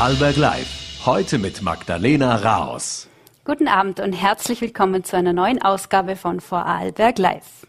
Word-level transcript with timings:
Vorarlberg 0.00 0.36
Live. 0.38 1.04
Heute 1.04 1.36
mit 1.36 1.60
Magdalena 1.60 2.36
Raos. 2.36 3.06
Guten 3.44 3.68
Abend 3.68 4.00
und 4.00 4.14
herzlich 4.14 4.62
willkommen 4.62 5.04
zu 5.04 5.14
einer 5.14 5.34
neuen 5.34 5.60
Ausgabe 5.60 6.16
von 6.16 6.40
Vorarlberg 6.40 7.18
Live. 7.18 7.66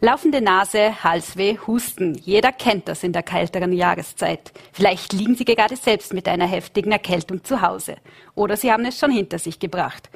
Laufende 0.00 0.40
Nase, 0.40 1.04
Halsweh, 1.04 1.58
Husten. 1.64 2.16
Jeder 2.16 2.50
kennt 2.50 2.88
das 2.88 3.04
in 3.04 3.12
der 3.12 3.22
kälteren 3.22 3.72
Jahreszeit. 3.72 4.52
Vielleicht 4.72 5.12
liegen 5.12 5.36
Sie 5.36 5.44
gerade 5.44 5.76
selbst 5.76 6.12
mit 6.12 6.26
einer 6.26 6.48
heftigen 6.48 6.90
Erkältung 6.90 7.44
zu 7.44 7.62
Hause. 7.62 7.94
Oder 8.34 8.56
Sie 8.56 8.72
haben 8.72 8.84
es 8.84 8.98
schon 8.98 9.12
hinter 9.12 9.38
sich 9.38 9.60
gebracht. 9.60 10.10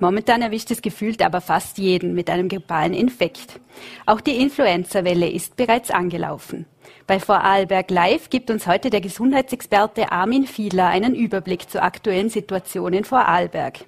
Momentan 0.00 0.42
erwischt 0.42 0.70
es 0.70 0.82
gefühlt 0.82 1.22
aber 1.22 1.40
fast 1.40 1.78
jeden 1.78 2.12
mit 2.12 2.28
einem 2.28 2.50
grippalen 2.50 2.92
Infekt. 2.92 3.58
Auch 4.04 4.20
die 4.20 4.36
Influenza-Welle 4.36 5.30
ist 5.30 5.56
bereits 5.56 5.90
angelaufen. 5.90 6.66
Bei 7.06 7.18
Vorarlberg 7.18 7.90
Live 7.90 8.30
gibt 8.30 8.50
uns 8.50 8.66
heute 8.66 8.90
der 8.90 9.00
Gesundheitsexperte 9.00 10.12
Armin 10.12 10.46
Fiedler 10.46 10.86
einen 10.86 11.14
Überblick 11.14 11.68
zur 11.68 11.82
aktuellen 11.82 12.28
Situation 12.28 12.92
in 12.92 13.04
Vorarlberg. 13.04 13.80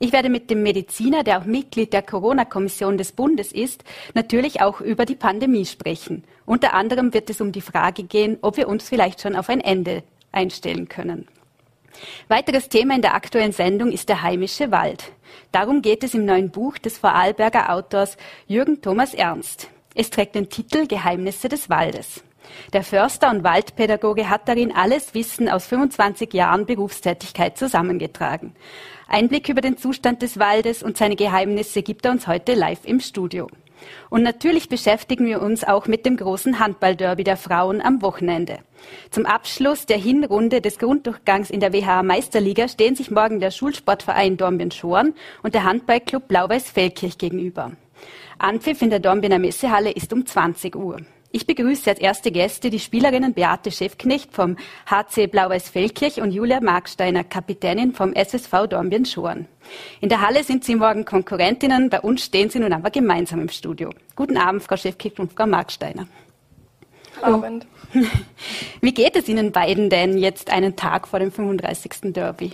Ich 0.00 0.12
werde 0.12 0.28
mit 0.28 0.50
dem 0.50 0.62
Mediziner, 0.62 1.22
der 1.22 1.38
auch 1.38 1.44
Mitglied 1.44 1.92
der 1.92 2.02
Corona-Kommission 2.02 2.98
des 2.98 3.12
Bundes 3.12 3.52
ist, 3.52 3.84
natürlich 4.14 4.60
auch 4.60 4.80
über 4.80 5.04
die 5.04 5.14
Pandemie 5.14 5.66
sprechen. 5.66 6.24
Unter 6.46 6.74
anderem 6.74 7.14
wird 7.14 7.30
es 7.30 7.40
um 7.40 7.52
die 7.52 7.60
Frage 7.60 8.02
gehen, 8.02 8.38
ob 8.42 8.56
wir 8.56 8.68
uns 8.68 8.88
vielleicht 8.88 9.20
schon 9.20 9.36
auf 9.36 9.48
ein 9.48 9.60
Ende 9.60 10.02
einstellen 10.32 10.88
können. 10.88 11.28
Weiteres 12.26 12.68
Thema 12.68 12.96
in 12.96 13.02
der 13.02 13.14
aktuellen 13.14 13.52
Sendung 13.52 13.92
ist 13.92 14.08
der 14.08 14.22
heimische 14.22 14.72
Wald. 14.72 15.12
Darum 15.52 15.80
geht 15.80 16.02
es 16.02 16.14
im 16.14 16.24
neuen 16.24 16.50
Buch 16.50 16.78
des 16.78 16.98
Vorarlberger 16.98 17.72
Autors 17.72 18.16
Jürgen 18.48 18.82
Thomas 18.82 19.14
Ernst. 19.14 19.68
Es 19.94 20.10
trägt 20.10 20.34
den 20.34 20.48
Titel 20.48 20.88
Geheimnisse 20.88 21.48
des 21.48 21.70
Waldes. 21.70 22.24
Der 22.72 22.82
Förster 22.82 23.30
und 23.30 23.44
Waldpädagoge 23.44 24.28
hat 24.28 24.48
darin 24.48 24.74
alles 24.74 25.14
Wissen 25.14 25.48
aus 25.48 25.66
25 25.66 26.32
Jahren 26.32 26.66
Berufstätigkeit 26.66 27.56
zusammengetragen. 27.58 28.54
Einblick 29.08 29.48
über 29.48 29.60
den 29.60 29.76
Zustand 29.76 30.22
des 30.22 30.38
Waldes 30.38 30.82
und 30.82 30.96
seine 30.96 31.16
Geheimnisse 31.16 31.82
gibt 31.82 32.04
er 32.04 32.12
uns 32.12 32.26
heute 32.26 32.54
live 32.54 32.84
im 32.84 33.00
Studio. 33.00 33.48
Und 34.10 34.22
natürlich 34.22 34.68
beschäftigen 34.68 35.26
wir 35.26 35.42
uns 35.42 35.64
auch 35.64 35.86
mit 35.86 36.06
dem 36.06 36.16
großen 36.16 36.58
Handballderby 36.58 37.24
der 37.24 37.36
Frauen 37.36 37.80
am 37.80 38.02
Wochenende. 38.02 38.58
Zum 39.10 39.26
Abschluss 39.26 39.86
der 39.86 39.98
Hinrunde 39.98 40.60
des 40.60 40.78
Grunddurchgangs 40.78 41.50
in 41.50 41.60
der 41.60 41.72
WHA 41.72 42.02
Meisterliga 42.02 42.68
stehen 42.68 42.96
sich 42.96 43.10
morgen 43.10 43.40
der 43.40 43.50
Schulsportverein 43.50 44.36
Dornbirn-Schorn 44.36 45.14
und 45.42 45.54
der 45.54 45.64
Handballclub 45.64 46.28
Blau-Weiß-Feldkirch 46.28 47.18
gegenüber. 47.18 47.72
Anpfiff 48.38 48.82
in 48.82 48.90
der 48.90 49.00
Dornbirner 49.00 49.38
Messehalle 49.38 49.90
ist 49.90 50.12
um 50.12 50.26
20 50.26 50.76
Uhr. 50.76 50.98
Ich 51.34 51.48
begrüße 51.48 51.90
als 51.90 51.98
erste 51.98 52.30
Gäste 52.30 52.70
die 52.70 52.78
Spielerinnen 52.78 53.34
Beate 53.34 53.72
Schäfknecht 53.72 54.32
vom 54.32 54.56
HC 54.86 55.26
Blau-Weiß 55.26 55.68
Feldkirch 55.68 56.20
und 56.20 56.30
Julia 56.30 56.60
Marksteiner, 56.60 57.24
Kapitänin 57.24 57.92
vom 57.92 58.12
SSV 58.12 58.68
Dornbirn-Schoren. 58.68 59.48
In 60.00 60.10
der 60.10 60.20
Halle 60.20 60.44
sind 60.44 60.62
Sie 60.62 60.76
morgen 60.76 61.04
Konkurrentinnen, 61.04 61.90
bei 61.90 62.00
uns 62.00 62.24
stehen 62.24 62.50
Sie 62.50 62.60
nun 62.60 62.72
aber 62.72 62.90
gemeinsam 62.90 63.40
im 63.40 63.48
Studio. 63.48 63.90
Guten 64.14 64.36
Abend, 64.36 64.62
Frau 64.62 64.76
Schäfknecht 64.76 65.18
und 65.18 65.32
Frau 65.32 65.48
Marksteiner. 65.48 66.06
Abend. 67.20 67.66
Wie 68.80 68.94
geht 68.94 69.16
es 69.16 69.28
Ihnen 69.28 69.50
beiden 69.50 69.90
denn 69.90 70.16
jetzt 70.18 70.50
einen 70.50 70.76
Tag 70.76 71.08
vor 71.08 71.18
dem 71.18 71.32
35. 71.32 72.12
Derby? 72.12 72.52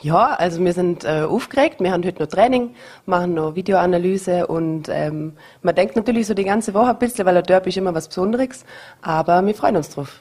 Ja, 0.00 0.34
also 0.34 0.64
wir 0.64 0.72
sind 0.72 1.04
äh, 1.04 1.22
aufgeregt, 1.22 1.80
wir 1.80 1.90
haben 1.90 2.04
heute 2.04 2.22
noch 2.22 2.28
Training, 2.28 2.72
machen 3.04 3.34
noch 3.34 3.56
Videoanalyse 3.56 4.46
und 4.46 4.88
ähm, 4.88 5.36
man 5.62 5.74
denkt 5.74 5.96
natürlich 5.96 6.28
so 6.28 6.34
die 6.34 6.44
ganze 6.44 6.72
Woche 6.72 6.90
ein 6.90 6.98
bisschen, 7.00 7.26
weil 7.26 7.34
der 7.34 7.42
Derby 7.42 7.70
ist 7.70 7.78
immer 7.78 7.92
was 7.92 8.06
Besonderes, 8.06 8.64
aber 9.02 9.44
wir 9.44 9.56
freuen 9.56 9.76
uns 9.76 9.90
drauf. 9.90 10.20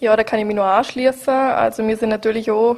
Ja, 0.00 0.14
da 0.14 0.22
kann 0.22 0.38
ich 0.38 0.44
mich 0.44 0.54
nur 0.54 0.66
anschließen. 0.66 1.32
Also 1.32 1.86
wir 1.86 1.96
sind 1.96 2.10
natürlich 2.10 2.50
auch 2.50 2.76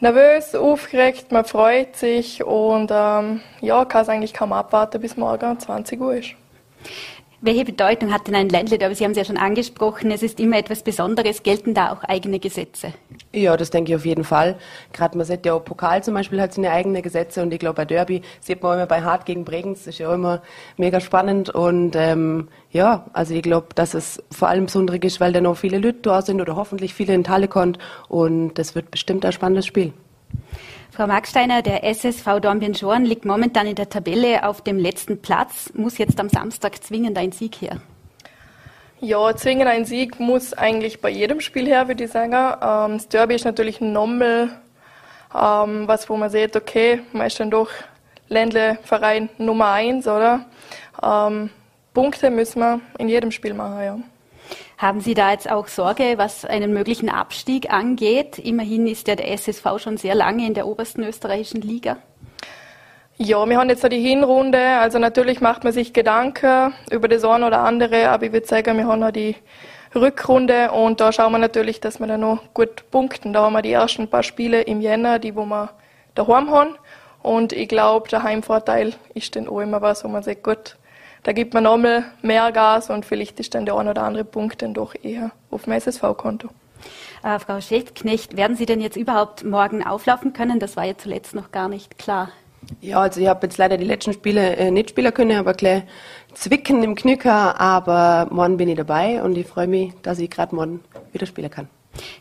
nervös, 0.00 0.54
aufgeregt, 0.54 1.30
man 1.32 1.44
freut 1.44 1.96
sich 1.96 2.42
und 2.42 2.90
ähm, 2.90 3.42
ja, 3.60 3.84
kann 3.84 4.02
es 4.02 4.08
eigentlich 4.08 4.32
kaum 4.32 4.54
abwarten, 4.54 5.02
bis 5.02 5.18
morgen 5.18 5.60
20 5.60 6.00
Uhr 6.00 6.14
ist. 6.14 6.30
Welche 7.42 7.64
Bedeutung 7.64 8.12
hat 8.12 8.26
denn 8.26 8.34
ein 8.34 8.50
Ländle-Derby? 8.50 8.94
Sie 8.94 9.02
haben 9.02 9.12
es 9.12 9.16
ja 9.16 9.24
schon 9.24 9.38
angesprochen, 9.38 10.10
es 10.10 10.22
ist 10.22 10.38
immer 10.38 10.58
etwas 10.58 10.82
Besonderes. 10.82 11.42
Gelten 11.42 11.72
da 11.72 11.90
auch 11.90 12.04
eigene 12.04 12.38
Gesetze? 12.38 12.92
Ja, 13.32 13.56
das 13.56 13.70
denke 13.70 13.92
ich 13.92 13.96
auf 13.96 14.04
jeden 14.04 14.24
Fall. 14.24 14.58
Gerade 14.92 15.16
man 15.16 15.26
sieht 15.26 15.46
ja 15.46 15.54
auch 15.54 15.64
Pokal 15.64 16.04
zum 16.04 16.12
Beispiel 16.12 16.38
hat 16.38 16.52
seine 16.52 16.70
eigenen 16.70 17.00
Gesetze 17.00 17.40
und 17.42 17.50
ich 17.50 17.58
glaube 17.58 17.76
bei 17.76 17.84
Derby 17.86 18.20
sieht 18.40 18.62
man 18.62 18.74
immer 18.74 18.86
bei 18.86 19.00
Hart 19.00 19.24
gegen 19.24 19.46
Bregenz, 19.46 19.84
das 19.84 19.94
ist 19.94 20.00
ja 20.00 20.10
auch 20.10 20.14
immer 20.14 20.42
mega 20.76 21.00
spannend 21.00 21.48
und 21.48 21.96
ähm, 21.96 22.48
ja, 22.72 23.06
also 23.14 23.32
ich 23.32 23.42
glaube, 23.42 23.68
dass 23.74 23.94
es 23.94 24.22
vor 24.30 24.48
allem 24.48 24.66
besonders 24.66 24.98
ist, 25.00 25.18
weil 25.20 25.32
da 25.32 25.40
noch 25.40 25.56
viele 25.56 25.78
Leute 25.78 26.00
da 26.02 26.20
sind 26.20 26.42
oder 26.42 26.56
hoffentlich 26.56 26.92
viele 26.92 27.14
in 27.14 27.24
Talle 27.24 27.48
kommt 27.48 27.78
und 28.08 28.52
das 28.54 28.74
wird 28.74 28.90
bestimmt 28.90 29.24
ein 29.24 29.32
spannendes 29.32 29.64
Spiel. 29.64 29.94
Frau 30.92 31.06
Marksteiner, 31.06 31.62
der 31.62 31.84
SSV 31.84 32.40
Dornbirn-Schorn 32.40 33.04
liegt 33.04 33.24
momentan 33.24 33.66
in 33.66 33.74
der 33.74 33.88
Tabelle 33.88 34.46
auf 34.46 34.62
dem 34.62 34.78
letzten 34.78 35.22
Platz, 35.22 35.72
muss 35.74 35.98
jetzt 35.98 36.18
am 36.18 36.28
Samstag 36.28 36.82
zwingend 36.82 37.16
ein 37.16 37.32
Sieg 37.32 37.62
her. 37.62 37.80
Ja, 39.00 39.34
zwingend 39.34 39.66
ein 39.68 39.86
Sieg 39.86 40.20
muss 40.20 40.52
eigentlich 40.52 41.00
bei 41.00 41.08
jedem 41.08 41.40
Spiel 41.40 41.66
her, 41.66 41.88
würde 41.88 42.04
ich 42.04 42.10
sagen. 42.10 42.34
Ähm, 42.34 42.98
das 42.98 43.08
Derby 43.08 43.34
ist 43.34 43.44
natürlich 43.44 43.80
ein 43.80 43.92
Nommel, 43.92 44.50
ähm, 45.34 45.88
was 45.88 46.10
wo 46.10 46.16
man 46.16 46.28
sieht, 46.28 46.54
okay, 46.54 47.00
man 47.12 47.28
ist 47.28 47.40
dann 47.40 47.50
doch 47.50 47.70
Ländle-Verein 48.28 49.30
Nummer 49.38 49.70
eins, 49.72 50.06
oder? 50.06 50.44
Ähm, 51.02 51.50
Punkte 51.94 52.30
müssen 52.30 52.60
wir 52.60 52.80
in 52.98 53.08
jedem 53.08 53.30
Spiel 53.30 53.54
machen, 53.54 53.82
ja. 53.82 53.98
Haben 54.80 55.00
Sie 55.00 55.12
da 55.12 55.30
jetzt 55.30 55.50
auch 55.50 55.66
Sorge, 55.66 56.14
was 56.16 56.46
einen 56.46 56.72
möglichen 56.72 57.10
Abstieg 57.10 57.70
angeht? 57.70 58.38
Immerhin 58.38 58.86
ist 58.86 59.08
ja 59.08 59.14
der 59.14 59.30
SSV 59.30 59.66
schon 59.76 59.98
sehr 59.98 60.14
lange 60.14 60.46
in 60.46 60.54
der 60.54 60.66
obersten 60.66 61.04
österreichischen 61.04 61.60
Liga. 61.60 61.98
Ja, 63.18 63.44
wir 63.44 63.58
haben 63.58 63.68
jetzt 63.68 63.84
die 63.92 64.00
Hinrunde. 64.00 64.58
Also 64.58 64.98
natürlich 64.98 65.42
macht 65.42 65.64
man 65.64 65.74
sich 65.74 65.92
Gedanken 65.92 66.72
über 66.90 67.08
das 67.08 67.24
eine 67.24 67.48
oder 67.48 67.60
andere, 67.60 68.08
aber 68.08 68.24
ich 68.24 68.32
würde 68.32 68.46
sagen, 68.46 68.78
wir 68.78 68.86
haben 68.86 69.00
noch 69.00 69.10
die 69.10 69.36
Rückrunde 69.94 70.70
und 70.70 70.98
da 70.98 71.12
schauen 71.12 71.32
wir 71.32 71.38
natürlich, 71.38 71.82
dass 71.82 72.00
wir 72.00 72.06
da 72.06 72.16
noch 72.16 72.54
gut 72.54 72.90
punkten. 72.90 73.34
Da 73.34 73.42
haben 73.42 73.52
wir 73.52 73.60
die 73.60 73.72
ersten 73.72 74.08
paar 74.08 74.22
Spiele 74.22 74.62
im 74.62 74.80
Jänner, 74.80 75.18
die 75.18 75.36
wo 75.36 75.44
wir 75.44 75.72
daheim 76.14 76.50
haben. 76.50 76.78
Und 77.22 77.52
ich 77.52 77.68
glaube, 77.68 78.08
der 78.08 78.22
Heimvorteil 78.22 78.94
ist 79.12 79.36
dann 79.36 79.46
auch 79.46 79.60
immer 79.60 79.82
was, 79.82 80.04
wo 80.04 80.08
man 80.08 80.22
sagt, 80.22 80.42
gut, 80.42 80.76
da 81.22 81.32
gibt 81.32 81.54
man 81.54 81.64
nochmal 81.64 82.04
mehr 82.22 82.50
Gas 82.52 82.90
und 82.90 83.04
vielleicht 83.04 83.40
ist 83.40 83.54
dann 83.54 83.66
der 83.66 83.76
ein 83.76 83.88
oder 83.88 84.02
andere 84.02 84.24
Punkt 84.24 84.62
dann 84.62 84.74
doch 84.74 84.94
eher 85.02 85.32
auf 85.50 85.64
dem 85.64 85.74
SSV-Konto. 85.74 86.48
Äh, 87.22 87.38
Frau 87.38 87.60
Schäfknecht, 87.60 88.36
werden 88.36 88.56
Sie 88.56 88.66
denn 88.66 88.80
jetzt 88.80 88.96
überhaupt 88.96 89.44
morgen 89.44 89.86
auflaufen 89.86 90.32
können? 90.32 90.58
Das 90.58 90.76
war 90.76 90.84
ja 90.84 90.96
zuletzt 90.96 91.34
noch 91.34 91.52
gar 91.52 91.68
nicht 91.68 91.98
klar. 91.98 92.30
Ja, 92.80 93.00
also 93.00 93.20
ich 93.20 93.26
habe 93.26 93.46
jetzt 93.46 93.58
leider 93.58 93.76
die 93.76 93.84
letzten 93.84 94.12
Spiele 94.12 94.56
äh, 94.56 94.70
nicht 94.70 94.90
spielen 94.90 95.12
können, 95.12 95.38
aber 95.38 95.54
gleich 95.54 95.82
zwicken 96.34 96.82
im 96.82 96.94
Knücker, 96.94 97.60
aber 97.60 98.28
morgen 98.30 98.56
bin 98.56 98.68
ich 98.68 98.76
dabei 98.76 99.22
und 99.22 99.36
ich 99.36 99.46
freue 99.46 99.66
mich, 99.66 99.92
dass 100.02 100.18
ich 100.18 100.30
gerade 100.30 100.54
morgen 100.54 100.80
wieder 101.12 101.26
spielen 101.26 101.50
kann. 101.50 101.68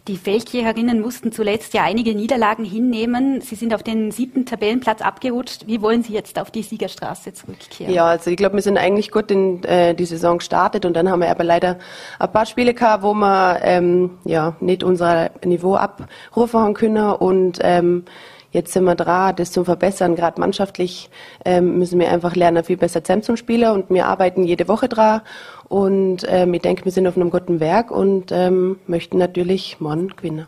Die 0.08 0.18
Feldkircherinnen 0.18 1.02
mussten 1.02 1.32
zuletzt 1.32 1.74
ja 1.74 1.84
einige 1.84 2.16
Niederlagen 2.16 2.66
hinnehmen. 2.66 3.42
Sie 3.42 3.56
sind 3.56 3.74
auf 3.74 3.84
den 3.84 4.12
siebten 4.12 4.46
Tabellenplatz 4.46 5.02
abgerutscht. 5.02 5.68
Wie 5.68 5.82
wollen 5.82 6.04
Sie 6.04 6.14
jetzt 6.14 6.40
auf 6.40 6.52
die 6.52 6.64
Siegerstraße 6.64 7.34
zurückkehren? 7.34 7.94
Ja, 7.94 8.06
also 8.06 8.32
ich 8.32 8.38
glaube, 8.38 8.56
wir 8.56 8.62
sind 8.62 8.78
eigentlich 8.78 9.12
gut 9.12 9.30
in 9.32 9.64
äh, 9.64 9.94
die 9.94 10.06
Saison 10.06 10.40
gestartet 10.40 10.86
und 10.86 10.96
dann 10.96 11.10
haben 11.10 11.22
wir 11.22 11.30
aber 11.30 11.44
leider 11.44 11.78
ein 12.18 12.32
paar 12.32 12.46
Spiele 12.46 12.74
gehabt, 12.74 13.04
wo 13.04 13.14
wir 13.14 13.60
ähm, 13.62 14.18
ja 14.26 14.56
nicht 14.60 14.84
unser 14.84 15.32
Niveau 15.46 15.76
abrufen 15.76 16.74
können 16.74 17.12
und 17.12 17.60
ähm, 17.62 18.06
Jetzt 18.52 18.74
sind 18.74 18.84
wir 18.86 18.96
dran, 18.96 19.36
das 19.36 19.52
zu 19.52 19.64
verbessern. 19.64 20.16
Gerade 20.16 20.40
mannschaftlich 20.42 21.10
ähm, 21.46 21.78
müssen 21.78 22.00
wir 22.00 22.10
einfach 22.12 22.36
lernen, 22.36 22.64
viel 22.64 22.78
besser 22.78 23.04
zusammen 23.04 23.24
zum 23.24 23.38
Spieler 23.38 23.74
und 23.74 23.90
wir 23.92 24.08
arbeiten 24.08 24.44
jede 24.44 24.68
Woche 24.68 24.90
dran. 24.90 25.22
Und 25.68 26.26
ähm, 26.28 26.54
ich 26.56 26.62
denke, 26.62 26.86
wir 26.86 26.92
sind 26.92 27.06
auf 27.08 27.16
einem 27.16 27.30
guten 27.30 27.60
Werk 27.60 27.92
und 27.92 28.32
ähm, 28.32 28.80
möchten 28.88 29.20
natürlich 29.20 29.80
morgen 29.80 30.08
gewinnen. 30.10 30.48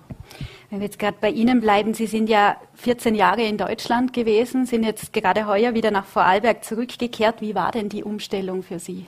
Wenn 0.72 0.80
wir 0.80 0.86
jetzt 0.86 1.00
gerade 1.00 1.18
bei 1.20 1.30
Ihnen 1.30 1.60
bleiben, 1.62 1.94
Sie 1.94 2.08
sind 2.08 2.30
ja 2.30 2.56
14 2.76 3.14
Jahre 3.14 3.44
in 3.44 3.58
Deutschland 3.58 4.14
gewesen, 4.14 4.66
sind 4.66 4.84
jetzt 4.84 5.14
gerade 5.14 5.46
heuer 5.46 5.74
wieder 5.74 5.92
nach 5.92 6.06
Vorarlberg 6.06 6.64
zurückgekehrt. 6.64 7.42
Wie 7.42 7.54
war 7.54 7.72
denn 7.72 7.90
die 7.90 8.04
Umstellung 8.04 8.64
für 8.64 8.80
Sie? 8.80 9.06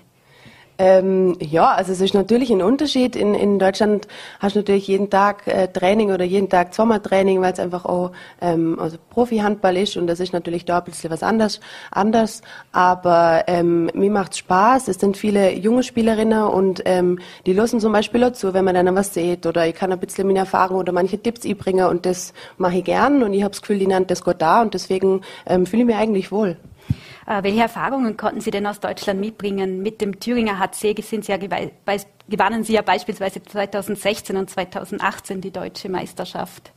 Ähm, 0.77 1.37
ja, 1.39 1.71
also 1.71 1.91
es 1.91 2.01
ist 2.01 2.13
natürlich 2.13 2.51
ein 2.51 2.61
Unterschied. 2.61 3.15
In, 3.15 3.35
in 3.35 3.59
Deutschland 3.59 4.07
hast 4.39 4.55
du 4.55 4.59
natürlich 4.59 4.87
jeden 4.87 5.09
Tag 5.09 5.47
äh, 5.47 5.67
Training 5.67 6.11
oder 6.11 6.25
jeden 6.25 6.49
Tag 6.49 6.73
zweimal 6.73 6.99
Training, 6.99 7.41
weil 7.41 7.53
es 7.53 7.59
einfach 7.59 7.85
auch 7.85 8.11
ähm, 8.41 8.79
also 8.79 8.97
Profi-Handball 9.11 9.77
ist 9.77 9.97
und 9.97 10.07
das 10.07 10.19
ist 10.19 10.33
natürlich 10.33 10.65
da 10.65 10.79
ein 10.79 10.85
bisschen 10.85 11.11
was 11.11 11.21
anders. 11.21 11.59
anders. 11.91 12.41
Aber 12.71 13.43
ähm, 13.47 13.91
mir 13.93 14.09
macht's 14.09 14.39
Spaß. 14.39 14.87
Es 14.87 14.99
sind 14.99 15.15
viele 15.15 15.53
junge 15.53 15.83
Spielerinnen 15.83 16.43
und 16.43 16.81
ähm, 16.85 17.19
die 17.45 17.53
lassen 17.53 17.79
zum 17.79 17.93
Beispiel 17.93 18.23
auch 18.23 18.33
zu, 18.33 18.53
wenn 18.53 18.65
man 18.65 18.73
dann 18.73 18.95
was 18.95 19.13
sieht 19.13 19.45
oder 19.45 19.67
ich 19.67 19.75
kann 19.75 19.91
ein 19.91 19.99
bisschen 19.99 20.27
meine 20.27 20.39
Erfahrung 20.39 20.77
oder 20.77 20.91
manche 20.91 21.19
Tipps 21.19 21.45
einbringen 21.45 21.85
und 21.85 22.05
das 22.05 22.33
mache 22.57 22.77
ich 22.77 22.83
gern 22.83 23.21
und 23.23 23.33
ich 23.33 23.43
habe 23.43 23.51
das 23.51 23.61
Gefühl, 23.61 23.79
die 23.79 23.87
nennt 23.87 24.09
das 24.09 24.23
Gott 24.23 24.41
da 24.41 24.61
und 24.61 24.73
deswegen 24.73 25.21
ähm, 25.45 25.65
fühle 25.65 25.83
ich 25.83 25.87
mich 25.87 25.95
eigentlich 25.95 26.31
wohl. 26.31 26.57
Äh, 27.25 27.43
welche 27.43 27.61
Erfahrungen 27.61 28.17
konnten 28.17 28.41
Sie 28.41 28.51
denn 28.51 28.67
aus 28.67 28.79
Deutschland 28.79 29.19
mitbringen? 29.19 29.81
Mit 29.81 30.01
dem 30.01 30.19
Thüringer 30.19 30.59
HC 30.59 31.01
sind 31.01 31.25
Sie 31.25 31.31
ja 31.31 31.37
gewannen 31.37 32.63
Sie 32.63 32.73
ja 32.73 32.81
beispielsweise 32.81 33.41
2016 33.41 34.37
und 34.37 34.49
2018 34.49 35.41
die 35.41 35.51
deutsche 35.51 35.89
Meisterschaft. 35.89 36.71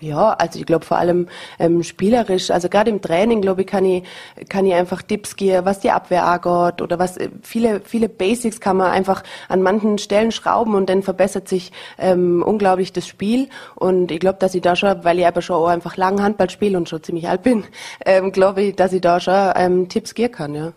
Ja, 0.00 0.32
also 0.32 0.58
ich 0.58 0.64
glaube 0.64 0.86
vor 0.86 0.96
allem 0.96 1.28
ähm, 1.58 1.82
spielerisch, 1.82 2.50
also 2.50 2.70
gerade 2.70 2.90
im 2.90 3.02
Training, 3.02 3.42
glaube 3.42 3.62
ich, 3.62 3.66
kann 3.66 3.84
ich, 3.84 4.02
kann 4.48 4.64
ich 4.64 4.72
einfach 4.72 5.02
Tipps 5.02 5.36
geben, 5.36 5.66
was 5.66 5.80
die 5.80 5.90
Abwehr 5.90 6.24
angeht 6.24 6.80
oder 6.80 6.98
was 6.98 7.18
äh, 7.18 7.28
viele, 7.42 7.82
viele 7.84 8.08
Basics 8.08 8.60
kann 8.60 8.78
man 8.78 8.92
einfach 8.92 9.22
an 9.48 9.60
manchen 9.60 9.98
Stellen 9.98 10.32
schrauben 10.32 10.74
und 10.74 10.88
dann 10.88 11.02
verbessert 11.02 11.48
sich 11.48 11.70
ähm, 11.98 12.42
unglaublich 12.42 12.94
das 12.94 13.06
Spiel. 13.06 13.50
Und 13.74 14.10
ich 14.10 14.20
glaube, 14.20 14.38
dass 14.38 14.54
ich 14.54 14.62
da 14.62 14.74
schon, 14.74 15.04
weil 15.04 15.18
ich 15.18 15.26
aber 15.26 15.42
schon 15.42 15.56
auch 15.56 15.68
einfach 15.68 15.98
lang 15.98 16.22
Handball 16.22 16.48
spiele 16.48 16.78
und 16.78 16.88
schon 16.88 17.02
ziemlich 17.02 17.28
alt 17.28 17.42
bin, 17.42 17.64
ähm, 18.06 18.32
glaube 18.32 18.62
ich, 18.62 18.76
dass 18.76 18.94
ich 18.94 19.02
da 19.02 19.20
schon 19.20 19.52
ähm, 19.54 19.88
Tipps 19.90 20.14
geben 20.14 20.32
kann, 20.32 20.54
ja. 20.54 20.72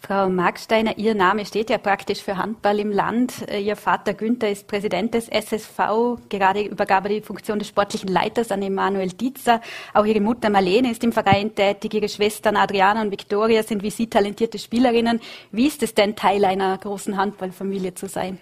Frau 0.00 0.28
Marksteiner, 0.28 0.98
Ihr 0.98 1.14
Name 1.14 1.46
steht 1.46 1.70
ja 1.70 1.78
praktisch 1.78 2.22
für 2.22 2.36
Handball 2.36 2.78
im 2.78 2.90
Land. 2.90 3.48
Äh, 3.48 3.60
Ihr 3.60 3.76
Vater 3.76 4.14
Günther 4.14 4.50
ist 4.50 4.66
Präsident 4.66 5.14
des 5.14 5.28
SSV. 5.28 6.18
Gerade 6.28 6.62
übergab 6.62 7.04
er 7.04 7.10
die 7.10 7.20
Funktion 7.22 7.58
des 7.58 7.68
sportlichen 7.68 8.08
Leiters 8.08 8.50
an 8.50 8.62
Emanuel 8.62 9.08
Dietzer. 9.08 9.60
Auch 9.94 10.04
Ihre 10.04 10.20
Mutter 10.20 10.50
Marlene 10.50 10.90
ist 10.90 11.02
im 11.04 11.12
Verein 11.12 11.54
tätig. 11.54 11.94
Ihre 11.94 12.08
Schwestern 12.08 12.56
Adriana 12.56 13.00
und 13.00 13.10
Viktoria 13.10 13.62
sind 13.62 13.82
wie 13.82 13.90
Sie 13.90 14.08
talentierte 14.08 14.58
Spielerinnen. 14.58 15.20
Wie 15.50 15.66
ist 15.66 15.82
es 15.82 15.94
denn, 15.94 16.16
Teil 16.16 16.44
einer 16.44 16.76
großen 16.76 17.16
Handballfamilie 17.16 17.94
zu 17.94 18.06
sein? 18.06 18.38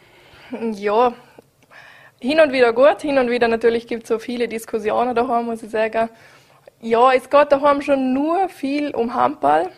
Ja, 0.75 1.15
hin 2.21 2.41
und 2.41 2.53
wieder 2.53 2.73
gut, 2.73 3.03
hin 3.03 3.19
und 3.19 3.31
wieder 3.31 3.49
natürlich 3.49 3.87
gibt 3.87 4.05
es 4.05 4.09
so 4.09 4.19
viele 4.19 4.47
Diskussionen 4.47 5.15
daheim, 5.15 5.47
muss 5.47 5.63
ich 5.63 5.71
sagen. 5.71 6.09
Ja, 6.81 7.13
es 7.13 7.31
geht 7.31 7.51
daheim 7.51 7.83
schon 7.83 8.13
nur 8.13 8.49
viel 8.49 8.95
um 8.95 9.15
Handball. 9.15 9.71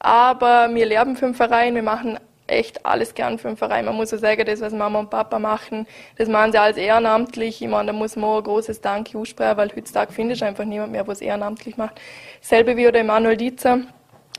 Aber 0.00 0.68
wir 0.72 0.86
leben 0.86 1.16
für 1.16 1.26
den 1.26 1.34
Verein, 1.34 1.74
wir 1.74 1.82
machen 1.82 2.18
echt 2.46 2.84
alles 2.84 3.14
gern 3.14 3.38
für 3.38 3.48
den 3.48 3.56
Verein. 3.56 3.84
Man 3.86 3.96
muss 3.96 4.10
so 4.10 4.18
sagen, 4.18 4.44
das, 4.44 4.60
was 4.60 4.72
Mama 4.72 4.98
und 4.98 5.10
Papa 5.10 5.38
machen, 5.38 5.86
das 6.16 6.28
machen 6.28 6.52
sie 6.52 6.58
alles 6.58 6.76
ehrenamtlich. 6.76 7.62
Ich 7.62 7.68
meine, 7.68 7.88
da 7.88 7.92
muss 7.92 8.16
man 8.16 8.36
ein 8.36 8.42
großes 8.42 8.80
Dank 8.80 9.14
aussprechen, 9.14 9.56
weil 9.56 9.70
heutzutage 9.74 10.12
finde 10.12 10.34
ich 10.34 10.44
einfach 10.44 10.64
niemand 10.64 10.92
mehr, 10.92 11.06
was 11.06 11.20
ehrenamtlich 11.20 11.76
macht. 11.76 12.00
Selbe 12.40 12.76
wie 12.76 12.82
der 12.82 13.00
Emanuel 13.00 13.36
Dietzer, 13.36 13.80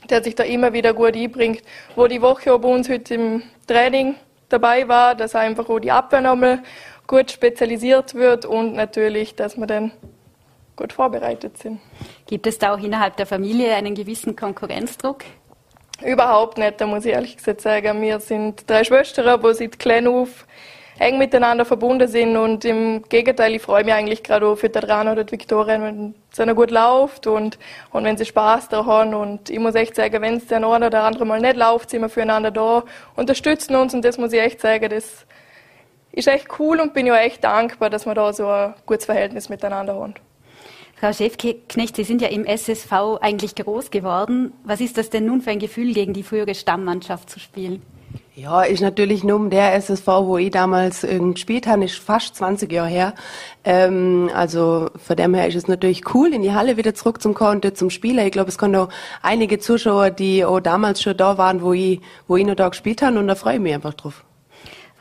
der 0.08 0.22
sich 0.22 0.34
da 0.34 0.44
immer 0.44 0.72
wieder 0.72 0.94
gut 0.94 1.16
einbringt, 1.16 1.62
wo 1.96 2.06
die 2.06 2.22
Woche 2.22 2.52
auch 2.52 2.60
bei 2.60 2.68
uns 2.68 2.88
heute 2.88 3.14
im 3.14 3.42
Training 3.66 4.14
dabei 4.48 4.86
war, 4.86 5.14
dass 5.14 5.34
einfach 5.34 5.68
auch 5.68 5.80
die 5.80 5.90
Abwehr 5.90 6.20
nochmal 6.20 6.62
gut 7.06 7.30
spezialisiert 7.30 8.14
wird 8.14 8.44
und 8.44 8.74
natürlich, 8.74 9.34
dass 9.34 9.56
wir 9.56 9.66
dann 9.66 9.92
gut 10.76 10.92
vorbereitet 10.92 11.58
sind. 11.58 11.80
Gibt 12.26 12.46
es 12.46 12.58
da 12.58 12.74
auch 12.74 12.78
innerhalb 12.78 13.16
der 13.16 13.26
Familie 13.26 13.74
einen 13.74 13.94
gewissen 13.94 14.36
Konkurrenzdruck? 14.36 15.24
Überhaupt 16.04 16.58
nicht, 16.58 16.80
da 16.80 16.86
muss 16.86 17.04
ich 17.04 17.12
ehrlich 17.12 17.36
gesagt 17.36 17.62
sagen. 17.62 18.02
Wir 18.02 18.20
sind 18.20 18.68
drei 18.68 18.84
Schwestern, 18.84 19.40
die 19.40 19.54
seit 19.54 19.78
klein 19.78 20.06
auf 20.06 20.46
eng 20.98 21.18
miteinander 21.18 21.64
verbunden 21.64 22.08
sind 22.08 22.36
und 22.36 22.64
im 22.64 23.02
Gegenteil, 23.08 23.54
ich 23.54 23.62
freue 23.62 23.84
mich 23.84 23.92
eigentlich 23.92 24.22
gerade 24.22 24.46
auch 24.46 24.56
für 24.56 24.68
die 24.68 24.78
Adriana 24.78 25.12
oder 25.12 25.30
Viktoria, 25.30 25.80
wenn 25.80 26.14
es 26.32 26.38
ihnen 26.38 26.56
gut 26.56 26.70
läuft 26.70 27.26
und, 27.26 27.58
und 27.90 28.04
wenn 28.04 28.16
sie 28.16 28.24
Spaß 28.24 28.68
da 28.70 28.86
haben 28.86 29.14
und 29.14 29.50
ich 29.50 29.58
muss 29.58 29.74
echt 29.74 29.94
sagen, 29.94 30.22
wenn 30.22 30.36
es 30.36 30.46
der 30.46 30.66
eine 30.66 30.86
oder 30.86 31.02
andere 31.02 31.26
mal 31.26 31.40
nicht 31.40 31.56
läuft, 31.56 31.90
sind 31.90 32.00
wir 32.00 32.08
füreinander 32.08 32.50
da, 32.50 32.84
unterstützen 33.14 33.76
uns 33.76 33.92
und 33.92 34.04
das 34.04 34.16
muss 34.16 34.32
ich 34.32 34.40
echt 34.40 34.60
sagen, 34.60 34.88
das 34.88 35.26
ist 36.12 36.28
echt 36.28 36.48
cool 36.58 36.80
und 36.80 36.94
bin 36.94 37.06
ja 37.06 37.16
echt 37.18 37.44
dankbar, 37.44 37.90
dass 37.90 38.06
wir 38.06 38.14
da 38.14 38.32
so 38.32 38.48
ein 38.48 38.74
gutes 38.86 39.04
Verhältnis 39.04 39.50
miteinander 39.50 39.94
haben. 39.94 40.14
Frau 40.98 41.12
Schäfknecht, 41.12 41.94
Sie 41.94 42.04
sind 42.04 42.22
ja 42.22 42.28
im 42.28 42.46
SSV 42.46 42.90
eigentlich 43.20 43.54
groß 43.54 43.90
geworden. 43.90 44.54
Was 44.64 44.80
ist 44.80 44.96
das 44.96 45.10
denn 45.10 45.26
nun 45.26 45.42
für 45.42 45.50
ein 45.50 45.58
Gefühl, 45.58 45.92
gegen 45.92 46.14
die 46.14 46.22
frühere 46.22 46.54
Stammmannschaft 46.54 47.28
zu 47.28 47.38
spielen? 47.38 47.82
Ja, 48.34 48.62
ist 48.62 48.80
natürlich 48.82 49.24
nur 49.24 49.48
der 49.48 49.74
SSV, 49.74 50.06
wo 50.06 50.36
ich 50.36 50.50
damals 50.50 51.04
äh, 51.04 51.18
gespielt 51.18 51.66
habe, 51.66 51.86
ist 51.86 51.96
fast 51.96 52.36
20 52.36 52.70
Jahre 52.70 52.88
her. 52.88 53.14
Ähm, 53.64 54.30
also 54.34 54.90
von 54.96 55.16
dem 55.16 55.32
her 55.32 55.48
ist 55.48 55.54
es 55.54 55.68
natürlich 55.68 56.14
cool, 56.14 56.34
in 56.34 56.42
die 56.42 56.52
Halle 56.52 56.76
wieder 56.76 56.94
zurückzukommen 56.94 57.62
und 57.62 57.78
zum 57.78 57.88
Spieler. 57.88 58.26
Ich 58.26 58.32
glaube, 58.32 58.50
es 58.50 58.58
kommen 58.58 58.76
auch 58.76 58.90
einige 59.22 59.58
Zuschauer, 59.58 60.10
die 60.10 60.44
auch 60.44 60.60
damals 60.60 61.00
schon 61.00 61.16
da 61.16 61.38
waren, 61.38 61.62
wo 61.62 61.72
ich, 61.72 62.02
wo 62.28 62.36
ich 62.36 62.44
noch 62.44 62.56
da 62.56 62.68
gespielt 62.68 63.00
habe 63.00 63.18
und 63.18 63.26
da 63.26 63.36
freue 63.36 63.54
ich 63.54 63.60
mich 63.60 63.74
einfach 63.74 63.94
drauf. 63.94 64.25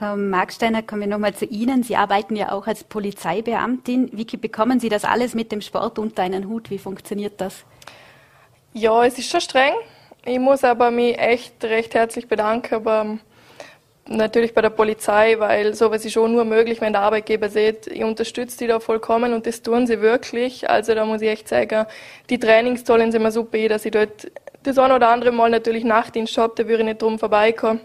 Frau 0.06 0.18
Marksteiner, 0.18 0.84
kommen 0.84 1.02
wir 1.02 1.08
nochmal 1.08 1.34
zu 1.34 1.46
Ihnen. 1.46 1.82
Sie 1.82 1.96
arbeiten 1.96 2.36
ja 2.36 2.52
auch 2.52 2.68
als 2.68 2.84
Polizeibeamtin. 2.84 4.12
Wie 4.14 4.26
bekommen 4.38 4.80
Sie 4.80 4.88
das 4.88 5.04
alles 5.04 5.34
mit 5.34 5.52
dem 5.52 5.62
Sport 5.62 5.98
unter 5.98 6.22
einen 6.22 6.48
Hut? 6.48 6.70
Wie 6.70 6.78
funktioniert 6.78 7.42
das? 7.42 7.66
Ja, 8.74 9.04
es 9.04 9.18
ist 9.18 9.32
schon 9.32 9.42
streng. 9.42 9.74
Ich 10.24 10.38
muss 10.38 10.64
aber 10.64 10.92
mich 10.92 11.18
echt 11.18 11.64
recht 11.64 11.96
herzlich 11.96 12.28
bedanken, 12.28 12.76
aber 12.76 13.18
natürlich 14.08 14.54
bei 14.54 14.62
der 14.62 14.70
Polizei, 14.70 15.40
weil 15.40 15.74
sowas 15.74 16.06
ist 16.06 16.14
schon 16.14 16.34
nur 16.34 16.46
möglich, 16.46 16.82
wenn 16.82 16.94
der 16.94 17.02
Arbeitgeber 17.02 17.50
sieht, 17.50 17.88
ich 17.88 18.04
unterstütze 18.04 18.60
die 18.60 18.68
da 18.68 18.80
vollkommen 18.80 19.34
und 19.34 19.48
das 19.48 19.64
tun 19.64 19.88
sie 19.88 20.02
wirklich. 20.02 20.70
Also 20.70 20.94
da 20.94 21.04
muss 21.06 21.24
ich 21.24 21.30
echt 21.30 21.48
sagen, 21.48 21.88
die 22.30 22.38
Trainingstollen 22.38 23.12
sind 23.12 23.24
mir 23.24 23.32
super, 23.32 23.58
dass 23.70 23.86
ich 23.86 23.92
dort 23.92 24.30
das 24.62 24.78
ein 24.78 24.92
oder 24.92 25.10
andere 25.10 25.32
Mal 25.32 25.50
natürlich 25.50 25.84
Nachtdienst 25.84 26.38
habe, 26.38 26.54
da 26.56 26.68
würde 26.68 26.84
ich 26.84 26.90
nicht 26.90 27.02
drum 27.02 27.18
vorbeikommen. 27.18 27.80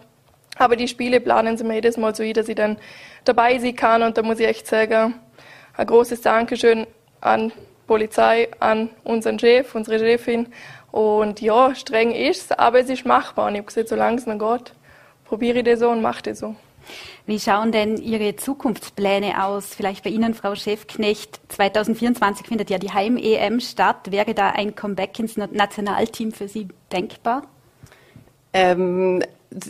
Aber 0.60 0.76
die 0.76 0.88
Spiele 0.88 1.20
planen 1.20 1.56
sie 1.56 1.64
mir 1.64 1.76
jedes 1.76 1.96
Mal 1.96 2.14
so, 2.14 2.22
dass 2.34 2.46
ich 2.46 2.54
dann 2.54 2.76
dabei 3.24 3.58
sein 3.58 3.74
kann. 3.74 4.02
Und 4.02 4.18
da 4.18 4.22
muss 4.22 4.38
ich 4.40 4.46
echt 4.46 4.66
sagen, 4.66 5.14
ein 5.74 5.86
großes 5.86 6.20
Dankeschön 6.20 6.86
an 7.22 7.50
Polizei, 7.86 8.50
an 8.60 8.90
unseren 9.02 9.38
Chef, 9.38 9.74
unsere 9.74 9.98
Chefin. 9.98 10.48
Und 10.92 11.40
ja, 11.40 11.74
streng 11.74 12.12
ist 12.12 12.50
es, 12.50 12.58
aber 12.58 12.80
es 12.80 12.90
ist 12.90 13.06
machbar. 13.06 13.46
Und 13.46 13.54
ich 13.54 13.60
habe 13.60 13.68
gesagt, 13.68 13.88
solange 13.88 14.18
es 14.18 14.26
noch 14.26 14.38
geht, 14.38 14.74
probiere 15.24 15.60
ich 15.60 15.64
das 15.64 15.80
so 15.80 15.88
und 15.88 16.02
mache 16.02 16.24
das 16.24 16.40
so. 16.40 16.54
Wie 17.24 17.40
schauen 17.40 17.72
denn 17.72 17.96
Ihre 17.96 18.36
Zukunftspläne 18.36 19.42
aus? 19.42 19.74
Vielleicht 19.74 20.04
bei 20.04 20.10
Ihnen, 20.10 20.34
Frau 20.34 20.54
Chefknecht. 20.54 21.40
2024 21.48 22.46
findet 22.46 22.68
ja 22.68 22.76
die 22.76 22.92
Heim-EM 22.92 23.60
statt. 23.60 24.10
Wäre 24.10 24.34
da 24.34 24.50
ein 24.50 24.74
Comeback 24.74 25.18
ins 25.18 25.38
Nationalteam 25.38 26.32
für 26.32 26.48
Sie 26.48 26.68
denkbar? 26.92 27.44
Ähm, 28.52 29.22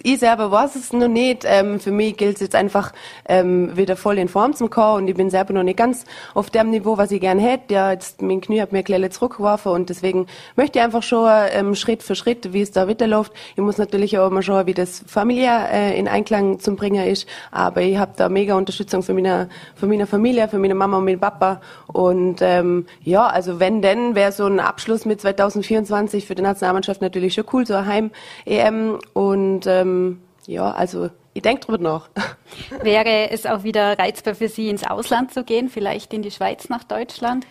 ich 0.02 0.18
selber 0.18 0.50
weiß 0.50 0.76
es 0.76 0.92
noch 0.92 1.08
nicht. 1.08 1.44
Ähm, 1.46 1.80
für 1.80 1.90
mich 1.90 2.16
gilt 2.16 2.36
es 2.36 2.40
jetzt 2.40 2.54
einfach, 2.54 2.92
ähm, 3.26 3.76
wieder 3.76 3.96
voll 3.96 4.18
in 4.18 4.28
Form 4.28 4.54
zu 4.54 4.68
kommen 4.68 5.02
und 5.02 5.08
ich 5.08 5.14
bin 5.14 5.30
selber 5.30 5.54
noch 5.54 5.62
nicht 5.62 5.78
ganz 5.78 6.04
auf 6.34 6.50
dem 6.50 6.70
Niveau, 6.70 6.98
was 6.98 7.10
ich 7.12 7.20
gerne 7.20 7.40
hätte. 7.40 7.74
Ja, 7.74 7.92
jetzt, 7.92 8.20
mein 8.20 8.40
Knie 8.40 8.60
hat 8.60 8.72
mir 8.72 8.82
gleich 8.82 9.10
zurückgeworfen 9.12 9.72
und 9.72 9.88
deswegen 9.88 10.26
möchte 10.56 10.78
ich 10.78 10.84
einfach 10.84 11.02
schon 11.02 11.30
ähm, 11.52 11.74
Schritt 11.74 12.02
für 12.02 12.14
Schritt, 12.14 12.52
wie 12.52 12.60
es 12.60 12.72
da 12.72 12.88
weiterläuft. 12.88 13.32
Ich 13.56 13.62
muss 13.62 13.78
natürlich 13.78 14.18
auch 14.18 14.30
mal 14.30 14.42
schauen, 14.42 14.66
wie 14.66 14.74
das 14.74 15.02
familiär 15.06 15.68
äh, 15.72 15.98
in 15.98 16.08
Einklang 16.08 16.60
zum 16.60 16.76
Bringen 16.76 17.06
ist, 17.06 17.26
aber 17.50 17.80
ich 17.80 17.96
habe 17.96 18.12
da 18.16 18.28
mega 18.28 18.56
Unterstützung 18.56 19.02
von 19.02 19.14
meiner, 19.14 19.48
von 19.74 19.88
meiner 19.88 20.06
Familie, 20.06 20.48
von 20.48 20.60
meiner 20.60 20.74
Mama 20.74 20.98
und 20.98 21.06
meinem 21.06 21.20
Papa 21.20 21.60
und 21.86 22.40
ähm, 22.42 22.86
ja, 23.02 23.26
also 23.26 23.60
wenn 23.60 23.80
denn, 23.80 24.14
wäre 24.14 24.32
so 24.32 24.44
ein 24.44 24.60
Abschluss 24.60 25.06
mit 25.06 25.20
2024 25.20 26.26
für 26.26 26.34
die 26.34 26.42
Nationalmannschaft 26.42 27.00
natürlich 27.00 27.34
schon 27.34 27.44
cool, 27.52 27.66
so 27.66 27.74
ein 27.74 27.86
Heim-EM 27.86 28.98
und 29.14 29.69
ähm, 29.70 30.20
ja, 30.46 30.70
also 30.70 31.10
ich 31.32 31.42
denke 31.42 31.66
drüber 31.66 31.78
nach. 31.78 32.10
Wäre 32.82 33.30
es 33.30 33.46
auch 33.46 33.62
wieder 33.62 33.98
reizbar 33.98 34.34
für 34.34 34.48
Sie, 34.48 34.68
ins 34.68 34.84
Ausland 34.84 35.32
zu 35.32 35.44
gehen, 35.44 35.68
vielleicht 35.68 36.12
in 36.12 36.22
die 36.22 36.30
Schweiz 36.30 36.68
nach 36.68 36.84
Deutschland? 36.84 37.46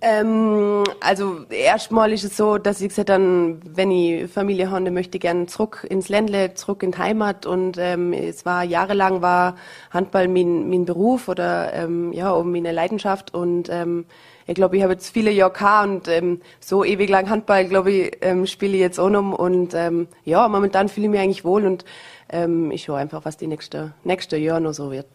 Ähm, 0.00 0.84
also 1.00 1.44
erstmal 1.50 2.12
ist 2.12 2.24
es 2.24 2.36
so, 2.36 2.58
dass 2.58 2.80
ich 2.80 2.90
gesagt 2.90 3.08
dann, 3.08 3.60
wenn 3.64 3.90
ich 3.90 4.30
Familie 4.30 4.70
habe, 4.70 4.90
möchte 4.90 5.16
ich 5.18 5.22
gerne 5.22 5.46
zurück 5.46 5.86
ins 5.88 6.08
Ländle, 6.08 6.54
zurück 6.54 6.82
in 6.82 6.92
die 6.92 6.98
Heimat 6.98 7.46
und 7.46 7.78
ähm, 7.78 8.12
es 8.12 8.46
war 8.46 8.62
jahrelang 8.62 9.22
war 9.22 9.56
Handball 9.90 10.28
mein, 10.28 10.68
mein 10.70 10.84
Beruf 10.84 11.28
oder 11.28 11.72
ähm, 11.72 12.12
ja 12.12 12.30
um 12.30 12.52
meine 12.52 12.70
Leidenschaft 12.70 13.34
und 13.34 13.68
ähm, 13.70 14.06
ich 14.48 14.54
glaube, 14.54 14.78
ich 14.78 14.82
habe 14.82 14.94
jetzt 14.94 15.12
viele 15.12 15.30
Jahre 15.30 15.52
gehabt 15.52 15.88
und 15.88 16.08
ähm, 16.08 16.40
so 16.58 16.82
ewig 16.82 17.10
lang 17.10 17.28
Handball, 17.28 17.66
glaube 17.66 17.92
ich, 17.92 18.18
ähm, 18.22 18.46
spiele 18.46 18.74
ich 18.74 18.80
jetzt 18.80 18.98
auch 18.98 19.10
noch 19.10 19.38
und 19.38 19.74
ähm, 19.74 20.08
ja, 20.24 20.48
momentan 20.48 20.88
fühle 20.88 21.06
ich 21.06 21.10
mich 21.10 21.20
eigentlich 21.20 21.44
wohl 21.44 21.66
und 21.66 21.84
ähm, 22.30 22.70
ich 22.70 22.84
schaue 22.84 22.96
einfach, 22.96 23.26
was 23.26 23.36
die 23.36 23.46
nächste, 23.46 23.92
nächste 24.04 24.38
Jahr 24.38 24.58
noch 24.58 24.72
so 24.72 24.90
wird. 24.90 25.06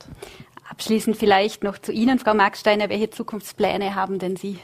Abschließend 0.69 1.17
vielleicht 1.17 1.63
noch 1.63 1.79
zu 1.79 1.91
Ihnen, 1.91 2.19
Frau 2.19 2.35
Marksteiner. 2.35 2.89
Welche 2.89 3.09
Zukunftspläne 3.09 3.95
haben 3.95 4.19
denn 4.19 4.35
Sie? 4.35 4.59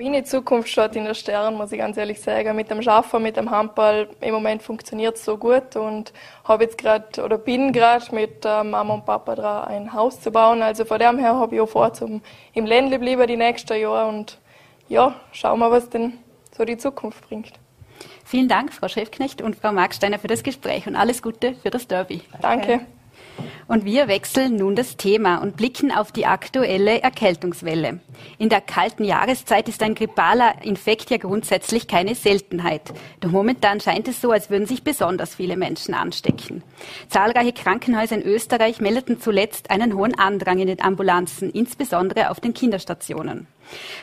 Meine 0.00 0.22
Zukunft 0.22 0.68
steht 0.68 0.94
in 0.94 1.06
der 1.06 1.14
Stern, 1.14 1.54
muss 1.54 1.72
ich 1.72 1.78
ganz 1.78 1.96
ehrlich 1.96 2.20
sagen. 2.20 2.54
Mit 2.54 2.70
dem 2.70 2.80
Schaffen, 2.82 3.20
mit 3.20 3.36
dem 3.36 3.50
Handball, 3.50 4.08
im 4.20 4.32
Moment 4.32 4.62
funktioniert 4.62 5.16
es 5.16 5.24
so 5.24 5.36
gut 5.36 5.74
und 5.74 6.12
habe 6.44 6.64
jetzt 6.64 6.78
gerade 6.78 7.24
oder 7.24 7.36
bin 7.36 7.72
gerade 7.72 8.14
mit 8.14 8.44
äh, 8.44 8.62
Mama 8.62 8.94
und 8.94 9.04
Papa 9.04 9.34
dran, 9.34 9.66
ein 9.66 9.92
Haus 9.92 10.20
zu 10.20 10.30
bauen. 10.30 10.62
Also 10.62 10.84
von 10.84 11.00
dem 11.00 11.18
her 11.18 11.34
habe 11.34 11.56
ich 11.56 11.60
auch 11.60 11.68
vor, 11.68 11.92
zum 11.92 12.22
im 12.54 12.64
Ländle 12.64 13.00
bleiben 13.00 13.26
die 13.26 13.36
nächsten 13.36 13.76
Jahre 13.76 14.08
und 14.08 14.38
ja, 14.88 15.16
schauen 15.32 15.58
wir, 15.58 15.72
was 15.72 15.90
denn 15.90 16.12
so 16.56 16.64
die 16.64 16.76
Zukunft 16.76 17.26
bringt. 17.28 17.54
Vielen 18.24 18.46
Dank, 18.46 18.72
Frau 18.72 18.86
Chefknecht 18.86 19.42
und 19.42 19.56
Frau 19.56 19.72
Marksteiner, 19.72 20.20
für 20.20 20.28
das 20.28 20.44
Gespräch 20.44 20.86
und 20.86 20.94
alles 20.94 21.22
Gute 21.22 21.56
für 21.56 21.70
das 21.70 21.88
Derby. 21.88 22.22
Danke. 22.40 22.86
Und 23.68 23.84
wir 23.84 24.08
wechseln 24.08 24.56
nun 24.56 24.74
das 24.74 24.96
Thema 24.96 25.42
und 25.42 25.58
blicken 25.58 25.92
auf 25.92 26.10
die 26.10 26.24
aktuelle 26.24 27.02
Erkältungswelle. 27.02 28.00
In 28.38 28.48
der 28.48 28.62
kalten 28.62 29.04
Jahreszeit 29.04 29.68
ist 29.68 29.82
ein 29.82 29.94
grippaler 29.94 30.64
Infekt 30.64 31.10
ja 31.10 31.18
grundsätzlich 31.18 31.86
keine 31.86 32.14
Seltenheit. 32.14 32.94
Doch 33.20 33.30
momentan 33.30 33.80
scheint 33.80 34.08
es 34.08 34.22
so, 34.22 34.30
als 34.30 34.48
würden 34.48 34.66
sich 34.66 34.84
besonders 34.84 35.34
viele 35.34 35.58
Menschen 35.58 35.92
anstecken. 35.92 36.62
Zahlreiche 37.10 37.52
Krankenhäuser 37.52 38.16
in 38.16 38.22
Österreich 38.22 38.80
meldeten 38.80 39.20
zuletzt 39.20 39.70
einen 39.70 39.94
hohen 39.94 40.18
Andrang 40.18 40.60
in 40.60 40.68
den 40.68 40.80
Ambulanzen, 40.80 41.50
insbesondere 41.50 42.30
auf 42.30 42.40
den 42.40 42.54
Kinderstationen. 42.54 43.48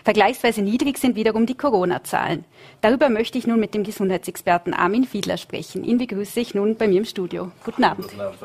Vergleichsweise 0.04 0.62
niedrig 0.62 1.00
sind 1.00 1.16
wiederum 1.16 1.48
die 1.48 1.58
Corona-Zahlen. 1.58 2.46
Darüber 2.82 3.10
möchte 3.10 3.40
ich 3.40 3.48
nun 3.48 3.60
mit 3.60 3.74
dem 3.74 3.84
Gesundheitsexperten 3.84 4.76
Armin 4.76 5.06
Fiedler 5.06 5.38
sprechen. 5.38 5.84
Ihn 5.84 5.98
begrüße 5.98 6.40
ich 6.40 6.54
nun 6.54 6.76
bei 6.76 6.88
mir 6.88 7.00
im 7.00 7.06
Studio. 7.06 7.52
Guten 7.64 7.84
Abend. 7.84 8.10
Guten 8.10 8.22
Abend. 8.22 8.38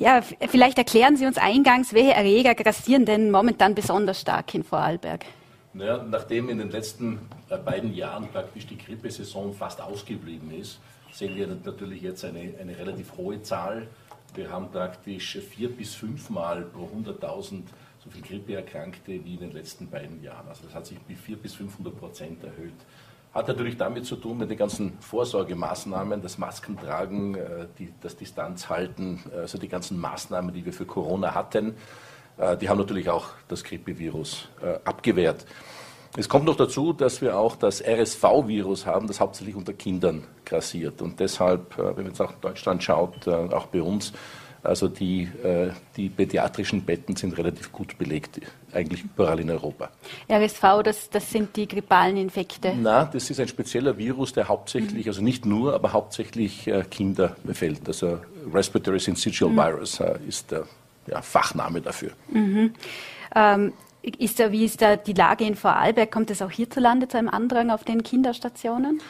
Ja, 0.00 0.22
vielleicht 0.22 0.78
erklären 0.78 1.18
Sie 1.18 1.26
uns 1.26 1.36
eingangs, 1.36 1.92
welche 1.92 2.14
Erreger 2.14 2.54
grassieren 2.54 3.04
denn 3.04 3.30
momentan 3.30 3.74
besonders 3.74 4.22
stark 4.22 4.54
in 4.54 4.64
Vorarlberg? 4.64 5.26
Naja, 5.74 6.02
nachdem 6.02 6.48
in 6.48 6.56
den 6.56 6.70
letzten 6.70 7.18
äh, 7.50 7.58
beiden 7.58 7.92
Jahren 7.92 8.26
praktisch 8.28 8.66
die 8.66 8.78
Grippesaison 8.78 9.52
fast 9.52 9.78
ausgeblieben 9.82 10.58
ist, 10.58 10.80
sehen 11.12 11.36
wir 11.36 11.46
natürlich 11.46 12.00
jetzt 12.00 12.24
eine, 12.24 12.54
eine 12.58 12.78
relativ 12.78 13.12
hohe 13.18 13.42
Zahl. 13.42 13.88
Wir 14.34 14.50
haben 14.50 14.70
praktisch 14.70 15.36
vier 15.36 15.68
bis 15.68 15.94
fünfmal 15.94 16.62
pro 16.62 16.88
100.000 16.96 17.64
so 18.02 18.08
viele 18.08 18.26
Grippeerkrankte 18.26 19.22
wie 19.22 19.34
in 19.34 19.40
den 19.40 19.52
letzten 19.52 19.90
beiden 19.90 20.22
Jahren. 20.22 20.48
Also 20.48 20.62
das 20.64 20.74
hat 20.74 20.86
sich 20.86 20.98
bis 21.00 21.20
400 21.20 21.42
bis 21.42 21.54
500 21.56 21.98
Prozent 21.98 22.42
erhöht. 22.42 22.72
Hat 23.32 23.46
natürlich 23.46 23.76
damit 23.76 24.06
zu 24.06 24.16
tun 24.16 24.38
mit 24.38 24.50
den 24.50 24.58
ganzen 24.58 24.98
Vorsorgemaßnahmen, 24.98 26.20
das 26.20 26.38
Maskentragen, 26.38 27.36
äh, 27.36 27.66
die, 27.78 27.92
das 28.00 28.16
Distanzhalten, 28.16 29.20
also 29.36 29.56
die 29.56 29.68
ganzen 29.68 29.98
Maßnahmen, 29.98 30.52
die 30.52 30.64
wir 30.64 30.72
für 30.72 30.84
Corona 30.84 31.34
hatten. 31.34 31.76
Äh, 32.38 32.56
die 32.56 32.68
haben 32.68 32.78
natürlich 32.78 33.08
auch 33.08 33.28
das 33.48 33.62
Grippevirus 33.62 34.48
abgewehrt. 34.84 35.46
Es 36.16 36.28
kommt 36.28 36.44
noch 36.44 36.56
dazu, 36.56 36.92
dass 36.92 37.22
wir 37.22 37.38
auch 37.38 37.54
das 37.54 37.80
RSV-Virus 37.80 38.84
haben, 38.84 39.06
das 39.06 39.20
hauptsächlich 39.20 39.54
unter 39.54 39.74
Kindern 39.74 40.24
grassiert. 40.44 41.00
Und 41.02 41.20
deshalb, 41.20 41.78
wenn 41.78 41.94
man 41.94 42.06
jetzt 42.06 42.20
auch 42.20 42.32
in 42.32 42.40
Deutschland 42.40 42.82
schaut, 42.82 43.28
auch 43.28 43.66
bei 43.66 43.80
uns, 43.80 44.12
also 44.62 44.88
die, 44.88 45.22
äh, 45.42 45.70
die 45.96 46.08
pädiatrischen 46.08 46.82
Betten 46.82 47.16
sind 47.16 47.36
relativ 47.38 47.72
gut 47.72 47.96
belegt, 47.98 48.40
eigentlich 48.72 49.04
überall 49.04 49.40
in 49.40 49.50
Europa. 49.50 49.90
RSV, 50.30 50.82
das, 50.84 51.10
das 51.10 51.30
sind 51.30 51.56
die 51.56 51.66
grippalen 51.66 52.16
Infekte? 52.16 52.74
Na, 52.76 53.04
das 53.04 53.30
ist 53.30 53.40
ein 53.40 53.48
spezieller 53.48 53.96
Virus, 53.96 54.32
der 54.32 54.48
hauptsächlich, 54.48 55.04
mhm. 55.06 55.10
also 55.10 55.22
nicht 55.22 55.46
nur, 55.46 55.74
aber 55.74 55.92
hauptsächlich 55.92 56.66
äh, 56.66 56.84
Kinder 56.90 57.36
befällt. 57.42 57.86
Also 57.86 58.20
Respiratory 58.52 59.00
Syncytial 59.00 59.50
mhm. 59.50 59.56
Virus 59.56 60.00
äh, 60.00 60.18
ist 60.28 60.50
der 60.50 60.64
ja, 61.06 61.22
Fachname 61.22 61.80
dafür. 61.80 62.10
Mhm. 62.30 62.74
Ähm, 63.34 63.72
ist 64.02 64.40
da, 64.40 64.50
wie 64.50 64.64
ist 64.64 64.80
da 64.80 64.96
die 64.96 65.12
Lage 65.12 65.44
in 65.44 65.54
Vorarlberg? 65.54 66.10
Kommt 66.10 66.30
es 66.30 66.40
auch 66.40 66.50
hierzulande 66.50 67.08
zu 67.08 67.18
einem 67.18 67.28
Andrang 67.28 67.70
auf 67.70 67.84
den 67.84 68.02
Kinderstationen? 68.02 69.00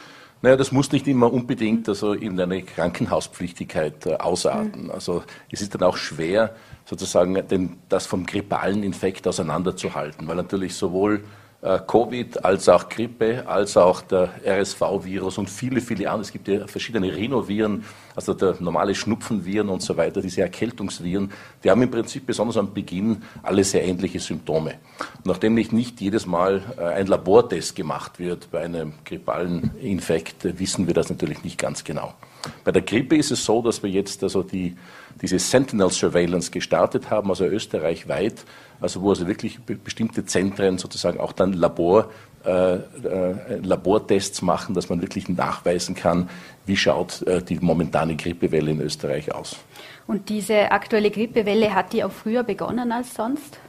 Naja, 0.43 0.55
das 0.55 0.71
muss 0.71 0.91
nicht 0.91 1.07
immer 1.07 1.31
unbedingt 1.31 1.87
also 1.87 2.13
in 2.13 2.39
eine 2.39 2.63
Krankenhauspflichtigkeit 2.63 4.05
äh, 4.07 4.15
ausarten. 4.15 4.85
Mhm. 4.85 4.91
Also 4.91 5.23
es 5.51 5.61
ist 5.61 5.75
dann 5.75 5.83
auch 5.83 5.97
schwer, 5.97 6.55
sozusagen 6.85 7.47
den, 7.47 7.77
das 7.89 8.07
vom 8.07 8.25
grippalen 8.25 8.81
Infekt 8.83 9.27
auseinanderzuhalten, 9.27 10.27
weil 10.27 10.35
natürlich 10.35 10.75
sowohl 10.75 11.23
Covid 11.61 12.43
als 12.43 12.67
auch 12.69 12.89
Grippe, 12.89 13.47
als 13.47 13.77
auch 13.77 14.01
der 14.01 14.31
RSV-Virus 14.43 15.37
und 15.37 15.47
viele, 15.47 15.79
viele 15.79 16.09
andere. 16.09 16.21
Es 16.21 16.31
gibt 16.31 16.47
ja 16.47 16.65
verschiedene 16.65 17.15
Rhinoviren, 17.15 17.85
also 18.15 18.33
der 18.33 18.55
normale 18.59 18.95
Schnupfenviren 18.95 19.69
und 19.69 19.83
so 19.83 19.95
weiter, 19.95 20.21
diese 20.21 20.41
Erkältungsviren, 20.41 21.31
die 21.63 21.69
haben 21.69 21.83
im 21.83 21.91
Prinzip 21.91 22.25
besonders 22.25 22.57
am 22.57 22.73
Beginn 22.73 23.21
alle 23.43 23.63
sehr 23.63 23.85
ähnliche 23.85 24.19
Symptome. 24.19 24.75
Nachdem 25.23 25.53
nicht, 25.53 26.01
jedes 26.01 26.25
Mal 26.25 26.63
äh, 26.77 26.83
ein 26.83 27.05
Labortest 27.05 27.75
gemacht 27.75 28.17
wird 28.17 28.49
bei 28.49 28.61
einem 28.61 28.93
grippalen 29.05 29.71
Infekt, 29.79 30.57
wissen 30.59 30.87
wir 30.87 30.95
das 30.95 31.09
natürlich 31.09 31.43
nicht 31.43 31.59
ganz 31.59 31.83
genau. 31.83 32.15
Bei 32.63 32.71
der 32.71 32.81
Grippe 32.81 33.15
ist 33.15 33.29
es 33.29 33.45
so, 33.45 33.61
dass 33.61 33.83
wir 33.83 33.89
jetzt 33.89 34.23
also 34.23 34.41
die, 34.41 34.75
diese 35.21 35.39
Sentinel 35.39 35.89
Surveillance 35.89 36.51
gestartet 36.51 37.09
haben, 37.09 37.29
also 37.29 37.45
österreichweit, 37.45 38.43
also 38.79 39.01
wo 39.01 39.09
also 39.09 39.27
wirklich 39.27 39.59
bestimmte 39.61 40.25
Zentren 40.25 40.77
sozusagen 40.77 41.19
auch 41.19 41.31
dann 41.31 41.53
Labor, 41.53 42.09
äh, 42.43 42.75
äh, 42.75 42.79
Labortests 43.61 44.41
machen, 44.41 44.73
dass 44.73 44.89
man 44.89 45.01
wirklich 45.01 45.29
nachweisen 45.29 45.93
kann, 45.93 46.29
wie 46.65 46.75
schaut 46.75 47.21
äh, 47.27 47.43
die 47.43 47.59
momentane 47.59 48.15
Grippewelle 48.15 48.71
in 48.71 48.81
Österreich 48.81 49.33
aus. 49.33 49.57
Und 50.07 50.29
diese 50.29 50.71
aktuelle 50.71 51.11
Grippewelle, 51.11 51.75
hat 51.75 51.93
die 51.93 52.03
auch 52.03 52.11
früher 52.11 52.43
begonnen 52.43 52.91
als 52.91 53.13
sonst? 53.13 53.59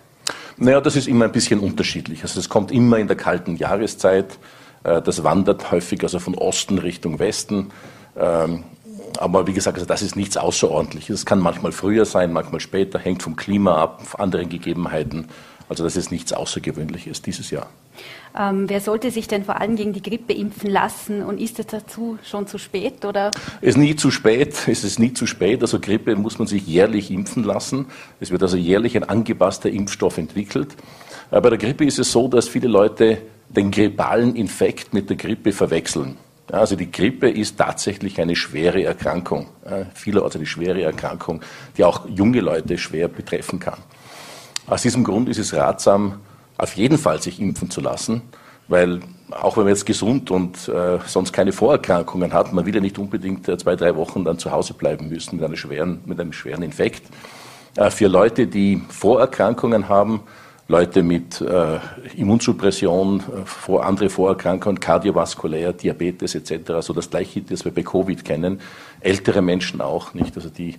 Naja, 0.57 0.81
das 0.81 0.97
ist 0.97 1.07
immer 1.07 1.27
ein 1.27 1.33
bisschen 1.33 1.61
unterschiedlich. 1.61 2.23
Also 2.23 2.41
es 2.41 2.49
kommt 2.49 2.73
immer 2.73 2.99
in 2.99 3.09
der 3.09 3.17
kalten 3.17 3.57
Jahreszeit. 3.57 4.39
Äh, 4.85 5.03
das 5.03 5.23
wandert 5.23 5.71
häufig 5.71 6.03
also 6.03 6.19
von 6.19 6.35
Osten 6.35 6.79
Richtung 6.79 7.19
Westen. 7.19 7.71
Ähm, 8.17 8.65
aber 9.21 9.47
wie 9.47 9.53
gesagt, 9.53 9.77
also 9.77 9.87
das 9.87 10.03
ist 10.03 10.17
nichts 10.17 10.37
Außerordentliches. 10.37 11.21
Es 11.21 11.27
kann 11.27 11.41
manchmal 11.41 11.73
früher 11.73 12.05
sein, 12.05 12.33
manchmal 12.33 12.61
später, 12.61 12.99
hängt 12.99 13.23
vom 13.23 13.37
Klima 13.37 13.77
ab, 13.77 14.07
von 14.07 14.21
anderen 14.21 14.49
Gegebenheiten. 14.49 15.29
Also 15.69 15.85
das 15.85 15.97
ist 15.97 16.11
nichts 16.11 16.33
Außergewöhnliches 16.33 17.23
dieses 17.23 17.51
Jahr. 17.51 17.69
Ähm, 18.39 18.69
wer 18.69 18.81
sollte 18.81 19.11
sich 19.11 19.29
denn 19.29 19.45
vor 19.45 19.61
allem 19.61 19.77
gegen 19.77 19.93
die 19.93 20.03
Grippe 20.03 20.33
impfen 20.33 20.71
lassen 20.71 21.23
und 21.23 21.41
ist 21.41 21.59
es 21.59 21.67
dazu 21.67 22.19
schon 22.23 22.47
zu 22.47 22.59
spät? 22.59 23.05
Oder? 23.05 23.31
Es 23.61 23.71
ist 23.71 23.77
nie 23.77 23.97
zu 23.97 24.11
spät, 24.11 24.55
es 24.67 24.85
ist 24.85 24.99
nie 24.99 25.13
zu 25.13 25.27
spät. 25.27 25.63
Also 25.63 25.81
Grippe 25.81 26.15
muss 26.17 26.39
man 26.39 26.47
sich 26.47 26.67
jährlich 26.67 27.11
impfen 27.11 27.45
lassen. 27.45 27.87
Es 28.21 28.31
wird 28.31 28.43
also 28.43 28.57
jährlich 28.57 28.97
ein 28.97 29.05
angepasster 29.05 29.71
Impfstoff 29.71 30.19
entwickelt. 30.19 30.77
Äh, 31.31 31.41
bei 31.41 31.51
der 31.51 31.59
Grippe 31.59 31.85
ist 31.85 31.99
es 31.99 32.13
so, 32.13 32.29
dass 32.29 32.49
viele 32.49 32.69
Leute 32.69 33.19
den 33.49 33.71
grippalen 33.71 34.35
Infekt 34.35 34.95
mit 34.95 35.11
der 35.11 35.17
Grippe 35.17 35.53
verwechseln. 35.53 36.17
Also 36.51 36.77
die 36.77 36.91
Grippe 36.91 37.31
ist 37.31 37.57
tatsächlich 37.57 38.21
eine 38.21 38.37
schwere 38.37 38.83
Erkrankung, 38.83 39.49
vielerorts 39.95 40.37
eine 40.37 40.45
schwere 40.45 40.83
Erkrankung, 40.83 41.41
die 41.77 41.85
auch 41.85 42.07
junge 42.09 42.41
Leute 42.41 42.77
schwer 42.77 43.09
betreffen 43.09 43.59
kann. 43.59 43.79
Aus 44.67 44.83
diesem 44.83 45.05
Grund 45.05 45.29
ist 45.29 45.39
es 45.39 45.55
ratsam, 45.55 46.21
auf 46.59 46.77
jeden 46.77 46.99
Fall 46.99 47.21
sich 47.23 47.41
impfen 47.41 47.71
zu 47.71 47.81
lassen, 47.81 48.23
weil 48.69 49.01
auch 49.31 49.57
wenn 49.57 49.65
man 49.65 49.73
jetzt 49.73 49.87
gesund 49.87 50.31
und 50.31 50.69
äh, 50.69 50.99
sonst 51.07 51.33
keine 51.33 51.53
Vorerkrankungen 51.53 52.33
hat, 52.33 52.53
man 52.53 52.67
will 52.67 52.75
ja 52.75 52.81
nicht 52.81 52.99
unbedingt 52.99 53.49
äh, 53.49 53.57
zwei, 53.57 53.77
drei 53.77 53.97
Wochen 53.97 54.25
dann 54.25 54.39
zu 54.39 54.51
Hause 54.51 54.75
bleiben 54.75 55.09
müssen 55.09 55.41
mit, 55.41 55.59
schweren, 55.59 56.01
mit 56.07 56.21
einem 56.21 56.33
schweren 56.33 56.63
Infekt. 56.63 57.03
Äh, 57.77 57.91
für 57.91 58.09
Leute, 58.09 58.47
die 58.47 58.83
Vorerkrankungen 58.89 59.89
haben, 59.89 60.21
Leute 60.73 61.03
mit 61.03 61.39
äh, 61.43 61.79
Immunsuppression, 62.17 63.21
äh, 63.21 63.45
vor, 63.45 63.85
andere 63.85 64.09
Vorerkrankungen, 64.09 64.81
kardiovaskulär, 64.81 65.75
Diabetes 65.75 66.35
etc., 66.35 66.81
so 66.81 66.95
das 66.95 67.11
gleiche, 67.11 67.43
das 67.43 67.67
wir 67.67 67.73
bei 67.73 67.83
Covid 67.83 68.25
kennen. 68.25 68.59
Ältere 69.01 69.43
Menschen 69.43 69.83
auch, 69.83 70.15
nicht, 70.15 70.35
also 70.35 70.49
die 70.49 70.77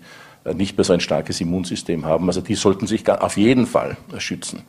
nicht 0.54 0.78
mehr 0.78 0.84
so 0.84 0.94
ein 0.94 1.00
starkes 1.00 1.40
Immunsystem 1.40 2.06
haben. 2.06 2.28
Also 2.28 2.42
die 2.42 2.56
sollten 2.56 2.86
sich 2.86 3.10
auf 3.10 3.38
jeden 3.38 3.66
Fall 3.66 3.98
schützen. 4.18 4.64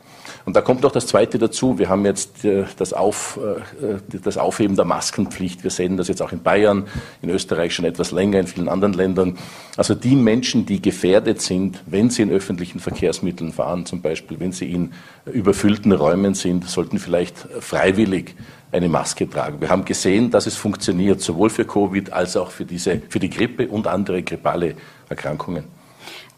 Und 0.45 0.55
da 0.55 0.61
kommt 0.61 0.83
noch 0.83 0.91
das 0.91 1.07
Zweite 1.07 1.37
dazu. 1.37 1.77
Wir 1.79 1.89
haben 1.89 2.05
jetzt 2.05 2.45
äh, 2.45 2.65
das, 2.77 2.93
Auf, 2.93 3.39
äh, 3.81 3.97
das 4.23 4.37
Aufheben 4.37 4.75
der 4.75 4.85
Maskenpflicht. 4.85 5.63
Wir 5.63 5.71
sehen 5.71 5.97
das 5.97 6.07
jetzt 6.07 6.21
auch 6.21 6.31
in 6.31 6.41
Bayern, 6.41 6.85
in 7.21 7.29
Österreich 7.29 7.75
schon 7.75 7.85
etwas 7.85 8.11
länger, 8.11 8.39
in 8.39 8.47
vielen 8.47 8.69
anderen 8.69 8.93
Ländern. 8.93 9.37
Also 9.75 9.95
die 9.95 10.15
Menschen, 10.15 10.65
die 10.65 10.81
gefährdet 10.81 11.41
sind, 11.41 11.81
wenn 11.87 12.09
sie 12.09 12.21
in 12.21 12.31
öffentlichen 12.31 12.79
Verkehrsmitteln 12.79 13.51
fahren, 13.51 13.85
zum 13.85 14.01
Beispiel 14.01 14.39
wenn 14.39 14.51
sie 14.51 14.71
in 14.71 14.93
überfüllten 15.25 15.91
Räumen 15.91 16.35
sind, 16.35 16.69
sollten 16.69 16.99
vielleicht 16.99 17.37
freiwillig 17.59 18.35
eine 18.75 18.89
Maske 18.89 19.29
tragen. 19.29 19.61
Wir 19.61 19.69
haben 19.69 19.85
gesehen, 19.85 20.29
dass 20.29 20.45
es 20.45 20.55
funktioniert, 20.55 21.21
sowohl 21.21 21.49
für 21.49 21.65
Covid 21.65 22.11
als 22.11 22.37
auch 22.37 22.51
für, 22.51 22.65
diese, 22.65 23.01
für 23.09 23.19
die 23.19 23.29
Grippe 23.29 23.67
und 23.67 23.87
andere 23.87 24.21
grippale 24.21 24.75
Erkrankungen. 25.09 25.63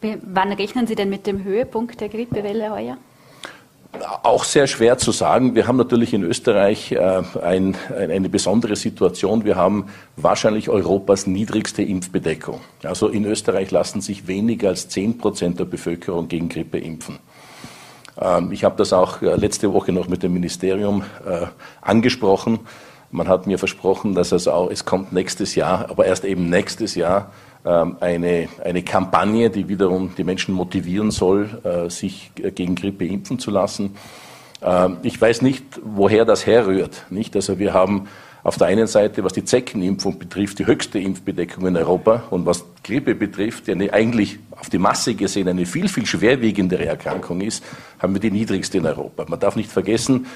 Wann 0.00 0.52
rechnen 0.52 0.86
Sie 0.86 0.94
denn 0.94 1.10
mit 1.10 1.26
dem 1.26 1.42
Höhepunkt 1.42 2.00
der 2.00 2.08
Grippewelle 2.08 2.70
heuer? 2.70 2.96
Auch 4.22 4.44
sehr 4.44 4.66
schwer 4.66 4.98
zu 4.98 5.12
sagen. 5.12 5.54
Wir 5.54 5.66
haben 5.66 5.78
natürlich 5.78 6.12
in 6.12 6.22
Österreich 6.22 6.92
äh, 6.92 7.22
ein, 7.42 7.74
eine 7.96 8.28
besondere 8.28 8.76
Situation. 8.76 9.44
Wir 9.44 9.56
haben 9.56 9.86
wahrscheinlich 10.16 10.68
Europas 10.68 11.26
niedrigste 11.26 11.82
Impfbedeckung. 11.82 12.60
Also 12.84 13.08
in 13.08 13.24
Österreich 13.24 13.70
lassen 13.70 14.00
sich 14.00 14.26
weniger 14.26 14.68
als 14.68 14.88
10 14.90 15.18
Prozent 15.18 15.58
der 15.58 15.64
Bevölkerung 15.64 16.28
gegen 16.28 16.48
Grippe 16.48 16.78
impfen. 16.78 17.18
Ähm, 18.20 18.52
ich 18.52 18.64
habe 18.64 18.76
das 18.76 18.92
auch 18.92 19.22
äh, 19.22 19.36
letzte 19.36 19.72
Woche 19.72 19.92
noch 19.92 20.08
mit 20.08 20.22
dem 20.22 20.32
Ministerium 20.32 21.02
äh, 21.26 21.46
angesprochen. 21.80 22.60
Man 23.10 23.28
hat 23.28 23.46
mir 23.46 23.58
versprochen, 23.58 24.14
dass 24.14 24.32
es 24.32 24.48
auch, 24.48 24.70
es 24.70 24.84
kommt 24.84 25.12
nächstes 25.12 25.54
Jahr, 25.54 25.88
aber 25.90 26.06
erst 26.06 26.24
eben 26.24 26.50
nächstes 26.50 26.94
Jahr 26.94 27.30
ähm, 27.64 27.96
eine, 28.00 28.48
eine 28.62 28.82
Kampagne, 28.82 29.50
die 29.50 29.68
wiederum 29.68 30.14
die 30.16 30.24
Menschen 30.24 30.54
motivieren 30.54 31.10
soll, 31.10 31.60
äh, 31.64 31.88
sich 31.90 32.30
gegen 32.34 32.74
Grippe 32.74 33.06
impfen 33.06 33.38
zu 33.38 33.50
lassen. 33.50 33.96
Ähm, 34.62 34.98
ich 35.02 35.20
weiß 35.20 35.42
nicht, 35.42 35.64
woher 35.82 36.24
das 36.24 36.46
herrührt. 36.46 37.06
Nicht? 37.10 37.34
Also 37.36 37.58
wir 37.58 37.72
haben 37.72 38.08
auf 38.42 38.56
der 38.56 38.68
einen 38.68 38.86
Seite, 38.86 39.24
was 39.24 39.32
die 39.32 39.44
Zeckenimpfung 39.44 40.18
betrifft, 40.18 40.58
die 40.58 40.66
höchste 40.66 40.98
Impfbedeckung 40.98 41.66
in 41.66 41.76
Europa 41.76 42.24
und 42.30 42.46
was 42.46 42.64
Grippe 42.84 43.14
betrifft, 43.14 43.66
die 43.66 43.72
eine, 43.72 43.92
eigentlich 43.92 44.38
auf 44.52 44.70
die 44.70 44.78
Masse 44.78 45.14
gesehen 45.14 45.48
eine 45.48 45.66
viel, 45.66 45.88
viel 45.88 46.06
schwerwiegendere 46.06 46.86
Erkrankung 46.86 47.40
ist, 47.40 47.64
haben 47.98 48.14
wir 48.14 48.20
die 48.20 48.30
niedrigste 48.30 48.78
in 48.78 48.86
Europa. 48.86 49.24
Man 49.28 49.40
darf 49.40 49.56
nicht 49.56 49.70
vergessen, 49.70 50.26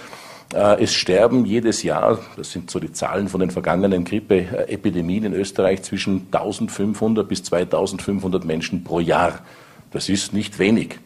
äh, 0.52 0.82
es 0.82 0.92
sterben 0.92 1.44
jedes 1.44 1.82
Jahr, 1.82 2.18
das 2.36 2.52
sind 2.52 2.70
so 2.70 2.78
die 2.78 2.92
Zahlen 2.92 3.28
von 3.28 3.40
den 3.40 3.50
vergangenen 3.50 4.04
Grippeepidemien 4.04 5.24
in 5.24 5.34
Österreich, 5.34 5.82
zwischen 5.82 6.26
1500 6.30 7.26
bis 7.26 7.42
2500 7.44 8.44
Menschen 8.44 8.84
pro 8.84 9.00
Jahr. 9.00 9.40
Das 9.92 10.08
ist 10.08 10.32
nicht 10.32 10.58
wenig. 10.58 10.98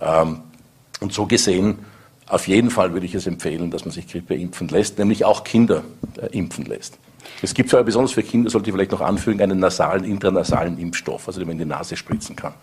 Ähm, 0.00 0.40
und 1.00 1.12
so 1.12 1.26
gesehen, 1.26 1.78
auf 2.30 2.46
jeden 2.46 2.70
Fall 2.70 2.92
würde 2.92 3.06
ich 3.06 3.14
es 3.14 3.26
empfehlen, 3.26 3.70
dass 3.70 3.84
man 3.84 3.92
sich 3.92 4.06
Grippe 4.06 4.34
impfen 4.34 4.68
lässt, 4.68 4.98
nämlich 4.98 5.24
auch 5.24 5.44
Kinder 5.44 5.82
äh, 6.16 6.26
impfen 6.36 6.64
lässt. 6.64 6.98
Es 7.42 7.54
gibt 7.54 7.70
zwar 7.70 7.82
besonders 7.82 8.12
für 8.12 8.22
Kinder, 8.22 8.50
sollte 8.50 8.70
ich 8.70 8.74
vielleicht 8.74 8.92
noch 8.92 9.00
anfügen, 9.00 9.42
einen 9.42 9.58
nasalen, 9.58 10.04
intranasalen 10.04 10.78
Impfstoff, 10.78 11.26
also 11.26 11.40
den 11.40 11.48
man 11.48 11.54
in 11.54 11.58
die 11.58 11.64
Nase 11.64 11.96
spritzen 11.96 12.36
kann. 12.36 12.54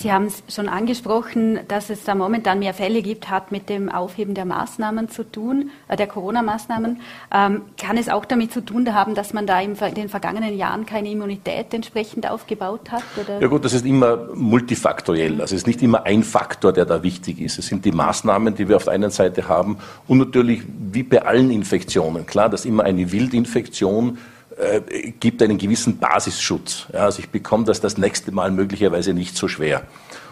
Sie 0.00 0.12
haben 0.12 0.26
es 0.26 0.44
schon 0.54 0.68
angesprochen, 0.68 1.58
dass 1.66 1.90
es 1.90 2.04
da 2.04 2.14
momentan 2.14 2.60
mehr 2.60 2.72
Fälle 2.72 3.02
gibt, 3.02 3.30
hat 3.30 3.50
mit 3.50 3.68
dem 3.68 3.88
Aufheben 3.88 4.34
der 4.34 4.44
Maßnahmen 4.44 5.08
zu 5.08 5.24
tun, 5.24 5.70
äh, 5.88 5.96
der 5.96 6.06
Corona-Maßnahmen. 6.06 7.00
Ähm, 7.34 7.62
kann 7.76 7.96
es 7.96 8.08
auch 8.08 8.24
damit 8.24 8.52
zu 8.52 8.64
tun 8.64 8.94
haben, 8.94 9.16
dass 9.16 9.32
man 9.32 9.48
da 9.48 9.60
in 9.60 9.74
den 9.96 10.08
vergangenen 10.08 10.56
Jahren 10.56 10.86
keine 10.86 11.10
Immunität 11.10 11.74
entsprechend 11.74 12.30
aufgebaut 12.30 12.92
hat? 12.92 13.02
Oder? 13.20 13.40
Ja 13.40 13.48
gut, 13.48 13.64
das 13.64 13.72
ist 13.72 13.84
immer 13.84 14.28
multifaktoriell. 14.34 15.40
Also 15.40 15.56
es 15.56 15.62
ist 15.62 15.66
nicht 15.66 15.82
immer 15.82 16.04
ein 16.04 16.22
Faktor, 16.22 16.72
der 16.72 16.84
da 16.84 17.02
wichtig 17.02 17.40
ist. 17.40 17.58
Es 17.58 17.66
sind 17.66 17.84
die 17.84 17.92
Maßnahmen, 17.92 18.54
die 18.54 18.68
wir 18.68 18.76
auf 18.76 18.84
der 18.84 18.92
einen 18.92 19.10
Seite 19.10 19.48
haben 19.48 19.78
und 20.06 20.18
natürlich 20.18 20.62
wie 20.92 21.02
bei 21.02 21.22
allen 21.22 21.50
Infektionen. 21.50 22.24
Klar, 22.24 22.48
dass 22.48 22.64
immer 22.64 22.84
eine 22.84 23.10
Wildinfektion 23.10 24.18
äh, 24.58 25.12
gibt 25.20 25.42
einen 25.42 25.58
gewissen 25.58 25.98
Basisschutz. 25.98 26.86
Ja, 26.92 27.00
also 27.00 27.20
ich 27.20 27.28
bekomme 27.28 27.64
das 27.64 27.80
das 27.80 27.96
nächste 27.96 28.32
Mal 28.32 28.50
möglicherweise 28.50 29.14
nicht 29.14 29.36
so 29.36 29.48
schwer. 29.48 29.86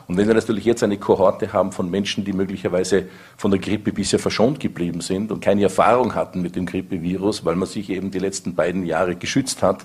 Und 0.08 0.16
wenn 0.16 0.28
wir 0.28 0.34
natürlich 0.34 0.64
jetzt 0.64 0.82
eine 0.84 0.98
Kohorte 0.98 1.52
haben 1.52 1.72
von 1.72 1.90
Menschen, 1.90 2.24
die 2.24 2.32
möglicherweise 2.32 3.06
von 3.36 3.50
der 3.50 3.58
Grippe 3.58 3.92
bisher 3.92 4.20
verschont 4.20 4.60
geblieben 4.60 5.00
sind 5.00 5.32
und 5.32 5.40
keine 5.40 5.64
Erfahrung 5.64 6.14
hatten 6.14 6.42
mit 6.42 6.54
dem 6.54 6.66
Grippevirus, 6.66 7.44
weil 7.44 7.56
man 7.56 7.66
sich 7.66 7.90
eben 7.90 8.12
die 8.12 8.20
letzten 8.20 8.54
beiden 8.54 8.86
Jahre 8.86 9.16
geschützt 9.16 9.62
hat, 9.62 9.84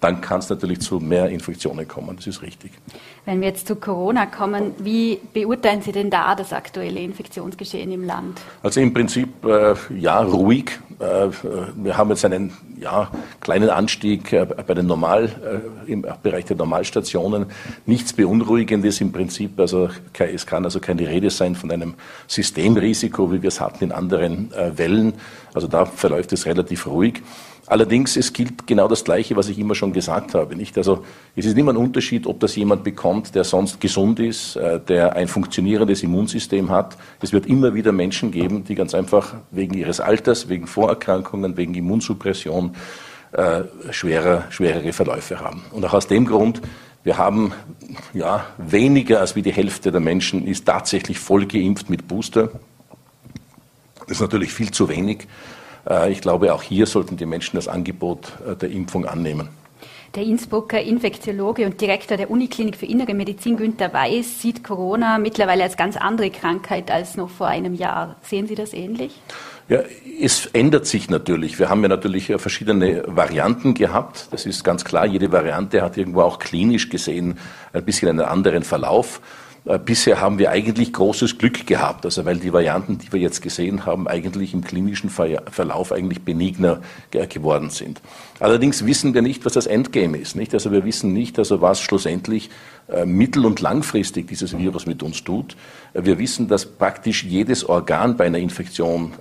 dann 0.00 0.20
kann 0.20 0.38
es 0.38 0.48
natürlich 0.48 0.80
zu 0.80 1.00
mehr 1.00 1.28
Infektionen 1.28 1.88
kommen. 1.88 2.16
Das 2.16 2.26
ist 2.26 2.42
richtig. 2.42 2.72
Wenn 3.24 3.40
wir 3.40 3.48
jetzt 3.48 3.66
zu 3.66 3.76
Corona 3.76 4.26
kommen, 4.26 4.72
wie 4.78 5.18
beurteilen 5.32 5.82
Sie 5.82 5.92
denn 5.92 6.08
da 6.08 6.34
das 6.36 6.52
aktuelle 6.52 7.00
Infektionsgeschehen 7.00 7.90
im 7.90 8.04
Land? 8.04 8.40
Also 8.62 8.80
im 8.80 8.94
Prinzip 8.94 9.44
äh, 9.44 9.74
ja 9.98 10.20
ruhig. 10.20 10.78
Äh, 11.00 11.28
wir 11.76 11.96
haben 11.96 12.10
jetzt 12.10 12.24
einen 12.24 12.52
ja, 12.80 13.10
kleinen 13.40 13.70
Anstieg 13.70 14.32
äh, 14.32 14.46
bei 14.46 14.74
den 14.74 14.86
Normal, 14.86 15.30
äh, 15.86 15.92
im 15.92 16.06
Bereich 16.22 16.44
der 16.44 16.56
Normalstationen. 16.56 17.46
Nichts 17.84 18.12
Beunruhigendes 18.12 19.00
im 19.00 19.10
Prinzip. 19.10 19.58
Also 19.58 19.88
es 20.16 20.46
kann 20.46 20.64
also 20.64 20.78
keine 20.78 21.08
Rede 21.08 21.30
sein 21.30 21.56
von 21.56 21.72
einem 21.72 21.94
Systemrisiko, 22.28 23.32
wie 23.32 23.42
wir 23.42 23.48
es 23.48 23.60
hatten 23.60 23.84
in 23.84 23.92
anderen 23.92 24.52
äh, 24.52 24.78
Wellen. 24.78 25.14
Also 25.54 25.66
da 25.66 25.86
verläuft 25.86 26.32
es 26.32 26.46
relativ 26.46 26.86
ruhig. 26.86 27.22
Allerdings, 27.68 28.16
es 28.16 28.32
gilt 28.32 28.66
genau 28.66 28.88
das 28.88 29.04
Gleiche, 29.04 29.36
was 29.36 29.48
ich 29.48 29.58
immer 29.58 29.74
schon 29.74 29.92
gesagt 29.92 30.34
habe. 30.34 30.56
Nicht? 30.56 30.78
Also, 30.78 31.04
es 31.36 31.44
ist 31.44 31.56
immer 31.56 31.72
ein 31.72 31.76
Unterschied, 31.76 32.26
ob 32.26 32.40
das 32.40 32.56
jemand 32.56 32.82
bekommt, 32.82 33.34
der 33.34 33.44
sonst 33.44 33.80
gesund 33.80 34.20
ist, 34.20 34.56
äh, 34.56 34.80
der 34.80 35.16
ein 35.16 35.28
funktionierendes 35.28 36.02
Immunsystem 36.02 36.70
hat. 36.70 36.96
Es 37.20 37.32
wird 37.32 37.46
immer 37.46 37.74
wieder 37.74 37.92
Menschen 37.92 38.30
geben, 38.30 38.64
die 38.64 38.74
ganz 38.74 38.94
einfach 38.94 39.34
wegen 39.50 39.74
ihres 39.74 40.00
Alters, 40.00 40.48
wegen 40.48 40.66
Vorerkrankungen, 40.66 41.56
wegen 41.56 41.74
Immunsuppression 41.74 42.74
äh, 43.32 43.62
schwerer, 43.90 44.44
schwerere 44.48 44.92
Verläufe 44.92 45.40
haben. 45.40 45.62
Und 45.70 45.84
auch 45.84 45.92
aus 45.92 46.06
dem 46.06 46.24
Grund, 46.24 46.62
wir 47.04 47.18
haben 47.18 47.52
ja, 48.14 48.46
weniger 48.56 49.20
als 49.20 49.36
wie 49.36 49.42
die 49.42 49.52
Hälfte 49.52 49.92
der 49.92 50.00
Menschen 50.00 50.46
ist 50.46 50.66
tatsächlich 50.66 51.18
voll 51.18 51.46
geimpft 51.46 51.90
mit 51.90 52.08
Booster. 52.08 52.50
Das 54.00 54.16
ist 54.16 54.20
natürlich 54.20 54.52
viel 54.52 54.70
zu 54.70 54.88
wenig. 54.88 55.26
Äh, 55.88 56.12
ich 56.12 56.20
glaube, 56.20 56.54
auch 56.54 56.62
hier 56.62 56.86
sollten 56.86 57.16
die 57.16 57.26
Menschen 57.26 57.56
das 57.56 57.68
Angebot 57.68 58.32
äh, 58.46 58.56
der 58.56 58.70
Impfung 58.70 59.06
annehmen. 59.06 59.48
Der 60.14 60.22
Innsbrucker 60.22 60.80
Infektiologe 60.80 61.66
und 61.66 61.80
Direktor 61.80 62.16
der 62.16 62.30
Uniklinik 62.30 62.76
für 62.76 62.86
Innere 62.86 63.12
Medizin 63.12 63.58
Günther 63.58 63.92
Weiß 63.92 64.40
sieht 64.40 64.64
Corona 64.64 65.18
mittlerweile 65.18 65.64
als 65.64 65.76
ganz 65.76 65.98
andere 65.98 66.30
Krankheit 66.30 66.90
als 66.90 67.16
noch 67.16 67.28
vor 67.28 67.48
einem 67.48 67.74
Jahr. 67.74 68.16
Sehen 68.22 68.46
Sie 68.46 68.54
das 68.54 68.72
ähnlich? 68.72 69.20
Ja, 69.68 69.80
es 70.18 70.46
ändert 70.46 70.86
sich 70.86 71.10
natürlich. 71.10 71.58
Wir 71.58 71.68
haben 71.68 71.82
ja 71.82 71.88
natürlich 71.88 72.30
äh, 72.30 72.38
verschiedene 72.38 73.02
Varianten 73.06 73.74
gehabt. 73.74 74.28
Das 74.30 74.46
ist 74.46 74.64
ganz 74.64 74.82
klar. 74.82 75.04
Jede 75.04 75.30
Variante 75.30 75.82
hat 75.82 75.98
irgendwo 75.98 76.22
auch 76.22 76.38
klinisch 76.38 76.88
gesehen 76.88 77.38
ein 77.74 77.84
bisschen 77.84 78.08
einen 78.08 78.20
anderen 78.20 78.62
Verlauf. 78.62 79.20
Äh, 79.68 79.78
bisher 79.78 80.20
haben 80.20 80.38
wir 80.38 80.50
eigentlich 80.50 80.92
großes 80.92 81.36
Glück 81.38 81.66
gehabt, 81.66 82.04
also 82.06 82.24
weil 82.24 82.38
die 82.38 82.52
Varianten, 82.52 82.98
die 82.98 83.12
wir 83.12 83.20
jetzt 83.20 83.42
gesehen 83.42 83.84
haben, 83.84 84.08
eigentlich 84.08 84.54
im 84.54 84.64
klinischen 84.64 85.10
Verlauf 85.10 85.92
eigentlich 85.92 86.22
benigner 86.22 86.80
geworden 87.10 87.68
sind. 87.68 88.00
Allerdings 88.40 88.86
wissen 88.86 89.12
wir 89.12 89.20
nicht, 89.20 89.44
was 89.44 89.52
das 89.52 89.66
Endgame 89.66 90.16
ist. 90.16 90.36
Nicht? 90.36 90.54
Also 90.54 90.72
wir 90.72 90.84
wissen 90.84 91.12
nicht, 91.12 91.38
also 91.38 91.60
was 91.60 91.80
schlussendlich 91.80 92.48
äh, 92.88 93.04
mittel- 93.04 93.44
und 93.44 93.60
langfristig 93.60 94.26
dieses 94.26 94.56
Virus 94.56 94.86
mit 94.86 95.02
uns 95.02 95.22
tut. 95.22 95.56
Äh, 95.92 96.04
wir 96.04 96.18
wissen, 96.18 96.48
dass 96.48 96.64
praktisch 96.64 97.24
jedes 97.24 97.68
Organ 97.68 98.16
bei 98.16 98.24
einer 98.24 98.38
Infektion 98.38 99.12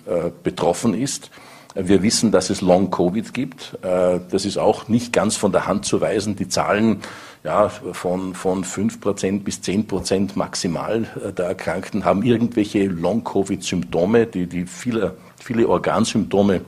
betroffen 0.43 0.93
ist. 0.93 1.29
Wir 1.75 2.01
wissen, 2.01 2.31
dass 2.31 2.49
es 2.49 2.61
Long-Covid 2.61 3.33
gibt. 3.33 3.77
Das 3.81 4.45
ist 4.45 4.57
auch 4.57 4.87
nicht 4.87 5.13
ganz 5.13 5.35
von 5.35 5.51
der 5.51 5.67
Hand 5.67 5.85
zu 5.85 6.01
weisen. 6.01 6.35
Die 6.35 6.47
Zahlen 6.47 7.01
ja, 7.47 7.69
von, 7.69 8.33
von 8.33 8.65
5% 8.65 9.43
bis 9.43 9.59
10% 9.59 10.31
maximal 10.35 11.07
äh, 11.25 11.31
der 11.31 11.45
Erkrankten 11.45 12.03
haben 12.03 12.21
irgendwelche 12.21 12.87
Long-Covid-Symptome, 12.87 14.27
die, 14.27 14.47
die 14.47 14.65
viele, 14.65 15.15
viele 15.41 15.69
Organsymptome 15.69 16.59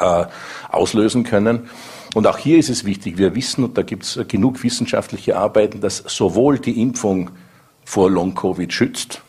äh, 0.00 0.24
auslösen 0.70 1.24
können. 1.24 1.68
Und 2.14 2.26
auch 2.26 2.38
hier 2.38 2.58
ist 2.58 2.70
es 2.70 2.86
wichtig, 2.86 3.18
wir 3.18 3.34
wissen, 3.34 3.64
und 3.64 3.76
da 3.76 3.82
gibt 3.82 4.04
es 4.04 4.18
genug 4.28 4.62
wissenschaftliche 4.62 5.36
Arbeiten, 5.36 5.82
dass 5.82 5.98
sowohl 5.98 6.58
die 6.58 6.80
Impfung 6.80 7.30
vor 7.84 8.10
Long-Covid 8.10 8.72
schützt, 8.72 9.20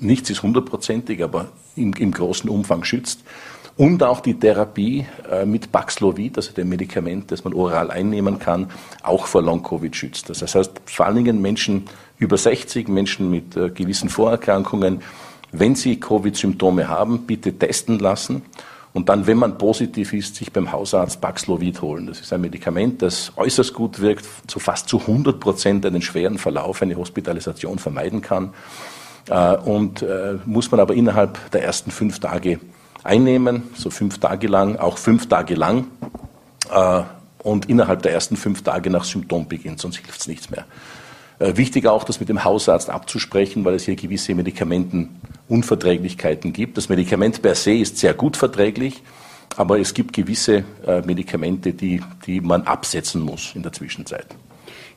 nichts 0.00 0.30
ist 0.30 0.42
hundertprozentig, 0.42 1.22
aber 1.22 1.46
im, 1.76 1.92
im 1.92 2.10
großen 2.10 2.50
Umfang 2.50 2.82
schützt, 2.82 3.20
und 3.78 4.02
auch 4.02 4.18
die 4.18 4.34
Therapie 4.34 5.06
äh, 5.30 5.46
mit 5.46 5.70
Paxlovid, 5.70 6.36
also 6.36 6.52
dem 6.52 6.68
Medikament, 6.68 7.30
das 7.30 7.44
man 7.44 7.54
oral 7.54 7.92
einnehmen 7.92 8.40
kann, 8.40 8.70
auch 9.04 9.26
vor 9.26 9.40
Long-Covid 9.40 9.94
schützt. 9.94 10.28
Das 10.28 10.42
heißt, 10.54 10.80
vor 10.84 11.06
allen 11.06 11.14
Dingen 11.14 11.40
Menschen 11.40 11.84
über 12.18 12.36
60, 12.36 12.88
Menschen 12.88 13.30
mit 13.30 13.56
äh, 13.56 13.70
gewissen 13.70 14.08
Vorerkrankungen, 14.08 15.00
wenn 15.52 15.76
sie 15.76 16.00
Covid-Symptome 16.00 16.88
haben, 16.88 17.20
bitte 17.20 17.56
testen 17.56 18.00
lassen 18.00 18.42
und 18.94 19.08
dann, 19.08 19.28
wenn 19.28 19.38
man 19.38 19.58
positiv 19.58 20.12
ist, 20.12 20.34
sich 20.34 20.52
beim 20.52 20.72
Hausarzt 20.72 21.20
Paxlovid 21.20 21.80
holen. 21.80 22.08
Das 22.08 22.18
ist 22.18 22.32
ein 22.32 22.40
Medikament, 22.40 23.00
das 23.00 23.32
äußerst 23.36 23.72
gut 23.74 24.00
wirkt, 24.00 24.26
zu 24.48 24.58
fast 24.58 24.88
zu 24.88 24.98
100 24.98 25.38
Prozent 25.38 25.86
einen 25.86 26.02
schweren 26.02 26.38
Verlauf, 26.38 26.82
eine 26.82 26.96
Hospitalisation 26.96 27.78
vermeiden 27.78 28.22
kann. 28.22 28.54
Äh, 29.30 29.54
und 29.56 30.04
muss 30.46 30.68
man 30.72 30.80
aber 30.80 30.94
innerhalb 30.94 31.52
der 31.52 31.62
ersten 31.62 31.92
fünf 31.92 32.18
Tage 32.18 32.58
einnehmen, 33.08 33.64
so 33.74 33.90
fünf 33.90 34.18
Tage 34.18 34.46
lang, 34.46 34.76
auch 34.76 34.98
fünf 34.98 35.28
Tage 35.28 35.54
lang 35.54 35.86
äh, 36.70 37.02
und 37.42 37.68
innerhalb 37.68 38.02
der 38.02 38.12
ersten 38.12 38.36
fünf 38.36 38.62
Tage 38.62 38.90
nach 38.90 39.04
Symptombeginn, 39.04 39.78
sonst 39.78 39.96
hilft 39.96 40.20
es 40.20 40.28
nichts 40.28 40.50
mehr. 40.50 40.66
Äh, 41.38 41.56
wichtig 41.56 41.86
auch, 41.86 42.04
das 42.04 42.20
mit 42.20 42.28
dem 42.28 42.44
Hausarzt 42.44 42.90
abzusprechen, 42.90 43.64
weil 43.64 43.74
es 43.74 43.84
hier 43.84 43.96
gewisse 43.96 44.34
Medikamentenunverträglichkeiten 44.34 46.52
gibt. 46.52 46.76
Das 46.76 46.88
Medikament 46.88 47.42
per 47.42 47.54
se 47.54 47.72
ist 47.72 47.98
sehr 47.98 48.14
gut 48.14 48.36
verträglich, 48.36 49.02
aber 49.56 49.80
es 49.80 49.94
gibt 49.94 50.12
gewisse 50.12 50.64
äh, 50.86 51.00
Medikamente, 51.02 51.72
die, 51.72 52.02
die 52.26 52.40
man 52.40 52.64
absetzen 52.64 53.22
muss 53.22 53.52
in 53.54 53.62
der 53.62 53.72
Zwischenzeit. 53.72 54.26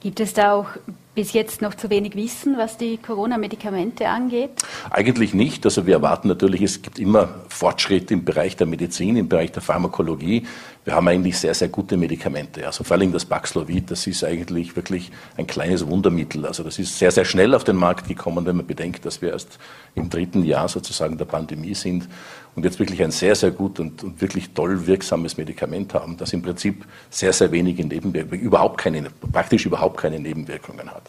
Gibt 0.02 0.20
es 0.20 0.34
da 0.34 0.54
auch 0.54 0.68
bis 1.14 1.34
jetzt 1.34 1.62
noch 1.62 1.76
zu 1.76 1.90
wenig 1.90 2.16
Wissen, 2.16 2.58
was 2.58 2.78
die 2.78 2.98
Corona-Medikamente 2.98 4.08
angeht? 4.08 4.52
Eigentlich 4.90 5.34
nicht. 5.34 5.66
Also 5.66 5.86
wir 5.86 5.96
erwarten 5.96 6.30
natürlich, 6.30 6.62
es 6.62 6.82
gibt 6.82 7.00
immer 7.00 7.28
Fortschritte 7.50 8.14
im 8.14 8.24
Bereich 8.24 8.56
der 8.56 8.66
Medizin, 8.66 9.18
im 9.18 9.28
Bereich 9.28 9.52
der 9.52 9.62
Pharmakologie. 9.62 10.48
Wir 10.86 10.96
haben 10.96 11.08
eigentlich 11.10 11.38
sehr, 11.38 11.54
sehr 11.54 11.68
gute 11.68 11.98
Medikamente. 11.98 12.66
Also 12.66 12.86
vor 12.86 12.96
allem 12.96 13.12
das 13.12 13.26
Paxlovid, 13.26 13.92
das 13.92 14.08
ist 14.08 14.24
eigentlich 14.24 14.76
wirklich 14.76 15.12
ein 15.36 15.48
kleines 15.48 15.86
Wundermittel. 15.86 16.46
Also 16.46 16.64
das 16.64 16.80
ist 16.80 16.98
sehr, 16.98 17.12
sehr 17.12 17.26
schnell 17.26 17.54
auf 17.56 17.66
den 17.66 17.76
Markt 17.76 18.08
gekommen, 18.08 18.46
wenn 18.46 18.56
man 18.56 18.66
bedenkt, 18.66 19.06
dass 19.06 19.22
wir 19.22 19.32
erst 19.32 19.60
im 19.96 20.10
dritten 20.10 20.46
Jahr 20.46 20.70
sozusagen 20.70 21.18
der 21.18 21.26
Pandemie 21.26 21.76
sind 21.76 22.08
und 22.56 22.66
jetzt 22.66 22.80
wirklich 22.80 23.02
ein 23.04 23.12
sehr, 23.12 23.36
sehr 23.36 23.52
gut 23.52 23.80
und, 23.80 24.04
und 24.04 24.22
wirklich 24.22 24.52
toll 24.52 24.86
wirksames 24.88 25.38
Medikament 25.38 25.94
haben, 25.94 26.18
das 26.18 26.34
im 26.34 26.42
Prinzip 26.42 26.86
sehr, 27.10 27.34
sehr 27.34 27.52
wenige 27.52 27.86
Nebenwirkungen, 27.86 28.42
überhaupt 28.42 28.78
keine, 28.78 29.08
praktisch 29.32 29.66
überhaupt 29.66 29.98
keine 29.98 30.20
Nebenwirkungen 30.20 30.90
hat. 30.92 31.04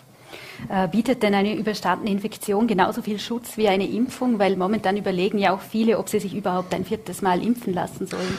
Äh, 0.68 0.88
bietet 0.88 1.22
denn 1.22 1.34
eine 1.34 1.56
überstandene 1.56 2.10
Infektion 2.10 2.66
genauso 2.66 3.02
viel 3.02 3.18
Schutz 3.18 3.56
wie 3.56 3.68
eine 3.68 3.86
Impfung? 3.86 4.38
Weil 4.38 4.56
momentan 4.56 4.96
überlegen 4.96 5.38
ja 5.38 5.54
auch 5.54 5.60
viele, 5.60 5.98
ob 5.98 6.08
sie 6.08 6.20
sich 6.20 6.34
überhaupt 6.34 6.74
ein 6.74 6.84
viertes 6.84 7.22
Mal 7.22 7.42
impfen 7.42 7.74
lassen 7.74 8.06
sollen. 8.06 8.38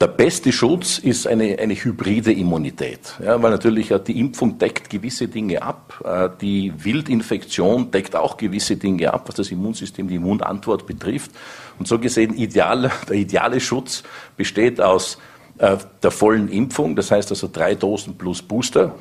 Der 0.00 0.06
beste 0.06 0.52
Schutz 0.52 0.98
ist 0.98 1.26
eine, 1.26 1.58
eine 1.58 1.74
hybride 1.74 2.32
Immunität, 2.32 3.14
ja, 3.24 3.42
weil 3.42 3.50
natürlich 3.50 3.90
äh, 3.90 3.98
die 3.98 4.20
Impfung 4.20 4.58
deckt 4.58 4.90
gewisse 4.90 5.26
Dinge 5.26 5.62
ab, 5.62 6.02
äh, 6.04 6.28
die 6.40 6.72
Wildinfektion 6.76 7.90
deckt 7.90 8.14
auch 8.14 8.36
gewisse 8.36 8.76
Dinge 8.76 9.12
ab, 9.12 9.24
was 9.26 9.36
das 9.36 9.50
Immunsystem, 9.50 10.06
die 10.06 10.16
Immunantwort 10.16 10.86
betrifft. 10.86 11.32
Und 11.78 11.88
so 11.88 11.98
gesehen, 11.98 12.34
ideal, 12.34 12.90
der 13.08 13.16
ideale 13.16 13.60
Schutz 13.60 14.02
besteht 14.36 14.80
aus 14.80 15.18
der 15.56 16.10
vollen 16.10 16.48
Impfung, 16.48 16.96
das 16.96 17.12
heißt 17.12 17.30
also 17.30 17.48
drei 17.50 17.76
Dosen 17.76 18.18
plus 18.18 18.42
Booster 18.42 18.92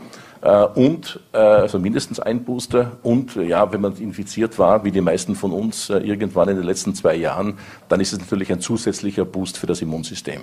und 0.49 1.19
äh, 1.33 1.37
also 1.37 1.79
mindestens 1.79 2.19
ein 2.19 2.43
Booster 2.43 2.93
und 3.01 3.35
ja, 3.35 3.71
wenn 3.71 3.81
man 3.81 3.95
infiziert 3.97 4.59
war, 4.59 4.83
wie 4.83 4.91
die 4.91 5.01
meisten 5.01 5.35
von 5.35 5.51
uns 5.51 5.89
irgendwann 5.89 6.49
in 6.49 6.57
den 6.57 6.65
letzten 6.65 6.95
zwei 6.95 7.15
Jahren, 7.15 7.57
dann 7.89 7.99
ist 7.99 8.13
es 8.13 8.19
natürlich 8.19 8.51
ein 8.51 8.59
zusätzlicher 8.59 9.25
Boost 9.25 9.57
für 9.57 9.67
das 9.67 9.81
Immunsystem. 9.81 10.41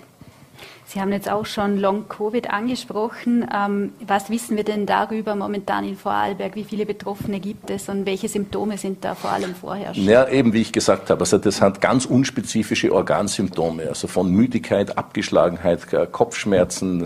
Sie 0.93 1.01
haben 1.01 1.13
jetzt 1.13 1.31
auch 1.31 1.47
schon 1.47 1.79
Long-Covid 1.79 2.51
angesprochen. 2.51 3.47
Ähm, 3.55 3.93
was 4.05 4.29
wissen 4.29 4.57
wir 4.57 4.65
denn 4.65 4.87
darüber 4.87 5.37
momentan 5.37 5.85
in 5.85 5.97
Vorarlberg? 5.97 6.57
Wie 6.57 6.65
viele 6.65 6.85
Betroffene 6.85 7.39
gibt 7.39 7.71
es 7.71 7.89
und 7.89 8.07
welche 8.07 8.29
Symptome 8.29 8.77
sind 8.77 9.05
da 9.05 9.15
vor 9.15 9.31
allem 9.31 9.55
vorherrschend? 9.55 10.05
Ja, 10.05 10.29
eben 10.29 10.53
wie 10.53 10.63
ich 10.63 10.73
gesagt 10.73 11.09
habe, 11.09 11.21
also 11.21 11.39
das 11.39 11.61
hat 11.61 11.81
ganz 11.81 12.07
unspezifische 12.07 12.93
Organsymptome, 12.93 13.85
also 13.89 14.09
von 14.09 14.33
Müdigkeit, 14.33 14.99
Abgeschlagenheit, 14.99 15.87
Kopfschmerzen, 16.11 17.05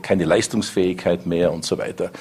keine 0.00 0.24
Leistungsfähigkeit 0.24 1.26
mehr 1.26 1.52
und 1.52 1.62
so 1.62 1.76
weiter. 1.76 2.12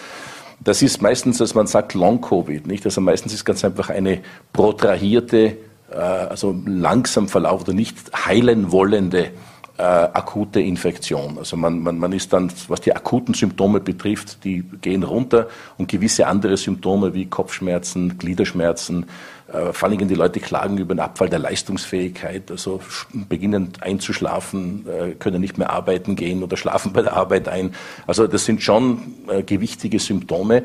Das 0.60 0.82
ist 0.82 1.02
meistens, 1.02 1.38
dass 1.38 1.56
man 1.56 1.68
sagt 1.68 1.94
Long-Covid, 1.94 2.68
nicht? 2.68 2.84
Also 2.84 3.00
meistens 3.00 3.34
ist 3.34 3.46
ganz 3.46 3.64
einfach 3.64 3.90
eine 3.90 4.20
protrahierte, 4.52 5.56
äh, 5.92 5.96
also 5.96 6.60
langsam 6.66 7.30
verlauf 7.30 7.62
oder 7.62 7.74
nicht 7.74 7.96
heilen 8.26 8.74
wollende 8.74 9.32
äh, 9.78 9.82
akute 9.84 10.62
Infektion. 10.62 11.38
Also 11.38 11.58
man, 11.58 11.80
man, 11.80 11.98
man 11.98 12.14
ist 12.14 12.32
dann, 12.32 12.52
was 12.68 12.82
die 12.82 12.96
akuten 12.96 13.34
Symptome 13.34 13.80
betrifft, 13.82 14.44
die 14.44 14.64
gehen 14.82 15.04
runter 15.04 15.48
und 15.78 15.90
gewisse 15.90 16.28
andere 16.28 16.56
Symptome 16.56 17.14
wie 17.14 17.26
Kopfschmerzen, 17.26 18.18
Gliederschmerzen, 18.18 19.06
äh, 19.52 19.74
vor 19.74 19.90
allem 19.90 20.08
die 20.08 20.16
Leute 20.16 20.40
klagen 20.40 20.78
über 20.78 20.96
den 20.96 21.02
Abfall 21.02 21.30
der 21.30 21.40
Leistungsfähigkeit, 21.40 22.50
also 22.52 22.80
beginnen 23.14 23.74
einzuschlafen, 23.82 24.86
äh, 24.88 25.12
können 25.12 25.42
nicht 25.42 25.58
mehr 25.58 25.70
arbeiten 25.70 26.16
gehen 26.16 26.42
oder 26.42 26.58
schlafen 26.58 26.94
bei 26.94 27.02
der 27.02 27.14
Arbeit 27.14 27.50
ein. 27.50 27.76
Also 28.08 28.28
das 28.28 28.46
sind 28.46 28.64
schon 28.64 29.16
äh, 29.28 29.44
gewichtige 29.44 30.00
Symptome. 30.00 30.64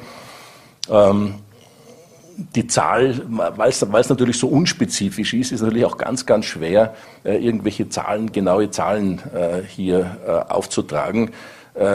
Ähm, 0.89 1.35
die 2.55 2.67
Zahl, 2.67 3.21
weil 3.29 3.71
es 3.71 4.09
natürlich 4.09 4.39
so 4.39 4.49
unspezifisch 4.49 5.35
ist, 5.35 5.53
ist 5.53 5.61
natürlich 5.61 5.85
auch 5.85 5.99
ganz, 5.99 6.27
ganz 6.27 6.47
schwer, 6.47 6.95
äh, 7.25 7.37
irgendwelche 7.37 7.89
Zahlen, 7.89 8.33
genaue 8.33 8.71
Zahlen 8.71 9.21
äh, 9.35 9.63
hier 9.67 10.17
äh, 10.27 10.31
aufzutragen. 10.53 11.31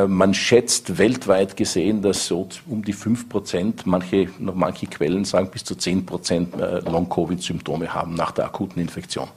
Man 0.08 0.34
schätzt 0.34 0.98
weltweit 0.98 1.58
gesehen, 1.58 2.02
dass 2.02 2.28
so 2.28 2.48
um 2.66 2.86
die 2.86 2.94
5 2.94 3.28
Prozent, 3.28 3.86
manche, 3.86 4.30
noch 4.40 4.56
manche 4.56 4.88
Quellen 4.88 5.26
sagen 5.26 5.50
bis 5.52 5.66
zu 5.66 5.76
10 5.76 6.06
Prozent 6.06 6.56
Long-Covid-Symptome 6.56 7.94
haben 7.94 8.16
nach 8.16 8.32
der 8.32 8.46
akuten 8.46 8.82
Infektion. 8.82 9.28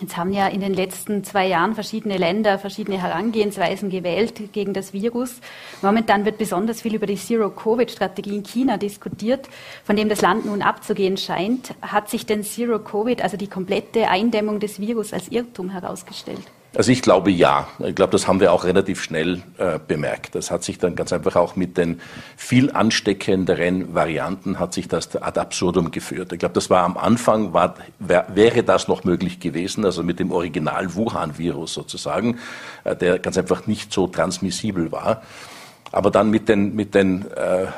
Jetzt 0.00 0.16
haben 0.16 0.32
ja 0.32 0.46
in 0.46 0.60
den 0.60 0.74
letzten 0.74 1.24
zwei 1.24 1.48
Jahren 1.48 1.74
verschiedene 1.74 2.18
Länder 2.18 2.58
verschiedene 2.58 3.02
Herangehensweisen 3.02 3.90
gewählt 3.90 4.52
gegen 4.52 4.72
das 4.72 4.92
Virus. 4.92 5.40
Momentan 5.82 6.24
wird 6.24 6.38
besonders 6.38 6.82
viel 6.82 6.94
über 6.94 7.06
die 7.06 7.16
Zero-Covid-Strategie 7.16 8.36
in 8.36 8.44
China 8.44 8.76
diskutiert, 8.76 9.48
von 9.82 9.96
dem 9.96 10.08
das 10.08 10.20
Land 10.20 10.46
nun 10.46 10.62
abzugehen 10.62 11.16
scheint. 11.16 11.74
Hat 11.82 12.08
sich 12.10 12.26
denn 12.26 12.44
Zero-Covid, 12.44 13.22
also 13.22 13.36
die 13.36 13.48
komplette 13.48 14.08
Eindämmung 14.08 14.60
des 14.60 14.78
Virus, 14.78 15.12
als 15.12 15.28
Irrtum 15.28 15.70
herausgestellt? 15.70 16.46
Also 16.74 16.92
ich 16.92 17.00
glaube 17.00 17.30
ja. 17.30 17.66
Ich 17.78 17.94
glaube, 17.94 18.12
das 18.12 18.28
haben 18.28 18.40
wir 18.40 18.52
auch 18.52 18.64
relativ 18.64 19.02
schnell 19.02 19.42
äh, 19.56 19.78
bemerkt. 19.84 20.34
Das 20.34 20.50
hat 20.50 20.62
sich 20.62 20.78
dann 20.78 20.96
ganz 20.96 21.12
einfach 21.12 21.34
auch 21.34 21.56
mit 21.56 21.78
den 21.78 22.00
viel 22.36 22.70
ansteckenderen 22.70 23.94
Varianten 23.94 24.58
hat 24.58 24.74
sich 24.74 24.86
das 24.86 25.16
ad 25.16 25.40
absurdum 25.40 25.90
geführt. 25.90 26.32
Ich 26.32 26.38
glaube, 26.38 26.54
das 26.54 26.68
war 26.68 26.84
am 26.84 26.98
Anfang, 26.98 27.54
war, 27.54 27.74
wär, 27.98 28.26
wäre 28.34 28.62
das 28.62 28.86
noch 28.86 29.04
möglich 29.04 29.40
gewesen, 29.40 29.84
also 29.84 30.02
mit 30.02 30.20
dem 30.20 30.30
Original 30.30 30.94
Wuhan-Virus 30.94 31.72
sozusagen, 31.72 32.38
äh, 32.84 32.94
der 32.94 33.18
ganz 33.18 33.38
einfach 33.38 33.66
nicht 33.66 33.92
so 33.92 34.06
transmissibel 34.06 34.92
war. 34.92 35.22
Aber 35.90 36.10
dann 36.10 36.30
mit 36.30 36.48
den, 36.48 36.74
mit 36.74 36.94
den 36.94 37.24
äh, 37.30 37.62
äh, 37.62 37.68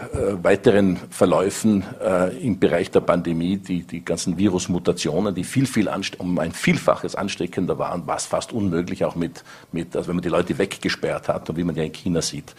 weiteren 0.42 0.98
Verläufen 1.10 1.84
äh, 2.02 2.36
im 2.44 2.58
Bereich 2.58 2.90
der 2.90 3.00
Pandemie, 3.00 3.56
die, 3.56 3.82
die 3.82 4.04
ganzen 4.04 4.36
Virusmutationen, 4.36 5.34
die 5.34 5.44
viel, 5.44 5.66
viel 5.66 5.88
um 6.18 6.38
ein 6.38 6.52
Vielfaches 6.52 7.14
ansteckender 7.14 7.78
waren, 7.78 8.06
war 8.06 8.16
es 8.16 8.26
fast 8.26 8.52
unmöglich, 8.52 9.04
auch 9.04 9.14
mit, 9.14 9.44
mit, 9.70 9.94
also 9.94 10.08
wenn 10.08 10.16
man 10.16 10.22
die 10.22 10.28
Leute 10.28 10.58
weggesperrt 10.58 11.28
hat 11.28 11.48
und 11.50 11.56
wie 11.56 11.64
man 11.64 11.76
ja 11.76 11.84
in 11.84 11.92
China 11.92 12.20
sieht. 12.20 12.54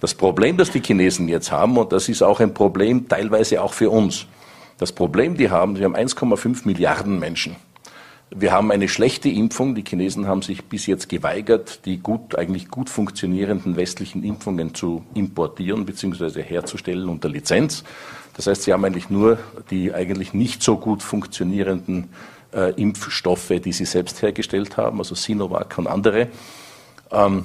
Das 0.00 0.14
Problem, 0.14 0.56
das 0.56 0.70
die 0.70 0.80
Chinesen 0.80 1.28
jetzt 1.28 1.52
haben, 1.52 1.76
und 1.76 1.92
das 1.92 2.08
ist 2.08 2.22
auch 2.22 2.40
ein 2.40 2.54
Problem 2.54 3.08
teilweise 3.08 3.62
auch 3.62 3.74
für 3.74 3.90
uns, 3.90 4.26
das 4.78 4.90
Problem, 4.90 5.36
die 5.36 5.50
haben, 5.50 5.76
sie 5.76 5.84
haben 5.84 5.94
1,5 5.94 6.62
Milliarden 6.64 7.18
Menschen. 7.18 7.56
Wir 8.34 8.52
haben 8.52 8.70
eine 8.70 8.88
schlechte 8.88 9.28
Impfung. 9.28 9.74
Die 9.74 9.84
Chinesen 9.86 10.26
haben 10.26 10.40
sich 10.40 10.64
bis 10.64 10.86
jetzt 10.86 11.10
geweigert, 11.10 11.84
die 11.84 11.98
gut, 11.98 12.38
eigentlich 12.38 12.68
gut 12.68 12.88
funktionierenden 12.88 13.76
westlichen 13.76 14.24
Impfungen 14.24 14.74
zu 14.74 15.04
importieren 15.14 15.84
bzw. 15.84 16.42
herzustellen 16.42 17.10
unter 17.10 17.28
Lizenz. 17.28 17.84
Das 18.34 18.46
heißt, 18.46 18.62
sie 18.62 18.72
haben 18.72 18.84
eigentlich 18.86 19.10
nur 19.10 19.38
die 19.70 19.92
eigentlich 19.92 20.32
nicht 20.32 20.62
so 20.62 20.78
gut 20.78 21.02
funktionierenden 21.02 22.08
äh, 22.54 22.72
Impfstoffe, 22.80 23.52
die 23.62 23.72
sie 23.72 23.84
selbst 23.84 24.22
hergestellt 24.22 24.78
haben, 24.78 24.98
also 24.98 25.14
Sinovac 25.14 25.76
und 25.76 25.86
andere. 25.86 26.28
Ähm, 27.10 27.44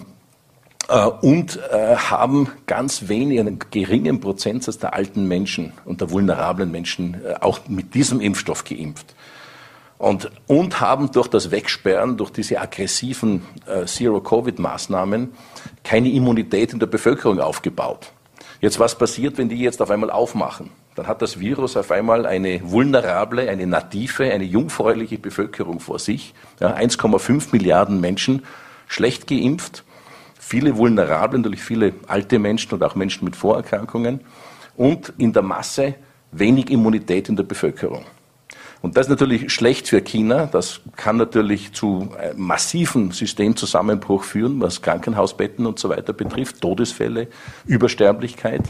äh, 0.88 1.06
und 1.06 1.60
äh, 1.70 1.98
haben 1.98 2.50
ganz 2.66 3.10
wenig, 3.10 3.42
einen 3.42 3.60
geringen 3.72 4.22
Prozentsatz 4.22 4.78
der 4.78 4.94
alten 4.94 5.28
Menschen 5.28 5.74
und 5.84 6.00
der 6.00 6.12
vulnerablen 6.12 6.72
Menschen 6.72 7.18
äh, 7.26 7.36
auch 7.42 7.68
mit 7.68 7.94
diesem 7.94 8.22
Impfstoff 8.22 8.64
geimpft. 8.64 9.16
Und, 9.98 10.30
und 10.46 10.80
haben 10.80 11.12
durch 11.12 11.28
das 11.28 11.50
Wegsperren, 11.50 12.18
durch 12.18 12.30
diese 12.30 12.62
aggressiven 12.62 13.42
äh, 13.66 13.86
Zero-Covid-Maßnahmen 13.86 15.34
keine 15.84 16.12
Immunität 16.12 16.74
in 16.74 16.80
der 16.80 16.86
Bevölkerung 16.86 17.40
aufgebaut. 17.40 18.12
Jetzt, 18.62 18.80
was 18.80 18.98
passiert, 18.98 19.38
wenn 19.38 19.50
die 19.50 19.60
jetzt 19.60 19.82
auf 19.82 19.90
einmal 19.90 20.12
aufmachen? 20.12 20.70
Dann 20.96 21.08
hat 21.08 21.22
das 21.22 21.40
Virus 21.40 21.78
auf 21.78 21.92
einmal 21.92 22.26
eine 22.26 22.60
vulnerable, 22.64 23.50
eine 23.50 23.68
native, 23.68 24.32
eine 24.32 24.44
jungfräuliche 24.44 25.20
Bevölkerung 25.20 25.80
vor 25.80 26.00
sich. 26.00 26.34
Ja, 26.60 26.76
1,5 26.76 27.50
Milliarden 27.52 28.02
Menschen 28.02 28.44
schlecht 28.88 29.28
geimpft, 29.28 29.84
viele 30.40 30.78
vulnerable, 30.78 31.38
natürlich 31.38 31.62
viele 31.62 31.94
alte 32.08 32.40
Menschen 32.40 32.74
und 32.74 32.84
auch 32.84 32.96
Menschen 32.96 33.26
mit 33.26 33.36
Vorerkrankungen 33.36 34.22
und 34.76 35.14
in 35.18 35.34
der 35.34 35.44
Masse 35.44 35.96
wenig 36.32 36.72
Immunität 36.72 37.30
in 37.30 37.36
der 37.36 37.44
Bevölkerung. 37.44 38.06
Und 38.82 38.96
das 38.96 39.08
ist 39.08 39.10
natürlich 39.10 39.52
schlecht 39.52 39.88
für 39.88 40.02
China. 40.02 40.46
Das 40.46 40.82
kann 40.96 41.18
natürlich 41.18 41.74
zu 41.74 42.10
massiven 42.36 43.12
Systemzusammenbruch 43.12 44.24
führen, 44.24 44.62
was 44.62 44.82
Krankenhausbetten 44.82 45.66
und 45.66 45.80
so 45.80 45.90
weiter 45.90 46.14
betrifft, 46.14 46.62
Todesfälle, 46.62 47.28
Übersterblichkeit. 47.66 48.62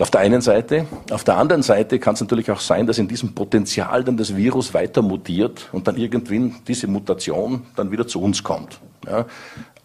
Auf 0.00 0.10
der 0.10 0.22
einen 0.22 0.40
Seite. 0.40 0.86
Auf 1.10 1.22
der 1.22 1.36
anderen 1.36 1.62
Seite 1.62 1.98
kann 1.98 2.14
es 2.14 2.20
natürlich 2.22 2.50
auch 2.50 2.60
sein, 2.60 2.86
dass 2.86 2.98
in 2.98 3.06
diesem 3.06 3.34
Potenzial 3.34 4.02
dann 4.02 4.16
das 4.16 4.34
Virus 4.34 4.72
weiter 4.72 5.02
mutiert 5.02 5.68
und 5.70 5.86
dann 5.86 5.96
irgendwann 5.96 6.56
diese 6.66 6.86
Mutation 6.86 7.66
dann 7.76 7.90
wieder 7.92 8.06
zu 8.08 8.20
uns 8.20 8.42
kommt. 8.42 8.80
Ja. 9.06 9.26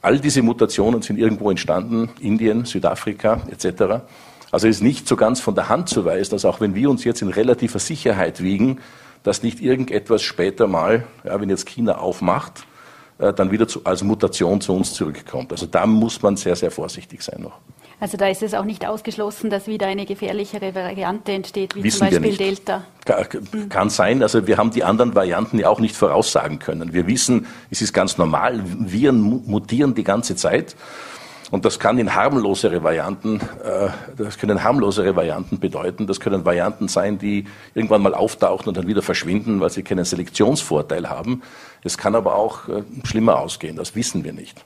All 0.02 0.20
diese 0.20 0.42
Mutationen 0.42 1.02
sind 1.02 1.20
irgendwo 1.20 1.52
entstanden, 1.52 2.10
Indien, 2.22 2.66
Südafrika 2.66 3.42
etc. 3.52 4.06
Also 4.50 4.68
ist 4.68 4.82
nicht 4.82 5.08
so 5.08 5.18
ganz 5.18 5.42
von 5.42 5.56
der 5.56 5.68
Hand 5.68 5.90
zu 5.90 6.06
weisen, 6.06 6.32
dass 6.32 6.46
auch 6.46 6.62
wenn 6.62 6.74
wir 6.74 6.90
uns 6.90 7.04
jetzt 7.04 7.22
in 7.22 7.28
relativer 7.28 7.80
Sicherheit 7.80 8.42
wiegen, 8.42 8.80
dass 9.28 9.44
nicht 9.44 9.60
irgendetwas 9.60 10.22
später 10.22 10.68
mal, 10.68 11.06
ja, 11.26 11.40
wenn 11.42 11.50
jetzt 11.50 11.66
China 11.66 11.98
aufmacht, 11.98 12.66
äh, 13.18 13.34
dann 13.34 13.52
wieder 13.52 13.68
zu, 13.68 13.84
als 13.84 14.02
Mutation 14.02 14.62
zu 14.62 14.74
uns 14.74 14.94
zurückkommt. 14.94 15.52
Also 15.52 15.66
da 15.66 15.86
muss 15.86 16.22
man 16.22 16.38
sehr, 16.38 16.56
sehr 16.56 16.72
vorsichtig 16.72 17.22
sein 17.22 17.42
noch. 17.42 17.60
Also 18.00 18.16
da 18.16 18.28
ist 18.30 18.42
es 18.42 18.54
auch 18.54 18.63
nicht 18.63 18.86
ausgeschlossen, 18.86 19.50
dass 19.50 19.68
wieder 19.68 19.88
eine 19.88 20.06
gefährlichere 20.06 20.74
Variante 20.74 21.34
entsteht, 21.34 21.76
wie 21.76 21.84
Wissen 21.84 22.08
zum 22.10 22.22
Beispiel 22.22 22.38
Delta. 22.38 22.84
Kann, 23.04 23.70
kann 23.70 23.90
sein. 23.90 24.24
Also 24.24 24.48
wir 24.48 24.58
haben 24.58 24.72
die 24.72 24.86
anderen 24.86 25.13
Varianten 25.13 25.60
ja 25.60 25.68
auch 25.68 25.82
nicht 25.82 25.96
voraussagen 25.96 26.60
können. 26.60 26.94
Wir 26.94 27.06
wissen, 27.06 27.48
es 27.70 27.82
ist 27.82 27.92
ganz 27.92 28.18
normal, 28.18 28.63
Viren 28.63 29.20
mutieren 29.20 29.94
die 29.94 30.06
ganze 30.06 30.38
Zeit. 30.38 30.78
Und 31.50 31.64
das 31.64 31.80
kann 31.80 31.98
in 31.98 32.14
harmlosere 32.14 32.84
Varianten, 32.84 33.40
äh, 33.64 33.90
das 34.18 34.38
können 34.38 34.64
harmlosere 34.64 35.16
Varianten 35.16 35.60
bedeuten. 35.60 36.06
Das 36.06 36.20
können 36.20 36.44
Varianten 36.44 36.88
sein, 36.88 37.18
die 37.18 37.46
irgendwann 37.74 38.02
mal 38.02 38.14
auftauchen 38.14 38.68
und 38.68 38.78
dann 38.78 38.88
wieder 38.88 39.02
verschwinden, 39.02 39.62
weil 39.62 39.70
sie 39.70 39.84
keinen 39.84 40.04
Selektionsvorteil 40.04 41.10
haben. 41.10 41.42
Es 41.84 41.98
kann 41.98 42.16
aber 42.16 42.36
auch 42.36 42.68
äh, 42.68 42.84
schlimmer 43.06 43.40
ausgehen. 43.40 43.78
Das 43.78 43.96
wissen 43.96 44.24
wir 44.26 44.34
nicht. 44.34 44.66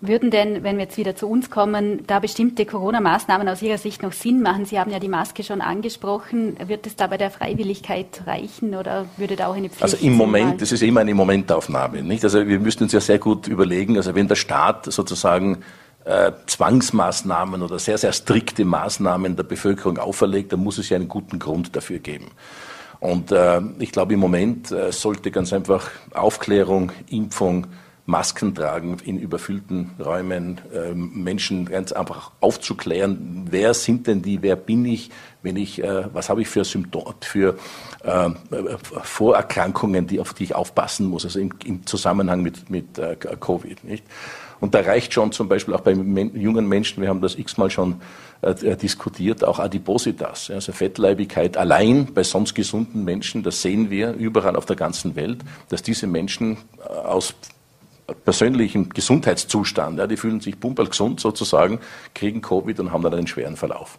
Würden 0.00 0.30
denn, 0.30 0.62
wenn 0.62 0.76
wir 0.76 0.84
jetzt 0.84 0.98
wieder 0.98 1.16
zu 1.16 1.26
uns 1.26 1.48
kommen, 1.48 2.06
da 2.06 2.18
bestimmte 2.18 2.66
Corona-Maßnahmen 2.66 3.48
aus 3.48 3.62
Ihrer 3.62 3.78
Sicht 3.78 4.02
noch 4.02 4.12
Sinn 4.12 4.42
machen? 4.42 4.66
Sie 4.66 4.78
haben 4.78 4.90
ja 4.90 4.98
die 4.98 5.08
Maske 5.08 5.42
schon 5.42 5.62
angesprochen. 5.62 6.56
Wird 6.66 6.86
es 6.86 6.96
da 6.96 7.06
bei 7.06 7.16
der 7.16 7.30
Freiwilligkeit 7.30 8.22
reichen 8.26 8.74
oder 8.74 9.06
würde 9.16 9.36
da 9.36 9.46
auch 9.46 9.54
eine 9.54 9.68
Pflicht 9.68 9.82
Also 9.82 9.96
im 9.96 10.12
Moment, 10.12 10.60
das 10.60 10.70
ist 10.70 10.82
immer 10.82 11.00
eine 11.00 11.14
Momentaufnahme. 11.14 12.02
Nicht? 12.02 12.24
Also 12.24 12.46
wir 12.46 12.60
müssten 12.60 12.84
uns 12.84 12.92
ja 12.92 13.00
sehr 13.00 13.18
gut 13.18 13.48
überlegen, 13.48 13.96
also 13.96 14.14
wenn 14.14 14.28
der 14.28 14.34
Staat 14.34 14.92
sozusagen 14.92 15.62
äh, 16.06 16.32
Zwangsmaßnahmen 16.46 17.62
oder 17.62 17.78
sehr, 17.78 17.98
sehr 17.98 18.12
strikte 18.12 18.64
Maßnahmen 18.64 19.36
der 19.36 19.42
Bevölkerung 19.42 19.98
auferlegt, 19.98 20.52
dann 20.52 20.60
muss 20.60 20.78
es 20.78 20.88
ja 20.88 20.96
einen 20.96 21.08
guten 21.08 21.38
Grund 21.38 21.74
dafür 21.74 21.98
geben. 21.98 22.30
Und 23.00 23.32
äh, 23.32 23.60
ich 23.78 23.92
glaube, 23.92 24.14
im 24.14 24.20
Moment 24.20 24.70
äh, 24.70 24.92
sollte 24.92 25.30
ganz 25.30 25.52
einfach 25.52 25.90
Aufklärung, 26.14 26.92
Impfung, 27.10 27.66
Masken 28.06 28.54
tragen 28.54 28.98
in 29.04 29.18
überfüllten 29.18 29.90
Räumen, 29.98 30.60
äh, 30.72 30.94
Menschen 30.94 31.66
ganz 31.66 31.90
einfach 31.90 32.30
aufzuklären, 32.40 33.48
wer 33.50 33.74
sind 33.74 34.06
denn 34.06 34.22
die, 34.22 34.42
wer 34.42 34.54
bin 34.54 34.84
ich, 34.84 35.10
wenn 35.42 35.56
ich, 35.56 35.82
äh, 35.82 36.04
was 36.14 36.28
habe 36.28 36.42
ich 36.42 36.48
für 36.48 36.64
Symptome, 36.64 37.14
für 37.20 37.58
äh, 38.04 38.30
Vorerkrankungen, 39.02 40.06
die, 40.06 40.20
auf 40.20 40.34
die 40.34 40.44
ich 40.44 40.54
aufpassen 40.54 41.06
muss, 41.06 41.24
also 41.24 41.40
im, 41.40 41.52
im 41.64 41.84
Zusammenhang 41.84 42.42
mit, 42.42 42.70
mit 42.70 42.96
äh, 42.96 43.16
Covid. 43.16 43.82
Nicht? 43.82 44.04
Und 44.60 44.74
da 44.74 44.80
reicht 44.80 45.12
schon 45.12 45.32
zum 45.32 45.48
Beispiel 45.48 45.74
auch 45.74 45.80
bei 45.80 45.92
jungen 45.92 46.68
Menschen, 46.68 47.02
wir 47.02 47.08
haben 47.08 47.20
das 47.20 47.36
x-mal 47.36 47.70
schon 47.70 48.00
äh, 48.42 48.50
äh, 48.50 48.76
diskutiert, 48.76 49.44
auch 49.44 49.58
Adipositas, 49.58 50.50
also 50.50 50.72
Fettleibigkeit 50.72 51.56
allein 51.56 52.12
bei 52.14 52.22
sonst 52.22 52.54
gesunden 52.54 53.04
Menschen, 53.04 53.42
das 53.42 53.62
sehen 53.62 53.90
wir 53.90 54.12
überall 54.12 54.56
auf 54.56 54.66
der 54.66 54.76
ganzen 54.76 55.16
Welt, 55.16 55.38
dass 55.68 55.82
diese 55.82 56.06
Menschen 56.06 56.58
äh, 56.78 56.88
aus 56.88 57.34
persönlichem 58.24 58.90
Gesundheitszustand. 58.90 59.98
Ja, 59.98 60.06
die 60.06 60.16
fühlen 60.16 60.40
sich 60.40 60.58
pumperlgesund 60.60 61.20
sozusagen, 61.20 61.80
kriegen 62.14 62.40
Covid 62.40 62.78
und 62.80 62.92
haben 62.92 63.02
dann 63.02 63.14
einen 63.14 63.26
schweren 63.26 63.56
Verlauf. 63.56 63.98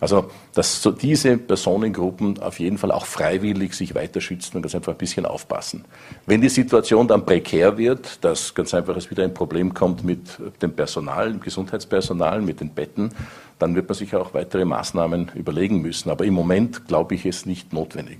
Also, 0.00 0.30
dass 0.54 0.82
so 0.82 0.90
diese 0.90 1.36
Personengruppen 1.38 2.40
auf 2.42 2.60
jeden 2.60 2.78
Fall 2.78 2.92
auch 2.92 3.06
freiwillig 3.06 3.74
sich 3.74 3.94
weiter 3.94 4.20
schützen 4.20 4.56
und 4.56 4.62
ganz 4.62 4.74
einfach 4.74 4.92
ein 4.92 4.98
bisschen 4.98 5.26
aufpassen. 5.26 5.84
Wenn 6.26 6.40
die 6.40 6.48
Situation 6.48 7.08
dann 7.08 7.24
prekär 7.24 7.78
wird, 7.78 8.24
dass 8.24 8.54
ganz 8.54 8.74
einfach 8.74 8.96
es 8.96 9.10
wieder 9.10 9.24
ein 9.24 9.34
Problem 9.34 9.74
kommt 9.74 10.04
mit 10.04 10.38
dem 10.60 10.72
Personal, 10.72 11.32
dem 11.32 11.40
Gesundheitspersonal, 11.40 12.42
mit 12.42 12.60
den 12.60 12.70
Betten, 12.70 13.10
dann 13.58 13.74
wird 13.74 13.88
man 13.88 13.96
sich 13.96 14.14
auch 14.14 14.34
weitere 14.34 14.64
Maßnahmen 14.64 15.32
überlegen 15.34 15.80
müssen. 15.80 16.10
Aber 16.10 16.24
im 16.24 16.34
Moment 16.34 16.86
glaube 16.86 17.14
ich 17.14 17.24
es 17.24 17.46
nicht 17.46 17.72
notwendig. 17.72 18.18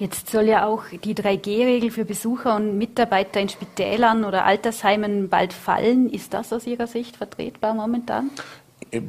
Jetzt 0.00 0.30
soll 0.30 0.48
ja 0.48 0.66
auch 0.66 0.82
die 1.04 1.14
3G-Regel 1.14 1.92
für 1.92 2.04
Besucher 2.04 2.56
und 2.56 2.76
Mitarbeiter 2.76 3.40
in 3.40 3.48
Spitälern 3.48 4.24
oder 4.24 4.44
Altersheimen 4.44 5.28
bald 5.28 5.52
fallen. 5.52 6.10
Ist 6.10 6.34
das 6.34 6.52
aus 6.52 6.66
Ihrer 6.66 6.88
Sicht 6.88 7.16
vertretbar 7.16 7.74
momentan? 7.74 8.30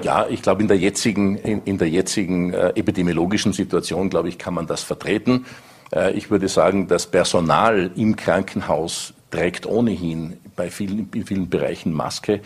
Ja, 0.04 0.28
ich 0.30 0.42
glaube, 0.42 0.62
in 0.62 0.68
der 0.68 0.78
jetzigen, 0.78 1.38
in, 1.38 1.62
in 1.64 1.78
der 1.78 1.90
jetzigen 1.90 2.54
äh, 2.54 2.70
epidemiologischen 2.70 3.54
Situation, 3.54 4.10
glaube 4.10 4.30
ich, 4.30 4.38
kann 4.38 4.54
man 4.54 4.68
das 4.68 4.84
vertreten. 4.84 5.46
Äh, 5.94 6.14
ich 6.14 6.30
würde 6.30 6.48
sagen, 6.48 6.88
das 6.88 7.08
Personal 7.08 7.92
im 7.96 8.16
Krankenhaus 8.16 9.14
trägt 9.32 9.66
ohnehin 9.66 10.38
bei 10.56 10.70
vielen, 10.70 11.10
in 11.14 11.26
vielen 11.26 11.50
Bereichen 11.50 11.92
Maske. 11.92 12.42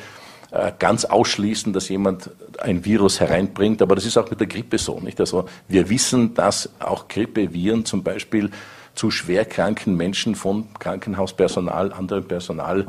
Äh, 0.52 0.72
ganz 0.80 1.06
ausschließen, 1.06 1.74
dass 1.74 1.90
jemand 1.90 2.32
ein 2.60 2.84
Virus 2.84 3.20
hereinbringt. 3.20 3.82
Aber 3.82 3.96
das 3.96 4.06
ist 4.06 4.18
auch 4.18 4.30
mit 4.30 4.40
der 4.40 4.48
Grippe 4.48 4.78
so. 4.78 5.00
Nicht? 5.00 5.20
Also 5.20 5.46
wir 5.68 5.90
wissen, 5.90 6.34
dass 6.34 6.70
auch 6.80 7.08
Grippeviren 7.08 7.86
zum 7.86 8.04
Beispiel 8.04 8.50
zu 8.96 9.12
schwerkranken 9.12 9.96
Menschen 9.96 10.36
von 10.36 10.68
Krankenhauspersonal, 10.80 11.94
anderem 11.94 12.28
Personal 12.28 12.88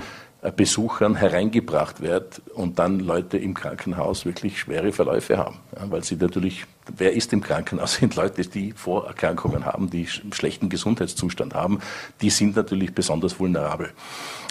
Besuchern 0.57 1.17
hereingebracht 1.17 2.01
wird 2.01 2.41
und 2.55 2.79
dann 2.79 2.99
Leute 2.99 3.37
im 3.37 3.53
Krankenhaus 3.53 4.25
wirklich 4.25 4.59
schwere 4.59 4.91
Verläufe 4.91 5.37
haben. 5.37 5.59
Ja, 5.77 5.91
weil 5.91 6.03
sie 6.03 6.17
natürlich, 6.17 6.65
wer 6.97 7.13
ist 7.13 7.33
im 7.35 7.43
Krankenhaus? 7.43 7.95
Sind 8.01 8.17
Leute, 8.17 8.43
die 8.43 8.73
Vorerkrankungen 8.73 9.67
haben, 9.67 9.91
die 9.91 10.09
einen 10.23 10.33
schlechten 10.33 10.71
Gesundheitszustand 10.71 11.55
haben, 11.55 11.81
die 12.23 12.31
sind 12.31 12.57
natürlich 12.57 12.95
besonders 12.95 13.39
vulnerabel. 13.39 13.91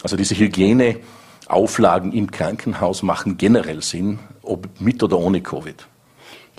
Also 0.03 0.15
diese 0.15 0.35
Hygiene, 0.35 0.97
Auflagen 1.47 2.11
im 2.11 2.29
Krankenhaus 2.29 3.01
machen 3.01 3.37
generell 3.37 3.81
Sinn, 3.81 4.19
ob 4.43 4.67
mit 4.79 5.01
oder 5.01 5.17
ohne 5.17 5.41
Covid. 5.41 5.87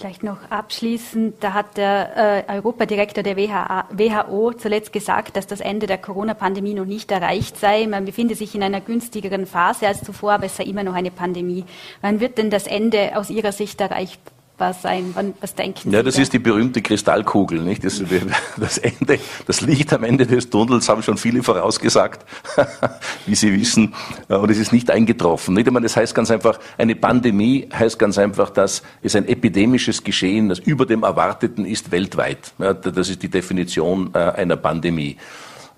Vielleicht 0.00 0.22
noch 0.22 0.38
abschließend, 0.48 1.44
da 1.44 1.52
hat 1.52 1.76
der 1.76 2.46
äh, 2.48 2.52
Europadirektor 2.54 3.22
der 3.22 3.36
WHO 3.36 4.54
zuletzt 4.54 4.94
gesagt, 4.94 5.36
dass 5.36 5.46
das 5.46 5.60
Ende 5.60 5.86
der 5.86 5.98
Corona-Pandemie 5.98 6.72
noch 6.72 6.86
nicht 6.86 7.10
erreicht 7.10 7.58
sei. 7.58 7.86
Man 7.86 8.06
befinde 8.06 8.34
sich 8.34 8.54
in 8.54 8.62
einer 8.62 8.80
günstigeren 8.80 9.44
Phase 9.44 9.86
als 9.86 10.02
zuvor, 10.02 10.32
aber 10.32 10.46
es 10.46 10.56
sei 10.56 10.64
immer 10.64 10.84
noch 10.84 10.94
eine 10.94 11.10
Pandemie. 11.10 11.66
Wann 12.00 12.18
wird 12.18 12.38
denn 12.38 12.48
das 12.48 12.66
Ende 12.66 13.12
aus 13.14 13.28
Ihrer 13.28 13.52
Sicht 13.52 13.78
erreicht 13.78 14.20
machbar 14.60 14.74
sein? 14.74 15.10
Wann, 15.14 15.34
was 15.40 15.54
denken 15.54 15.90
Sie? 15.90 15.96
Ja, 15.96 16.02
das 16.02 16.14
da? 16.16 16.22
ist 16.22 16.32
die 16.32 16.38
berühmte 16.38 16.82
Kristallkugel, 16.82 17.60
nicht? 17.60 17.84
Das, 17.84 18.02
das, 18.56 18.78
Ende, 18.78 19.18
das 19.46 19.60
Licht 19.62 19.92
am 19.92 20.04
Ende 20.04 20.26
des 20.26 20.50
Tunnels 20.50 20.88
haben 20.88 21.02
schon 21.02 21.16
viele 21.16 21.42
vorausgesagt, 21.42 22.24
wie 23.26 23.34
Sie 23.34 23.52
wissen, 23.58 23.94
und 24.28 24.50
es 24.50 24.58
ist 24.58 24.72
nicht 24.72 24.90
eingetroffen. 24.90 25.54
Nicht? 25.54 25.70
das 25.82 25.96
heißt 25.96 26.14
ganz 26.14 26.30
einfach, 26.30 26.58
eine 26.76 26.94
Pandemie 26.94 27.68
heißt 27.72 27.98
ganz 27.98 28.18
einfach, 28.18 28.50
dass 28.50 28.82
es 29.02 29.16
ein 29.16 29.26
epidemisches 29.26 30.04
Geschehen, 30.04 30.50
das 30.50 30.58
über 30.58 30.84
dem 30.84 31.02
Erwarteten 31.02 31.64
ist 31.64 31.90
weltweit. 31.90 32.52
Ja, 32.58 32.74
das 32.74 33.08
ist 33.08 33.22
die 33.22 33.28
Definition 33.30 34.10
äh, 34.14 34.18
einer 34.18 34.56
Pandemie. 34.56 35.16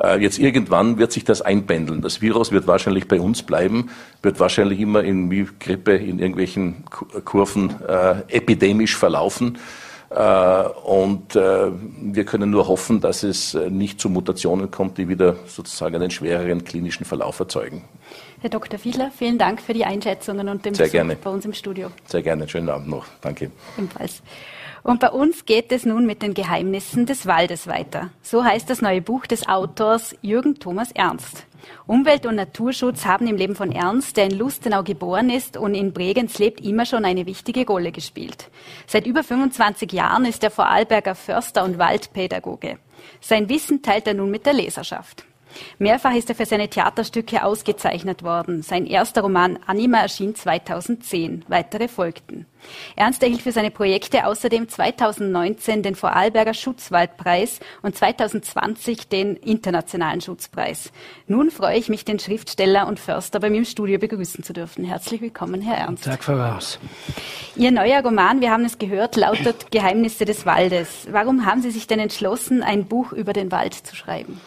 Äh, 0.02 0.20
jetzt 0.20 0.38
irgendwann 0.38 0.98
wird 0.98 1.12
sich 1.12 1.24
das 1.24 1.42
einpendeln. 1.42 2.02
Das 2.02 2.20
Virus 2.20 2.52
wird 2.52 2.66
wahrscheinlich 2.66 3.08
bei 3.08 3.20
uns 3.20 3.42
bleiben, 3.42 3.90
wird 4.22 4.40
wahrscheinlich 4.40 4.80
immer 4.80 5.02
in 5.02 5.30
wie 5.30 5.48
Grippe 5.58 5.94
in 5.94 6.18
irgendwelchen 6.18 6.84
Kurven 7.24 7.74
äh, 7.86 8.22
epidemisch 8.28 8.96
verlaufen. 8.96 9.58
Äh, 10.14 10.64
und 10.84 11.36
äh, 11.36 11.70
wir 11.72 12.24
können 12.24 12.50
nur 12.50 12.68
hoffen, 12.68 13.00
dass 13.00 13.22
es 13.22 13.54
äh, 13.54 13.70
nicht 13.70 13.98
zu 13.98 14.10
Mutationen 14.10 14.70
kommt, 14.70 14.98
die 14.98 15.08
wieder 15.08 15.36
sozusagen 15.46 15.94
einen 15.94 16.10
schwereren 16.10 16.64
klinischen 16.64 17.06
Verlauf 17.06 17.40
erzeugen. 17.40 17.84
Herr 18.40 18.50
Dr. 18.50 18.78
Fiedler, 18.78 19.10
vielen 19.16 19.38
Dank 19.38 19.62
für 19.62 19.72
die 19.72 19.84
Einschätzungen 19.84 20.48
und 20.48 20.66
den 20.66 20.74
Sehr 20.74 20.84
Besuch 20.86 20.92
gerne. 20.92 21.16
bei 21.16 21.30
uns 21.30 21.44
im 21.46 21.54
Studio. 21.54 21.88
Sehr 22.04 22.22
gerne. 22.22 22.46
Schönen 22.46 22.68
Abend 22.68 22.88
noch. 22.88 23.06
Danke. 23.22 23.50
Ebenfalls. 23.78 24.22
Und 24.82 24.98
bei 24.98 25.10
uns 25.10 25.44
geht 25.44 25.70
es 25.70 25.86
nun 25.86 26.06
mit 26.06 26.22
den 26.22 26.34
Geheimnissen 26.34 27.06
des 27.06 27.26
Waldes 27.26 27.68
weiter. 27.68 28.10
So 28.20 28.44
heißt 28.44 28.68
das 28.68 28.82
neue 28.82 29.00
Buch 29.00 29.26
des 29.26 29.46
Autors 29.46 30.16
Jürgen 30.22 30.56
Thomas 30.56 30.90
Ernst. 30.90 31.46
Umwelt- 31.86 32.26
und 32.26 32.34
Naturschutz 32.34 33.06
haben 33.06 33.28
im 33.28 33.36
Leben 33.36 33.54
von 33.54 33.70
Ernst, 33.70 34.16
der 34.16 34.24
in 34.24 34.36
Lustenau 34.36 34.82
geboren 34.82 35.30
ist 35.30 35.56
und 35.56 35.74
in 35.74 35.92
Bregenz 35.92 36.38
lebt, 36.40 36.60
immer 36.60 36.84
schon 36.84 37.04
eine 37.04 37.26
wichtige 37.26 37.64
Rolle 37.64 37.92
gespielt. 37.92 38.50
Seit 38.88 39.06
über 39.06 39.22
25 39.22 39.92
Jahren 39.92 40.24
ist 40.24 40.42
er 40.42 40.50
Vorarlberger 40.50 41.14
Förster 41.14 41.62
und 41.62 41.78
Waldpädagoge. 41.78 42.78
Sein 43.20 43.48
Wissen 43.48 43.82
teilt 43.82 44.08
er 44.08 44.14
nun 44.14 44.30
mit 44.30 44.46
der 44.46 44.54
Leserschaft. 44.54 45.24
Mehrfach 45.78 46.14
ist 46.14 46.28
er 46.28 46.34
für 46.34 46.46
seine 46.46 46.68
Theaterstücke 46.68 47.44
ausgezeichnet 47.44 48.22
worden. 48.22 48.62
Sein 48.62 48.86
erster 48.86 49.22
Roman 49.22 49.58
Anima 49.66 49.98
erschien 49.98 50.34
2010. 50.34 51.44
Weitere 51.48 51.88
folgten. 51.88 52.46
Ernst 52.96 53.22
erhielt 53.22 53.42
für 53.42 53.52
seine 53.52 53.70
Projekte 53.70 54.26
außerdem 54.26 54.68
2019 54.68 55.82
den 55.82 55.94
Vorarlberger 55.94 56.54
Schutzwaldpreis 56.54 57.60
und 57.82 57.96
2020 57.96 59.08
den 59.08 59.36
Internationalen 59.36 60.20
Schutzpreis. 60.20 60.92
Nun 61.26 61.50
freue 61.50 61.78
ich 61.78 61.88
mich, 61.88 62.04
den 62.04 62.18
Schriftsteller 62.18 62.86
und 62.86 63.00
Förster 63.00 63.40
bei 63.40 63.50
mir 63.50 63.58
im 63.58 63.64
Studio 63.64 63.98
begrüßen 63.98 64.44
zu 64.44 64.52
dürfen. 64.52 64.84
Herzlich 64.84 65.20
willkommen, 65.20 65.60
Herr 65.60 65.76
Ernst. 65.76 66.04
Tag 66.04 66.22
voraus. 66.24 66.78
Ihr 67.56 67.70
neuer 67.70 68.02
Roman, 68.02 68.40
wir 68.40 68.50
haben 68.50 68.64
es 68.64 68.78
gehört, 68.78 69.16
lautet 69.16 69.70
Geheimnisse 69.70 70.24
des 70.24 70.46
Waldes. 70.46 71.06
Warum 71.10 71.46
haben 71.46 71.62
Sie 71.62 71.70
sich 71.70 71.86
denn 71.86 71.98
entschlossen, 71.98 72.62
ein 72.62 72.86
Buch 72.86 73.12
über 73.12 73.32
den 73.32 73.50
Wald 73.50 73.74
zu 73.74 73.96
schreiben? 73.96 74.40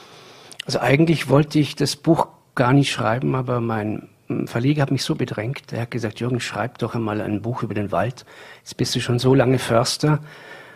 Also 0.65 0.79
eigentlich 0.79 1.29
wollte 1.29 1.59
ich 1.59 1.75
das 1.75 1.95
Buch 1.95 2.27
gar 2.55 2.73
nicht 2.73 2.91
schreiben, 2.91 3.35
aber 3.35 3.61
mein 3.61 4.09
Verleger 4.45 4.81
hat 4.81 4.91
mich 4.91 5.03
so 5.03 5.15
bedrängt. 5.15 5.71
Er 5.71 5.83
hat 5.83 5.91
gesagt, 5.91 6.19
Jürgen, 6.19 6.39
schreib 6.39 6.79
doch 6.79 6.95
einmal 6.95 7.21
ein 7.21 7.41
Buch 7.41 7.61
über 7.61 7.75
den 7.75 7.91
Wald. 7.91 8.25
Jetzt 8.59 8.77
bist 8.77 8.95
du 8.95 8.99
schon 8.99 9.19
so 9.19 9.35
lange 9.35 9.59
Förster. 9.59 10.19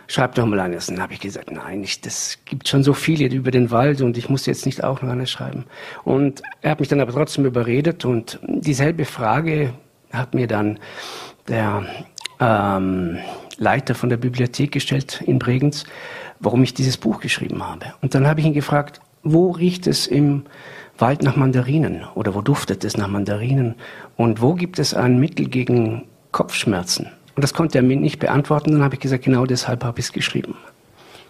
Schreib 0.06 0.34
doch 0.34 0.46
mal 0.46 0.60
eines. 0.60 0.86
Dann 0.86 1.00
habe 1.00 1.12
ich 1.12 1.20
gesagt, 1.20 1.50
nein, 1.50 1.82
ich, 1.82 2.00
das 2.00 2.38
gibt 2.44 2.68
schon 2.68 2.82
so 2.82 2.94
viele 2.94 3.26
über 3.26 3.50
den 3.50 3.70
Wald 3.70 4.02
und 4.02 4.16
ich 4.16 4.28
muss 4.28 4.46
jetzt 4.46 4.66
nicht 4.66 4.84
auch 4.84 5.02
noch 5.02 5.10
eines 5.10 5.30
schreiben. 5.30 5.64
Und 6.04 6.42
er 6.62 6.72
hat 6.72 6.80
mich 6.80 6.88
dann 6.88 7.00
aber 7.00 7.12
trotzdem 7.12 7.44
überredet 7.44 8.04
und 8.04 8.38
dieselbe 8.46 9.04
Frage 9.04 9.72
hat 10.12 10.34
mir 10.34 10.46
dann 10.46 10.78
der 11.48 11.84
ähm, 12.40 13.18
Leiter 13.58 13.94
von 13.94 14.08
der 14.10 14.16
Bibliothek 14.16 14.72
gestellt 14.72 15.22
in 15.26 15.38
Bregenz, 15.38 15.84
warum 16.38 16.62
ich 16.62 16.74
dieses 16.74 16.96
Buch 16.96 17.20
geschrieben 17.20 17.64
habe. 17.64 17.94
Und 18.00 18.14
dann 18.14 18.26
habe 18.26 18.40
ich 18.40 18.46
ihn 18.46 18.54
gefragt, 18.54 19.00
wo 19.22 19.50
riecht 19.50 19.86
es 19.86 20.06
im 20.06 20.44
Wald 20.98 21.22
nach 21.22 21.36
Mandarinen 21.36 22.04
oder 22.14 22.34
wo 22.34 22.42
duftet 22.42 22.84
es 22.84 22.96
nach 22.96 23.08
Mandarinen 23.08 23.74
und 24.16 24.42
wo 24.42 24.54
gibt 24.54 24.78
es 24.78 24.94
ein 24.94 25.18
Mittel 25.18 25.48
gegen 25.48 26.04
Kopfschmerzen? 26.32 27.06
Und 27.36 27.42
das 27.42 27.54
konnte 27.54 27.78
er 27.78 27.82
mir 27.82 27.96
nicht 27.96 28.18
beantworten. 28.18 28.72
Dann 28.72 28.82
habe 28.82 28.94
ich 28.94 29.00
gesagt, 29.00 29.24
genau 29.24 29.46
deshalb 29.46 29.84
habe 29.84 29.98
ich 30.00 30.06
es 30.06 30.12
geschrieben. 30.12 30.56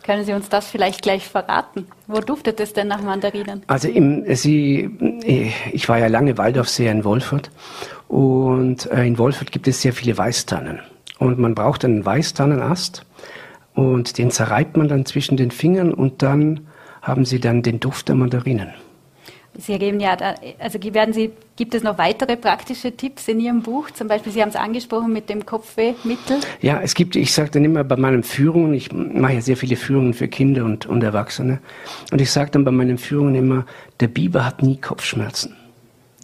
Können 0.03 0.25
Sie 0.25 0.33
uns 0.33 0.49
das 0.49 0.67
vielleicht 0.67 1.03
gleich 1.03 1.27
verraten? 1.27 1.87
Wo 2.07 2.21
duftet 2.21 2.59
es 2.59 2.73
denn 2.73 2.89
nach 2.89 3.03
Mandarinen? 3.03 3.63
Also 3.67 3.87
im, 3.89 4.25
Sie, 4.35 4.91
ich 5.73 5.89
war 5.89 5.99
ja 5.99 6.09
lange 6.09 6.39
Waldaufseher 6.39 6.91
in 6.91 7.05
Wolfurt 7.05 7.51
Und 8.09 8.91
äh, 8.91 9.07
in 9.07 9.19
Wolfurt 9.19 9.53
gibt 9.53 9.69
es 9.69 9.83
sehr 9.83 9.93
viele 9.93 10.19
Weißtannen. 10.19 10.81
Und 11.19 11.39
man 11.39 11.55
braucht 11.55 11.85
einen 11.85 12.05
Weißtannenast 12.05 13.07
und 13.75 14.19
den 14.19 14.33
zerreibt 14.33 14.77
man 14.77 14.89
dann 14.89 15.07
zwischen 15.07 15.37
den 15.37 15.53
Fingern 15.53 15.95
und 15.95 16.23
dann 16.23 16.67
haben 17.03 17.25
Sie 17.25 17.41
dann 17.41 17.63
den 17.63 17.81
Duft 17.81 18.09
der 18.09 18.17
Mandarinen. 18.17 18.71
Sie 19.59 19.73
ergeben 19.73 19.99
ja, 19.99 20.17
also 20.59 20.79
werden 20.95 21.13
Sie, 21.13 21.33
gibt 21.57 21.75
es 21.75 21.83
noch 21.83 21.99
weitere 21.99 22.37
praktische 22.37 22.97
Tipps 22.97 23.27
in 23.27 23.41
Ihrem 23.41 23.63
Buch? 23.63 23.91
Zum 23.91 24.07
Beispiel, 24.07 24.33
Sie 24.33 24.41
haben 24.41 24.51
es 24.51 24.57
angesprochen 24.57 25.13
mit 25.13 25.29
dem 25.29 25.45
Kopfwehmittel. 25.45 26.39
Ja, 26.63 26.81
es 26.81 26.95
gibt, 26.95 27.17
ich 27.17 27.33
sage 27.33 27.51
dann 27.51 27.65
immer 27.65 27.83
bei 27.83 27.97
meinen 27.97 28.23
Führungen, 28.23 28.75
ich 28.75 28.93
mache 28.93 29.35
ja 29.35 29.41
sehr 29.41 29.57
viele 29.57 29.77
Führungen 29.77 30.15
für 30.15 30.29
Kinder 30.29 30.65
und, 30.65 30.87
und 30.87 31.03
Erwachsene, 31.03 31.59
und 32.13 32.21
ich 32.21 32.31
sage 32.31 32.53
dann 32.53 32.65
bei 32.65 32.71
meinen 32.71 32.97
Führungen 32.97 33.35
immer, 33.35 33.67
der 33.99 34.09
Biber 34.09 34.47
hat 34.47 34.63
nie 34.63 34.77
Kopfschmerzen. 34.77 35.57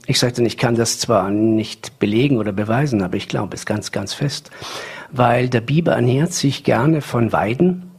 Ich 0.07 0.21
sage 0.21 0.35
dann, 0.35 0.47
ich 0.47 0.57
kann 0.57 0.77
das 0.77 1.01
zwar 1.01 1.31
nicht 1.31 1.99
belegen 1.99 2.39
oder 2.39 2.53
beweisen, 2.53 3.03
aber 3.03 3.17
ich 3.17 3.27
glaube 3.27 3.57
es 3.57 3.67
ganz, 3.67 3.91
ganz 3.91 4.15
fest, 4.15 4.51
weil 5.11 5.49
der 5.49 5.61
Biber 5.61 5.93
ernährt 5.93 6.33
sich 6.33 6.63
gerne 6.63 7.01
von 7.01 7.33
Weiden 7.33 7.91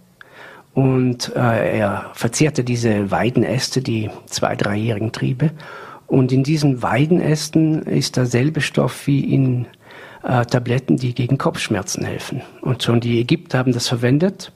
und 0.77 1.35
äh, 1.35 1.79
er 1.79 2.11
verzehrte 2.13 2.63
diese 2.63 3.09
Weidenäste, 3.09 3.81
die 3.81 4.11
zwei, 4.27 4.55
dreijährigen 4.55 5.11
Triebe. 5.11 5.49
Und 6.05 6.31
in 6.31 6.43
diesen 6.43 6.83
Weidenästen 6.83 7.81
ist 7.81 8.15
derselbe 8.15 8.61
Stoff 8.61 9.07
wie 9.07 9.21
in 9.21 9.65
äh, 10.21 10.45
Tabletten, 10.45 10.97
die 10.97 11.15
gegen 11.15 11.39
Kopfschmerzen 11.39 12.05
helfen. 12.05 12.43
Und 12.61 12.83
schon 12.83 12.99
die 12.99 13.19
Ägypter 13.19 13.57
haben 13.57 13.73
das 13.73 13.87
verwendet 13.87 14.51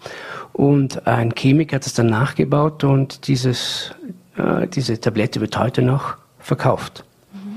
und 0.53 1.07
ein 1.07 1.34
Chemiker 1.36 1.77
hat 1.77 1.88
es 1.88 1.95
dann 1.95 2.05
nachgebaut 2.05 2.84
und 2.84 3.27
dieses, 3.27 3.95
äh, 4.38 4.67
diese 4.67 5.01
Tablette 5.01 5.41
wird 5.41 5.57
heute 5.57 5.81
noch 5.81 6.17
verkauft. 6.38 7.03
Mhm. 7.34 7.55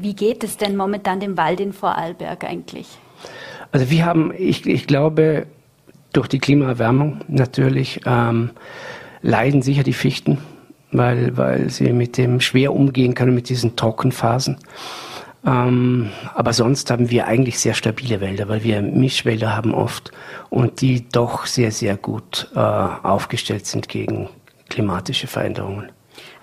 Wie 0.00 0.14
geht 0.14 0.44
es 0.44 0.56
denn 0.56 0.76
momentan 0.76 1.18
dem 1.18 1.36
Wald 1.36 1.58
in 1.58 1.72
Vorarlberg 1.72 2.44
eigentlich? 2.44 2.86
Also 3.72 3.90
wir 3.90 4.06
haben, 4.06 4.32
ich, 4.38 4.64
ich 4.66 4.86
glaube, 4.86 5.48
durch 6.14 6.28
die 6.28 6.38
Klimaerwärmung 6.38 7.20
natürlich 7.28 8.00
ähm, 8.06 8.50
leiden 9.20 9.62
sicher 9.62 9.82
die 9.82 9.92
Fichten, 9.92 10.38
weil, 10.92 11.36
weil 11.36 11.68
sie 11.68 11.92
mit 11.92 12.16
dem 12.16 12.40
schwer 12.40 12.72
umgehen 12.72 13.14
können, 13.14 13.34
mit 13.34 13.48
diesen 13.48 13.76
Trockenphasen. 13.76 14.58
Ähm, 15.44 16.10
aber 16.34 16.52
sonst 16.52 16.90
haben 16.90 17.10
wir 17.10 17.26
eigentlich 17.26 17.58
sehr 17.58 17.74
stabile 17.74 18.20
Wälder, 18.20 18.48
weil 18.48 18.64
wir 18.64 18.80
Mischwälder 18.80 19.54
haben 19.54 19.74
oft 19.74 20.12
und 20.48 20.80
die 20.80 21.06
doch 21.08 21.46
sehr, 21.46 21.70
sehr 21.70 21.96
gut 21.96 22.48
äh, 22.54 22.58
aufgestellt 22.58 23.66
sind 23.66 23.88
gegen 23.88 24.30
klimatische 24.70 25.26
Veränderungen. 25.26 25.90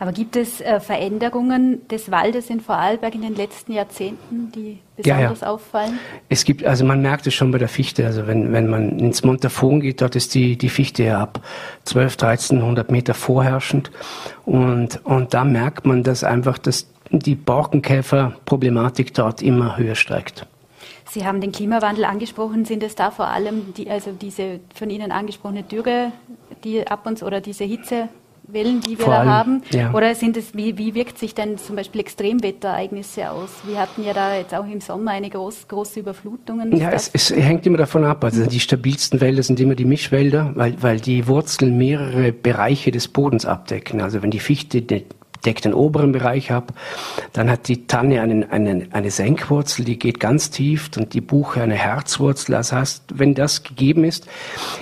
Aber 0.01 0.13
gibt 0.13 0.35
es 0.35 0.61
äh, 0.61 0.79
Veränderungen 0.79 1.87
des 1.87 2.09
Waldes 2.09 2.49
in 2.49 2.59
Vorarlberg 2.59 3.13
in 3.13 3.21
den 3.21 3.35
letzten 3.35 3.71
Jahrzehnten, 3.71 4.51
die 4.51 4.79
besonders 4.95 5.41
ja, 5.41 5.45
ja. 5.45 5.53
auffallen? 5.53 5.99
Es 6.27 6.43
gibt, 6.43 6.65
also 6.65 6.83
man 6.85 7.03
merkt 7.03 7.27
es 7.27 7.35
schon 7.35 7.51
bei 7.51 7.59
der 7.59 7.67
Fichte. 7.67 8.07
Also 8.07 8.25
wenn, 8.25 8.51
wenn 8.51 8.67
man 8.67 8.97
ins 8.97 9.23
Montafon 9.23 9.79
geht, 9.79 10.01
dort 10.01 10.15
ist 10.15 10.33
die, 10.33 10.57
die 10.57 10.69
Fichte 10.69 11.03
ja 11.03 11.21
ab 11.21 11.41
12, 11.83 12.13
1300 12.13 12.89
Meter 12.89 13.13
vorherrschend. 13.13 13.91
Und, 14.43 15.05
und 15.05 15.35
da 15.35 15.43
merkt 15.43 15.85
man, 15.85 16.01
dass 16.01 16.23
einfach 16.23 16.57
das, 16.57 16.87
die 17.11 17.35
Borkenkäferproblematik 17.35 19.13
dort 19.13 19.43
immer 19.43 19.77
höher 19.77 19.93
steigt. 19.93 20.47
Sie 21.11 21.27
haben 21.27 21.41
den 21.41 21.51
Klimawandel 21.51 22.05
angesprochen. 22.05 22.65
Sind 22.65 22.81
es 22.81 22.95
da 22.95 23.11
vor 23.11 23.27
allem 23.27 23.75
die, 23.77 23.87
also 23.91 24.13
diese 24.13 24.61
von 24.73 24.89
Ihnen 24.89 25.11
angesprochene 25.11 25.61
Dürre, 25.61 26.11
die 26.63 26.87
ab 26.87 27.05
uns 27.05 27.21
oder 27.21 27.39
diese 27.39 27.65
Hitze 27.65 28.09
Wellen, 28.47 28.81
die 28.81 28.97
wir 28.97 29.05
Vor 29.05 29.13
da 29.13 29.19
allem, 29.19 29.29
haben? 29.29 29.61
Ja. 29.71 29.93
Oder 29.93 30.15
sind 30.15 30.35
es, 30.37 30.55
wie, 30.55 30.77
wie 30.77 30.93
wirkt 30.95 31.17
sich 31.17 31.35
denn 31.35 31.57
zum 31.57 31.75
Beispiel 31.75 32.01
Extremwetterereignisse 32.01 33.31
aus? 33.31 33.49
Wir 33.65 33.79
hatten 33.79 34.03
ja 34.03 34.13
da 34.13 34.35
jetzt 34.35 34.53
auch 34.53 34.65
im 34.65 34.81
Sommer 34.81 35.11
eine 35.11 35.29
groß, 35.29 35.67
große 35.67 35.99
Überflutungen. 35.99 36.75
Ja, 36.75 36.91
es, 36.91 37.09
es, 37.13 37.29
hängt 37.29 37.65
immer 37.65 37.77
davon 37.77 38.03
ab. 38.03 38.23
Also 38.23 38.45
die 38.45 38.59
stabilsten 38.59 39.21
Wälder 39.21 39.43
sind 39.43 39.59
immer 39.59 39.75
die 39.75 39.85
Mischwälder, 39.85 40.51
weil, 40.55 40.81
weil 40.81 40.99
die 40.99 41.27
Wurzeln 41.27 41.77
mehrere 41.77 42.31
Bereiche 42.31 42.91
des 42.91 43.07
Bodens 43.07 43.45
abdecken. 43.45 44.01
Also 44.01 44.21
wenn 44.21 44.31
die 44.31 44.39
Fichte 44.39 44.81
deckt 45.45 45.65
den 45.65 45.73
oberen 45.73 46.11
Bereich 46.11 46.51
ab. 46.51 46.73
Dann 47.33 47.49
hat 47.49 47.67
die 47.67 47.87
Tanne 47.87 48.21
einen, 48.21 48.49
einen, 48.49 48.93
eine 48.93 49.11
Senkwurzel, 49.11 49.85
die 49.85 49.97
geht 49.97 50.19
ganz 50.19 50.49
tief 50.49 50.89
und 50.97 51.13
die 51.13 51.21
Buche 51.21 51.61
eine 51.61 51.75
Herzwurzel. 51.75 52.53
Das 52.53 52.71
heißt, 52.71 53.03
wenn 53.13 53.33
das 53.33 53.63
gegeben 53.63 54.03
ist, 54.03 54.27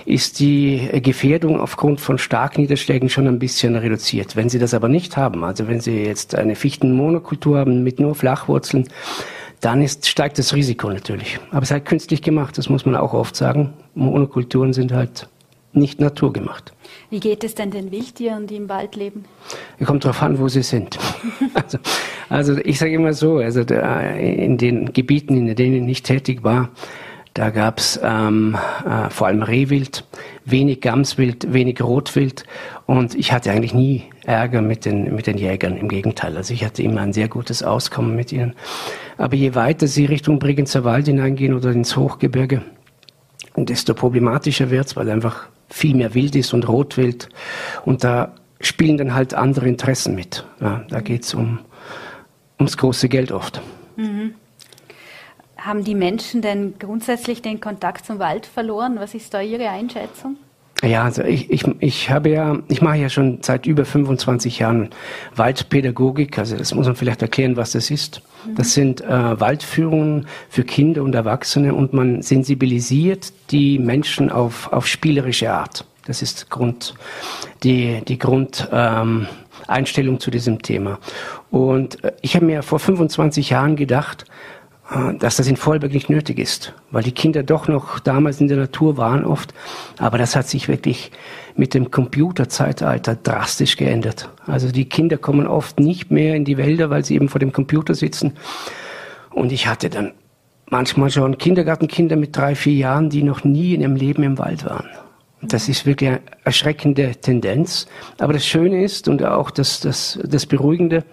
ist 0.05 0.39
die 0.39 0.89
Gefährdung 1.01 1.59
aufgrund 1.59 2.01
von 2.01 2.17
starken 2.17 2.61
Niederschlägen 2.61 3.09
schon 3.09 3.27
ein 3.27 3.39
bisschen 3.39 3.75
reduziert. 3.75 4.35
Wenn 4.35 4.49
Sie 4.49 4.59
das 4.59 4.73
aber 4.73 4.89
nicht 4.89 5.17
haben, 5.17 5.43
also 5.43 5.67
wenn 5.67 5.79
Sie 5.79 6.03
jetzt 6.03 6.35
eine 6.35 6.55
Fichtenmonokultur 6.55 7.57
haben 7.57 7.83
mit 7.83 7.99
nur 7.99 8.15
Flachwurzeln, 8.15 8.87
dann 9.61 9.81
ist, 9.81 10.07
steigt 10.07 10.39
das 10.39 10.53
Risiko 10.53 10.89
natürlich. 10.89 11.39
Aber 11.51 11.63
es 11.63 11.69
ist 11.69 11.71
halt 11.71 11.85
künstlich 11.85 12.21
gemacht, 12.21 12.57
das 12.57 12.69
muss 12.69 12.85
man 12.85 12.95
auch 12.95 13.13
oft 13.13 13.35
sagen. 13.35 13.73
Monokulturen 13.93 14.73
sind 14.73 14.93
halt 14.93 15.27
nicht 15.71 15.99
naturgemacht. 15.99 16.73
Wie 17.09 17.19
geht 17.19 17.43
es 17.43 17.55
denn 17.55 17.71
den 17.71 17.91
Wildtieren, 17.91 18.47
die 18.47 18.55
im 18.55 18.69
Wald 18.69 18.95
leben? 18.95 19.25
Es 19.77 19.85
kommt 19.85 20.03
darauf 20.03 20.21
an, 20.21 20.39
wo 20.39 20.47
sie 20.47 20.63
sind. 20.63 20.97
also, 21.53 21.77
also, 22.29 22.57
ich 22.57 22.79
sage 22.79 22.93
immer 22.93 23.13
so, 23.13 23.37
also 23.37 23.61
in 23.61 24.57
den 24.57 24.93
Gebieten, 24.93 25.47
in 25.47 25.55
denen 25.55 25.75
ich 25.75 25.83
nicht 25.83 26.05
tätig 26.05 26.43
war, 26.43 26.69
da 27.35 27.51
gab 27.51 27.77
es 27.77 27.99
ähm, 28.03 28.57
äh, 28.85 29.09
vor 29.09 29.27
allem 29.27 29.43
Rehwild, 29.43 30.03
wenig 30.45 30.81
Gamswild, 30.81 31.53
wenig 31.53 31.81
Rotwild 31.81 32.43
und 32.85 33.13
ich 33.13 33.31
hatte 33.31 33.51
eigentlich 33.51 33.73
nie 33.73 34.05
Ärger 34.25 34.61
mit 34.61 34.83
den, 34.83 35.15
mit 35.15 35.27
den 35.27 35.37
Jägern, 35.37 35.77
im 35.77 35.89
Gegenteil. 35.89 36.35
Also 36.35 36.53
ich 36.53 36.65
hatte 36.65 36.81
immer 36.81 37.01
ein 37.01 37.13
sehr 37.13 37.27
gutes 37.27 37.61
Auskommen 37.61 38.15
mit 38.15 38.33
ihnen. 38.33 38.55
Aber 39.17 39.35
je 39.35 39.53
weiter 39.53 39.87
sie 39.87 40.05
Richtung 40.05 40.39
Bregenzer 40.39 40.83
Wald 40.83 41.05
hineingehen 41.05 41.53
oder 41.53 41.71
ins 41.71 41.95
Hochgebirge, 41.95 42.63
desto 43.55 43.93
problematischer 43.93 44.71
wird 44.71 44.87
es, 44.87 44.95
weil 44.95 45.09
einfach 45.09 45.49
viel 45.69 45.95
mehr 45.95 46.13
Wild 46.13 46.35
ist 46.35 46.53
und 46.53 46.67
Rotwild. 46.67 47.29
Und 47.85 48.03
da 48.03 48.33
spielen 48.61 48.97
dann 48.97 49.13
halt 49.13 49.33
andere 49.33 49.67
Interessen 49.67 50.15
mit. 50.15 50.45
Ja, 50.59 50.83
da 50.89 51.01
geht 51.01 51.23
es 51.23 51.33
um, 51.33 51.59
ums 52.59 52.77
große 52.77 53.09
Geld 53.09 53.31
oft. 53.31 53.61
Mhm. 53.95 54.33
Haben 55.57 55.83
die 55.83 55.95
Menschen 55.95 56.41
denn 56.41 56.75
grundsätzlich 56.79 57.41
den 57.41 57.59
Kontakt 57.59 58.05
zum 58.05 58.19
Wald 58.19 58.45
verloren? 58.45 58.97
Was 58.97 59.13
ist 59.13 59.33
da 59.33 59.41
Ihre 59.41 59.69
Einschätzung? 59.69 60.37
Ja, 60.81 61.03
also 61.03 61.23
ich, 61.23 61.49
ich, 61.49 61.65
ich 61.79 62.09
habe 62.09 62.29
ja, 62.29 62.57
ich 62.69 62.81
mache 62.81 62.97
ja 62.97 63.09
schon 63.09 63.39
seit 63.41 63.65
über 63.65 63.83
25 63.83 64.59
Jahren 64.59 64.89
Waldpädagogik, 65.35 66.39
also 66.39 66.55
das 66.55 66.73
muss 66.73 66.85
man 66.85 66.95
vielleicht 66.95 67.21
erklären, 67.21 67.57
was 67.57 67.73
das 67.73 67.91
ist. 67.91 68.21
Das 68.55 68.73
sind 68.73 69.01
äh, 69.01 69.39
Waldführungen 69.39 70.27
für 70.49 70.63
Kinder 70.63 71.03
und 71.03 71.13
Erwachsene 71.15 71.73
und 71.73 71.93
man 71.93 72.21
sensibilisiert 72.21 73.33
die 73.51 73.79
Menschen 73.79 74.31
auf, 74.31 74.71
auf 74.71 74.87
spielerische 74.87 75.51
Art. 75.51 75.85
Das 76.05 76.21
ist 76.21 76.49
Grund, 76.49 76.95
die, 77.63 78.01
die 78.07 78.17
Grundeinstellung 78.17 80.15
ähm, 80.15 80.19
zu 80.19 80.31
diesem 80.31 80.61
Thema. 80.61 80.99
Und 81.51 82.03
äh, 82.03 82.13
ich 82.21 82.35
habe 82.35 82.45
mir 82.45 82.63
vor 82.63 82.79
25 82.79 83.51
Jahren 83.51 83.75
gedacht, 83.75 84.25
dass 85.19 85.37
das 85.37 85.47
in 85.47 85.55
Vollberg 85.55 85.93
nicht 85.93 86.09
nötig 86.09 86.39
ist, 86.39 86.73
weil 86.89 87.03
die 87.03 87.11
Kinder 87.11 87.43
doch 87.43 87.67
noch 87.67 87.99
damals 87.99 88.41
in 88.41 88.47
der 88.47 88.57
Natur 88.57 88.97
waren 88.97 89.23
oft. 89.23 89.53
Aber 89.99 90.17
das 90.17 90.35
hat 90.35 90.47
sich 90.47 90.67
wirklich 90.67 91.11
mit 91.55 91.75
dem 91.75 91.91
Computerzeitalter 91.91 93.15
drastisch 93.15 93.77
geändert. 93.77 94.29
Also 94.47 94.71
die 94.71 94.89
Kinder 94.89 95.17
kommen 95.17 95.45
oft 95.45 95.79
nicht 95.79 96.09
mehr 96.09 96.35
in 96.35 96.43
die 96.43 96.57
Wälder, 96.57 96.89
weil 96.89 97.05
sie 97.05 97.15
eben 97.15 97.29
vor 97.29 97.39
dem 97.39 97.53
Computer 97.53 97.93
sitzen. 97.93 98.33
Und 99.31 99.51
ich 99.51 99.67
hatte 99.67 99.91
dann 99.91 100.13
manchmal 100.69 101.11
schon 101.11 101.37
Kindergartenkinder 101.37 102.15
mit 102.15 102.35
drei, 102.35 102.55
vier 102.55 102.73
Jahren, 102.73 103.11
die 103.11 103.21
noch 103.21 103.43
nie 103.43 103.75
in 103.75 103.81
ihrem 103.81 103.95
Leben 103.95 104.23
im 104.23 104.39
Wald 104.39 104.65
waren. 104.65 104.87
Das 105.41 105.69
ist 105.69 105.85
wirklich 105.85 106.09
eine 106.09 106.21
erschreckende 106.43 107.11
Tendenz. 107.11 107.85
Aber 108.17 108.33
das 108.33 108.45
Schöne 108.45 108.83
ist 108.83 109.07
und 109.07 109.23
auch 109.23 109.51
das, 109.51 109.81
das, 109.81 110.19
das 110.23 110.47
Beruhigende, 110.47 111.03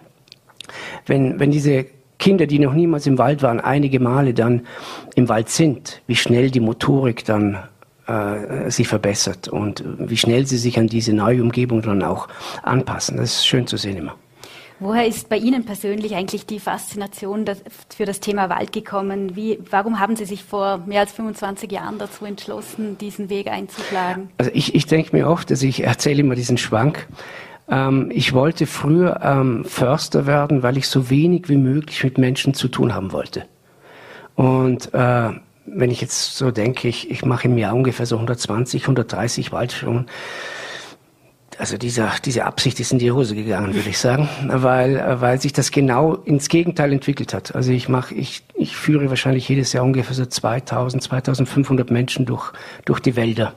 wenn, 1.06 1.38
wenn 1.38 1.50
diese 1.50 1.86
Kinder, 2.18 2.46
die 2.46 2.58
noch 2.58 2.74
niemals 2.74 3.06
im 3.06 3.18
Wald 3.18 3.42
waren, 3.42 3.60
einige 3.60 4.00
Male 4.00 4.34
dann 4.34 4.62
im 5.14 5.28
Wald 5.28 5.48
sind, 5.48 6.02
wie 6.06 6.16
schnell 6.16 6.50
die 6.50 6.60
Motorik 6.60 7.24
dann 7.24 7.58
äh, 8.06 8.70
sich 8.70 8.88
verbessert 8.88 9.48
und 9.48 9.84
wie 9.98 10.16
schnell 10.16 10.46
sie 10.46 10.58
sich 10.58 10.78
an 10.78 10.86
diese 10.86 11.12
neue 11.12 11.42
Umgebung 11.42 11.82
dann 11.82 12.02
auch 12.02 12.28
anpassen. 12.62 13.16
Das 13.16 13.36
ist 13.36 13.46
schön 13.46 13.66
zu 13.66 13.76
sehen 13.76 13.96
immer. 13.96 14.14
Woher 14.78 15.06
ist 15.06 15.30
bei 15.30 15.38
Ihnen 15.38 15.64
persönlich 15.64 16.14
eigentlich 16.14 16.44
die 16.44 16.60
Faszination 16.60 17.46
für 17.88 18.04
das 18.04 18.20
Thema 18.20 18.50
Wald 18.50 18.72
gekommen? 18.72 19.34
Wie, 19.34 19.58
warum 19.70 20.00
haben 20.00 20.16
Sie 20.16 20.26
sich 20.26 20.44
vor 20.44 20.82
mehr 20.86 21.00
als 21.00 21.12
25 21.12 21.72
Jahren 21.72 21.98
dazu 21.98 22.26
entschlossen, 22.26 22.98
diesen 22.98 23.30
Weg 23.30 23.48
einzuschlagen? 23.48 24.28
Also 24.36 24.50
ich, 24.52 24.74
ich 24.74 24.84
denke 24.84 25.16
mir 25.16 25.28
oft, 25.28 25.50
dass 25.50 25.62
ich 25.62 25.84
erzähle 25.84 26.20
immer 26.20 26.34
diesen 26.34 26.58
Schwank. 26.58 27.08
Ähm, 27.68 28.10
ich 28.12 28.32
wollte 28.32 28.66
früher 28.66 29.20
ähm, 29.22 29.64
Förster 29.64 30.26
werden, 30.26 30.62
weil 30.62 30.76
ich 30.76 30.88
so 30.88 31.10
wenig 31.10 31.48
wie 31.48 31.56
möglich 31.56 32.02
mit 32.04 32.18
Menschen 32.18 32.54
zu 32.54 32.68
tun 32.68 32.94
haben 32.94 33.12
wollte. 33.12 33.44
Und 34.34 34.92
äh, 34.94 35.30
wenn 35.66 35.90
ich 35.90 36.00
jetzt 36.00 36.36
so 36.36 36.50
denke, 36.50 36.88
ich, 36.88 37.10
ich 37.10 37.24
mache 37.24 37.48
im 37.48 37.58
Jahr 37.58 37.74
ungefähr 37.74 38.06
so 38.06 38.16
120, 38.16 38.82
130 38.82 39.52
Waldführungen, 39.52 40.06
also 41.58 41.78
dieser, 41.78 42.12
diese 42.22 42.44
Absicht 42.44 42.78
ist 42.80 42.92
in 42.92 42.98
die 42.98 43.10
Hose 43.10 43.34
gegangen, 43.34 43.74
würde 43.74 43.88
ich 43.88 43.98
sagen, 43.98 44.28
weil, 44.46 45.20
weil 45.20 45.40
sich 45.40 45.54
das 45.54 45.70
genau 45.70 46.14
ins 46.14 46.48
Gegenteil 46.48 46.92
entwickelt 46.92 47.32
hat. 47.32 47.54
Also 47.54 47.72
ich 47.72 47.88
mache, 47.88 48.14
ich, 48.14 48.42
ich 48.54 48.76
führe 48.76 49.08
wahrscheinlich 49.08 49.48
jedes 49.48 49.72
Jahr 49.72 49.84
ungefähr 49.84 50.14
so 50.14 50.26
2000, 50.26 51.02
2500 51.02 51.90
Menschen 51.90 52.26
durch, 52.26 52.52
durch 52.84 53.00
die 53.00 53.16
Wälder. 53.16 53.54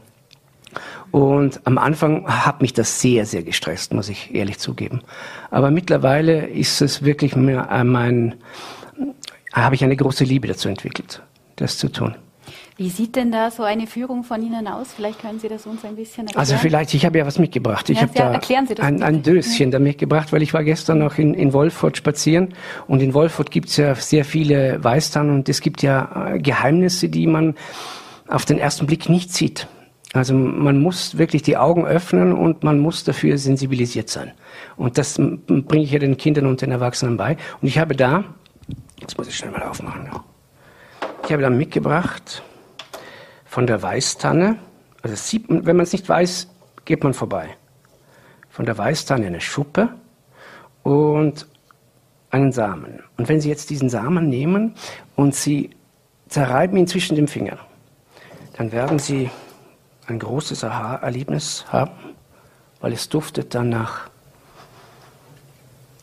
Und 1.12 1.62
am 1.66 1.78
Anfang 1.78 2.28
hat 2.28 2.62
mich 2.62 2.74
das 2.74 3.01
sehr, 3.01 3.26
sehr 3.26 3.43
gestresst, 3.43 3.93
muss 3.93 4.10
ich 4.10 4.34
ehrlich 4.34 4.60
zugeben. 4.60 5.01
Aber 5.49 5.72
mittlerweile 5.72 6.47
ist 6.47 6.82
es 6.82 7.03
wirklich 7.03 7.36
mehr 7.36 7.84
mein, 7.84 8.36
habe 9.53 9.76
ich 9.76 9.84
eine 9.84 9.95
große 9.95 10.24
Liebe 10.24 10.47
dazu 10.47 10.70
entwickelt, 10.70 11.22
das 11.55 11.78
zu 11.78 11.89
tun. 11.89 12.16
Wie 12.80 12.89
sieht 12.89 13.18
denn 13.18 13.30
da 13.30 13.51
so 13.51 13.64
eine 13.64 13.88
Führung 13.88 14.24
von 14.24 14.41
Ihnen 14.41 14.66
aus? 14.66 14.93
Vielleicht 14.95 15.20
können 15.20 15.38
Sie 15.38 15.49
das 15.49 15.66
uns 15.66 15.84
ein 15.84 15.97
bisschen 15.97 16.28
erklären. 16.28 16.39
Also 16.39 16.55
vielleicht, 16.55 16.93
ich 16.93 17.05
habe 17.05 17.18
ja 17.18 17.26
was 17.26 17.38
mitgebracht. 17.38 17.89
Ich 17.89 17.97
ja, 17.97 18.03
habe 18.03 18.14
da 18.16 18.32
erklären 18.32 18.68
Sie 18.68 18.76
das 18.76 18.86
ein, 18.86 19.03
ein 19.03 19.22
Döschen 19.22 19.66
ja. 19.66 19.72
da 19.72 19.80
mitgebracht, 19.80 20.32
weil 20.32 20.41
ich 20.41 20.53
war 20.53 20.64
gestern 20.64 20.99
noch 20.99 21.18
in, 21.18 21.34
in 21.34 21.51
Wolfurt 21.51 21.97
spazieren 21.97 22.53
und 22.88 23.01
in 23.01 23.14
Wolfurt 23.14 23.51
gibt 23.51 23.68
es 23.68 23.76
ja 23.76 23.95
sehr 23.95 24.24
viele 24.24 24.82
Weißtannen 24.82 25.36
und 25.36 25.49
es 25.49 25.60
gibt 25.60 25.82
ja 25.82 26.32
äh, 26.36 26.39
Geheimnisse, 26.39 27.10
die 27.10 27.28
man 27.28 27.55
auf 28.30 28.45
den 28.45 28.57
ersten 28.57 28.88
Blick 28.88 29.10
nicht 29.10 29.34
sieht. 29.34 29.68
Also 30.14 30.34
man 30.34 30.82
muss 30.82 31.18
wirklich 31.18 31.43
die 31.43 31.57
Augen 31.57 31.86
öffnen 31.86 32.34
und 32.34 32.64
man 32.64 32.80
muss 32.80 33.03
dafür 33.03 33.38
sensibilisiert 33.38 34.10
sein. 34.10 34.32
Und 34.76 34.97
das 34.97 35.16
bringe 35.18 35.84
ich 35.84 35.91
ja 35.91 35.99
den 35.99 36.18
Kindern 36.18 36.47
und 36.47 36.62
den 36.62 36.72
Erwachsenen 36.72 37.16
bei. 37.16 37.38
Und 37.62 37.68
ich 37.68 37.78
habe 37.78 37.95
da, 37.95 38.24
jetzt 38.99 39.18
muss 39.18 39.28
ich 39.28 39.38
schnell 39.38 39.51
mal 39.51 39.62
aufmachen, 39.64 40.10
ich 41.26 41.32
habe 41.32 41.43
da 41.43 41.49
mitgebracht 41.51 42.41
von 43.45 43.68
der 43.68 43.84
Weißtanne, 43.84 44.57
also 45.03 45.16
sieht 45.16 45.47
man, 45.49 45.66
wenn 45.68 45.76
man 45.76 45.84
es 45.84 45.91
nicht 45.91 46.10
weiß, 46.10 46.49
geht 46.86 47.03
man 47.03 47.14
vorbei. 47.14 47.49
Von 48.49 48.66
der 48.66 48.78
Weißtanne 48.78 49.28
eine 49.28 49.41
Schuppe 49.41 49.89
und 50.82 51.47
einen 52.32 52.51
Samen. 52.51 53.03
Und 53.18 53.30
wenn 53.30 53.41
Sie 53.41 53.49
jetzt 53.49 53.70
diesen 53.70 53.89
Samen 53.89 54.28
nehmen 54.28 54.74
und 55.16 55.36
Sie 55.36 55.70
zerreiben 56.28 56.78
ihn 56.78 56.88
zwischen 56.88 57.16
den 57.16 57.28
Fingern, 57.28 57.60
dann 58.53 58.72
werden 58.72 58.97
Sie 58.97 59.30
ein 60.10 60.20
großes 60.20 60.64
Aha-Erlebnis 60.64 61.66
haben, 61.70 61.91
weil 62.82 62.93
es 62.93 63.10
duftet 63.10 63.55
dann 63.55 63.70
nach. 63.70 64.10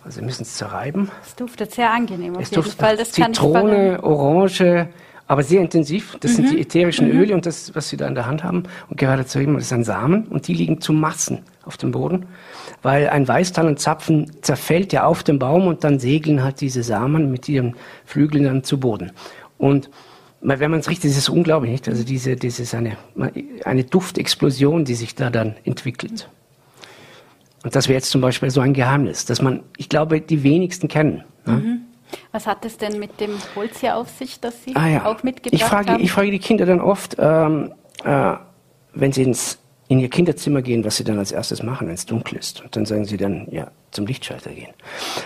Also 0.04 0.20
Sie 0.20 0.24
müssen 0.24 0.42
es 0.42 0.54
zerreiben. 0.54 1.10
Es 1.24 1.34
duftet 1.34 1.74
sehr 1.74 1.90
angenehm 1.90 2.36
auf 2.36 2.42
es 2.42 2.50
jeden 2.50 2.62
Fall. 2.62 2.96
Das 2.96 3.12
Zitrone, 3.12 4.02
Orange, 4.02 4.88
aber 5.26 5.42
sehr 5.42 5.60
intensiv. 5.60 6.16
Das 6.20 6.32
mhm. 6.32 6.34
sind 6.36 6.50
die 6.52 6.60
ätherischen 6.60 7.08
mhm. 7.08 7.20
Öle 7.20 7.34
und 7.34 7.46
das, 7.46 7.74
was 7.74 7.88
Sie 7.88 7.96
da 7.96 8.06
in 8.06 8.14
der 8.14 8.26
Hand 8.26 8.44
haben. 8.44 8.64
Und 8.88 8.98
gerade 8.98 9.26
zu 9.26 9.40
ihm, 9.40 9.54
das 9.54 9.64
ist 9.64 9.72
ein 9.72 9.84
Samen 9.84 10.26
und 10.26 10.46
die 10.46 10.54
liegen 10.54 10.80
zu 10.80 10.92
Massen 10.92 11.42
auf 11.64 11.76
dem 11.76 11.90
Boden, 11.90 12.26
weil 12.82 13.08
ein 13.08 13.26
Weißtannenzapfen 13.26 14.30
zerfällt 14.42 14.92
ja 14.92 15.04
auf 15.04 15.24
dem 15.24 15.40
Baum 15.40 15.66
und 15.66 15.82
dann 15.82 15.98
segeln 15.98 16.44
halt 16.44 16.60
diese 16.60 16.84
Samen 16.84 17.30
mit 17.32 17.48
ihren 17.48 17.74
Flügeln 18.04 18.44
dann 18.44 18.62
zu 18.62 18.78
Boden. 18.78 19.10
Und 19.58 19.90
wenn 20.40 20.70
man 20.70 20.80
es 20.80 20.88
riecht, 20.88 21.04
ist 21.04 21.16
es 21.16 21.28
unglaublich, 21.28 21.72
nicht? 21.72 21.88
Also 21.88 22.04
diese, 22.04 22.36
das 22.36 22.60
ist 22.60 22.74
eine, 22.74 22.96
eine 23.64 23.84
Duftexplosion, 23.84 24.84
die 24.84 24.94
sich 24.94 25.14
da 25.14 25.30
dann 25.30 25.56
entwickelt. 25.64 26.28
Und 27.64 27.74
das 27.74 27.88
wäre 27.88 27.96
jetzt 27.96 28.10
zum 28.10 28.20
Beispiel 28.20 28.50
so 28.50 28.60
ein 28.60 28.74
Geheimnis, 28.74 29.24
dass 29.24 29.42
man, 29.42 29.62
ich 29.76 29.88
glaube, 29.88 30.20
die 30.20 30.42
wenigsten 30.42 30.88
kennen. 30.88 31.24
Ne? 31.46 31.52
Mhm. 31.52 31.80
Was 32.30 32.46
hat 32.46 32.64
es 32.64 32.76
denn 32.76 33.00
mit 33.00 33.20
dem 33.20 33.32
Holz 33.56 33.80
hier 33.80 33.96
auf 33.96 34.08
sich, 34.10 34.38
das 34.38 34.62
Sie 34.62 34.76
ah, 34.76 34.86
ja. 34.86 35.04
auch 35.06 35.22
mitgebracht 35.24 35.52
ich 35.52 35.64
frage, 35.64 35.92
haben? 35.92 36.02
Ich 36.02 36.12
frage 36.12 36.30
die 36.30 36.38
Kinder 36.38 36.66
dann 36.66 36.80
oft, 36.80 37.16
ähm, 37.18 37.72
äh, 38.04 38.34
wenn 38.94 39.12
sie 39.12 39.24
ins, 39.24 39.58
in 39.88 39.98
ihr 39.98 40.08
Kinderzimmer 40.08 40.62
gehen, 40.62 40.84
was 40.84 40.96
sie 40.96 41.04
dann 41.04 41.18
als 41.18 41.32
erstes 41.32 41.62
machen, 41.62 41.88
wenn 41.88 41.94
es 41.94 42.06
dunkel 42.06 42.38
ist. 42.38 42.62
Und 42.62 42.76
dann 42.76 42.86
sagen 42.86 43.04
sie 43.04 43.16
dann, 43.16 43.48
ja, 43.50 43.70
zum 43.90 44.06
Lichtschalter 44.06 44.50
gehen. 44.50 44.72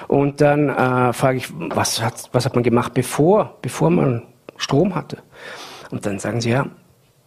Und 0.08 0.40
dann 0.40 0.70
äh, 0.70 1.12
frage 1.12 1.38
ich, 1.38 1.48
was 1.52 2.00
hat, 2.00 2.30
was 2.32 2.46
hat 2.46 2.54
man 2.54 2.64
gemacht, 2.64 2.94
bevor, 2.94 3.58
bevor 3.60 3.90
man 3.90 4.22
Strom 4.60 4.94
hatte? 4.94 5.18
Und 5.90 6.06
dann 6.06 6.18
sagen 6.18 6.40
sie, 6.40 6.50
ja, 6.50 6.66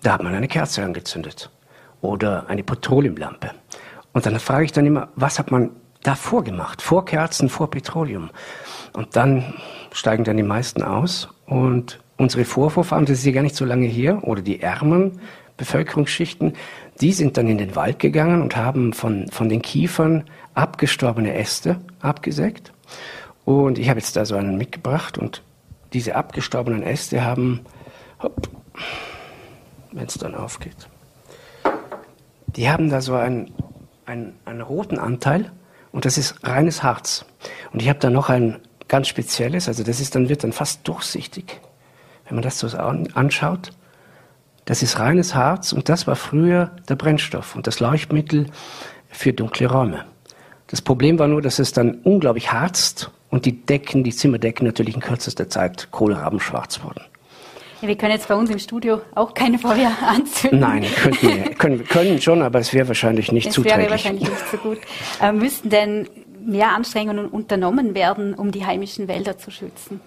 da 0.01 0.13
hat 0.13 0.23
man 0.23 0.33
eine 0.33 0.47
Kerze 0.47 0.83
angezündet 0.83 1.49
oder 2.01 2.47
eine 2.47 2.63
Petroleumlampe. 2.63 3.51
Und 4.13 4.25
dann 4.25 4.39
frage 4.39 4.65
ich 4.65 4.71
dann 4.71 4.85
immer, 4.85 5.09
was 5.15 5.39
hat 5.39 5.51
man 5.51 5.71
davor 6.03 6.43
gemacht? 6.43 6.81
Vor 6.81 7.05
Kerzen, 7.05 7.49
vor 7.49 7.69
Petroleum. 7.69 8.29
Und 8.93 9.15
dann 9.15 9.55
steigen 9.91 10.23
dann 10.23 10.37
die 10.37 10.43
meisten 10.43 10.83
aus. 10.83 11.29
Und 11.45 11.99
unsere 12.17 12.45
Vorvorfahren, 12.45 13.05
das 13.05 13.19
ist 13.19 13.25
ja 13.25 13.31
gar 13.31 13.41
nicht 13.41 13.55
so 13.55 13.65
lange 13.65 13.87
her, 13.87 14.23
oder 14.23 14.41
die 14.41 14.61
ärmeren 14.61 15.19
Bevölkerungsschichten, 15.57 16.53
die 17.01 17.13
sind 17.13 17.37
dann 17.37 17.47
in 17.47 17.57
den 17.57 17.75
Wald 17.75 17.99
gegangen 17.99 18.41
und 18.41 18.55
haben 18.55 18.93
von, 18.93 19.27
von 19.29 19.49
den 19.49 19.61
Kiefern 19.61 20.25
abgestorbene 20.53 21.33
Äste 21.33 21.79
abgesägt. 21.99 22.73
Und 23.45 23.77
ich 23.77 23.89
habe 23.89 23.99
jetzt 23.99 24.15
da 24.15 24.25
so 24.25 24.35
einen 24.35 24.57
mitgebracht 24.57 25.17
und 25.17 25.41
diese 25.93 26.15
abgestorbenen 26.15 26.83
Äste 26.83 27.23
haben, 27.23 27.61
wenn 29.91 30.05
es 30.05 30.15
dann 30.15 30.35
aufgeht, 30.35 30.89
die 32.47 32.69
haben 32.69 32.89
da 32.89 33.01
so 33.01 33.15
einen, 33.15 33.53
einen, 34.05 34.35
einen 34.45 34.61
roten 34.61 34.99
Anteil 34.99 35.51
und 35.91 36.05
das 36.05 36.17
ist 36.17 36.35
reines 36.43 36.83
Harz. 36.83 37.25
Und 37.71 37.81
ich 37.81 37.89
habe 37.89 37.99
da 37.99 38.09
noch 38.09 38.29
ein 38.29 38.59
ganz 38.87 39.07
Spezielles, 39.07 39.67
also 39.67 39.83
das 39.83 39.99
ist 39.99 40.15
dann, 40.15 40.29
wird 40.29 40.43
dann 40.43 40.53
fast 40.53 40.87
durchsichtig, 40.87 41.61
wenn 42.25 42.35
man 42.35 42.43
das 42.43 42.59
so 42.59 42.67
anschaut. 42.77 43.71
Das 44.65 44.81
ist 44.81 44.99
reines 44.99 45.35
Harz 45.35 45.73
und 45.73 45.89
das 45.89 46.07
war 46.07 46.15
früher 46.15 46.71
der 46.87 46.95
Brennstoff 46.95 47.55
und 47.55 47.67
das 47.67 47.79
Leuchtmittel 47.79 48.47
für 49.09 49.33
dunkle 49.33 49.67
Räume. 49.67 50.05
Das 50.67 50.81
Problem 50.81 51.19
war 51.19 51.27
nur, 51.27 51.41
dass 51.41 51.59
es 51.59 51.73
dann 51.73 51.95
unglaublich 52.03 52.51
harzt 52.51 53.11
und 53.33 53.47
die 53.47 53.65
Decken, 53.65 54.03
die 54.03 54.11
Zimmerdecken 54.11 54.63
natürlich 54.63 54.93
in 54.93 55.01
kürzester 55.01 55.49
Zeit 55.49 55.87
kohlrabenschwarz 55.89 56.83
wurden. 56.83 57.01
Ja, 57.81 57.87
wir 57.87 57.95
können 57.95 58.11
jetzt 58.11 58.27
bei 58.27 58.35
uns 58.35 58.51
im 58.51 58.59
Studio 58.59 59.01
auch 59.15 59.33
keine 59.33 59.57
Feuer 59.57 59.91
anzünden. 60.07 60.59
Nein, 60.59 60.85
könnten 61.01 61.27
wir, 61.27 61.43
können, 61.55 61.83
können 61.83 62.21
schon, 62.21 62.43
aber 62.43 62.59
es 62.59 62.75
wäre 62.75 62.87
wahrscheinlich 62.87 63.31
nicht 63.31 63.47
es 63.47 63.55
zuträglich. 63.55 63.73
Es 63.73 63.81
wäre 63.81 63.91
wahrscheinlich 63.91 64.29
nicht 64.29 64.49
so 64.51 64.57
gut. 64.57 64.77
Äh, 65.19 65.31
müssten 65.31 65.71
denn 65.71 66.07
mehr 66.45 66.75
Anstrengungen 66.75 67.25
unternommen 67.25 67.95
werden, 67.95 68.35
um 68.35 68.51
die 68.51 68.67
heimischen 68.67 69.07
Wälder 69.07 69.35
zu 69.39 69.49
schützen? 69.49 69.99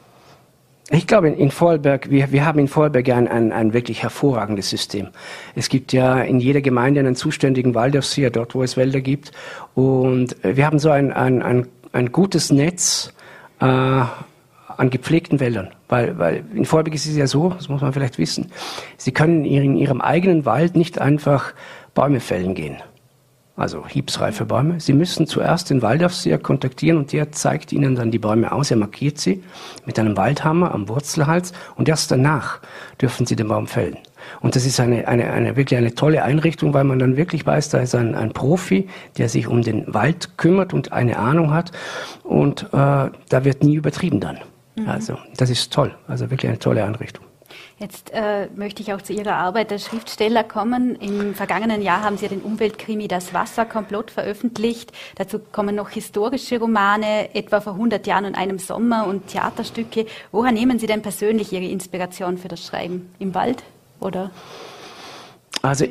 Ich 0.90 1.08
glaube, 1.08 1.30
in 1.30 1.50
Vorarlberg, 1.50 2.08
wir, 2.08 2.30
wir 2.30 2.46
haben 2.46 2.60
in 2.60 2.68
Vorarlberg 2.68 3.08
ein, 3.08 3.26
ein, 3.26 3.50
ein 3.50 3.72
wirklich 3.72 4.04
hervorragendes 4.04 4.70
System. 4.70 5.08
Es 5.56 5.68
gibt 5.68 5.92
ja 5.92 6.20
in 6.20 6.38
jeder 6.38 6.60
Gemeinde 6.60 7.00
einen 7.00 7.16
zuständigen 7.16 7.74
Waldaufseher, 7.74 8.30
dort 8.30 8.54
wo 8.54 8.62
es 8.62 8.76
Wälder 8.76 9.00
gibt. 9.00 9.32
Und 9.74 10.36
wir 10.44 10.64
haben 10.64 10.78
so 10.78 10.90
ein, 10.90 11.12
ein, 11.12 11.42
ein, 11.42 11.66
ein 11.92 12.12
gutes 12.12 12.52
Netz 12.52 13.12
äh, 13.60 13.64
an 13.64 14.90
gepflegten 14.90 15.40
Wäldern. 15.40 15.70
Weil, 15.88 16.18
weil 16.18 16.44
in 16.54 16.64
Vorarlberg 16.64 16.94
ist 16.94 17.06
es 17.06 17.16
ja 17.16 17.26
so, 17.26 17.50
das 17.50 17.68
muss 17.68 17.80
man 17.80 17.92
vielleicht 17.92 18.18
wissen, 18.18 18.50
Sie 18.96 19.12
können 19.12 19.44
in 19.44 19.76
Ihrem 19.76 20.00
eigenen 20.00 20.44
Wald 20.44 20.76
nicht 20.76 21.00
einfach 21.00 21.54
Bäume 21.94 22.20
fällen 22.20 22.54
gehen. 22.54 22.76
Also 23.56 23.86
hiebsreife 23.86 24.44
Bäume. 24.44 24.80
Sie 24.80 24.92
müssen 24.92 25.26
zuerst 25.26 25.70
den 25.70 25.80
Waldaufseher 25.80 26.38
kontaktieren 26.38 26.98
und 26.98 27.12
der 27.12 27.32
zeigt 27.32 27.72
Ihnen 27.72 27.94
dann 27.94 28.10
die 28.10 28.18
Bäume 28.18 28.52
aus. 28.52 28.70
Er 28.70 28.76
markiert 28.76 29.18
sie 29.18 29.42
mit 29.86 29.98
einem 29.98 30.14
Waldhammer 30.14 30.74
am 30.74 30.90
Wurzelhals 30.90 31.54
und 31.74 31.88
erst 31.88 32.10
danach 32.10 32.60
dürfen 33.00 33.24
Sie 33.24 33.34
den 33.34 33.48
Baum 33.48 33.66
fällen. 33.66 33.96
Und 34.40 34.56
das 34.56 34.66
ist 34.66 34.80
eine, 34.80 35.08
eine, 35.08 35.30
eine 35.30 35.56
wirklich 35.56 35.78
eine 35.78 35.94
tolle 35.94 36.22
Einrichtung, 36.22 36.74
weil 36.74 36.84
man 36.84 36.98
dann 36.98 37.16
wirklich 37.16 37.46
weiß, 37.46 37.70
da 37.70 37.78
ist 37.78 37.94
ein, 37.94 38.14
ein 38.14 38.32
Profi, 38.32 38.88
der 39.18 39.28
sich 39.28 39.46
um 39.46 39.62
den 39.62 39.92
Wald 39.92 40.38
kümmert 40.38 40.72
und 40.72 40.92
eine 40.92 41.18
Ahnung 41.18 41.52
hat. 41.52 41.72
Und 42.22 42.64
äh, 42.64 42.66
da 42.72 43.10
wird 43.30 43.62
nie 43.62 43.74
übertrieben 43.74 44.20
dann. 44.20 44.38
Mhm. 44.76 44.88
Also 44.88 45.18
das 45.36 45.50
ist 45.50 45.72
toll. 45.72 45.94
Also 46.06 46.30
wirklich 46.30 46.48
eine 46.48 46.58
tolle 46.58 46.84
Einrichtung. 46.84 47.24
Jetzt 47.78 48.10
äh, 48.14 48.48
möchte 48.54 48.82
ich 48.82 48.92
auch 48.94 49.02
zu 49.02 49.12
Ihrer 49.12 49.34
Arbeit 49.34 49.70
als 49.70 49.84
Schriftsteller 49.84 50.44
kommen. 50.44 50.96
Im 50.96 51.34
vergangenen 51.34 51.82
Jahr 51.82 52.02
haben 52.02 52.16
Sie 52.16 52.24
ja 52.24 52.30
den 52.30 52.40
Umweltkrimi 52.40 53.06
Das 53.06 53.34
Wasserkomplott 53.34 54.10
veröffentlicht. 54.10 54.92
Dazu 55.16 55.38
kommen 55.38 55.74
noch 55.74 55.90
historische 55.90 56.58
Romane, 56.58 57.34
etwa 57.34 57.60
vor 57.60 57.74
100 57.74 58.06
Jahren 58.06 58.24
und 58.24 58.34
einem 58.34 58.58
Sommer 58.58 59.06
und 59.06 59.28
Theaterstücke. 59.28 60.06
Woher 60.32 60.52
nehmen 60.52 60.78
Sie 60.78 60.86
denn 60.86 61.02
persönlich 61.02 61.52
Ihre 61.52 61.66
Inspiration 61.66 62.38
für 62.38 62.48
das 62.48 62.64
Schreiben? 62.64 63.10
Im 63.18 63.34
Wald 63.34 63.62
oder? 64.00 64.30
Also 65.62 65.86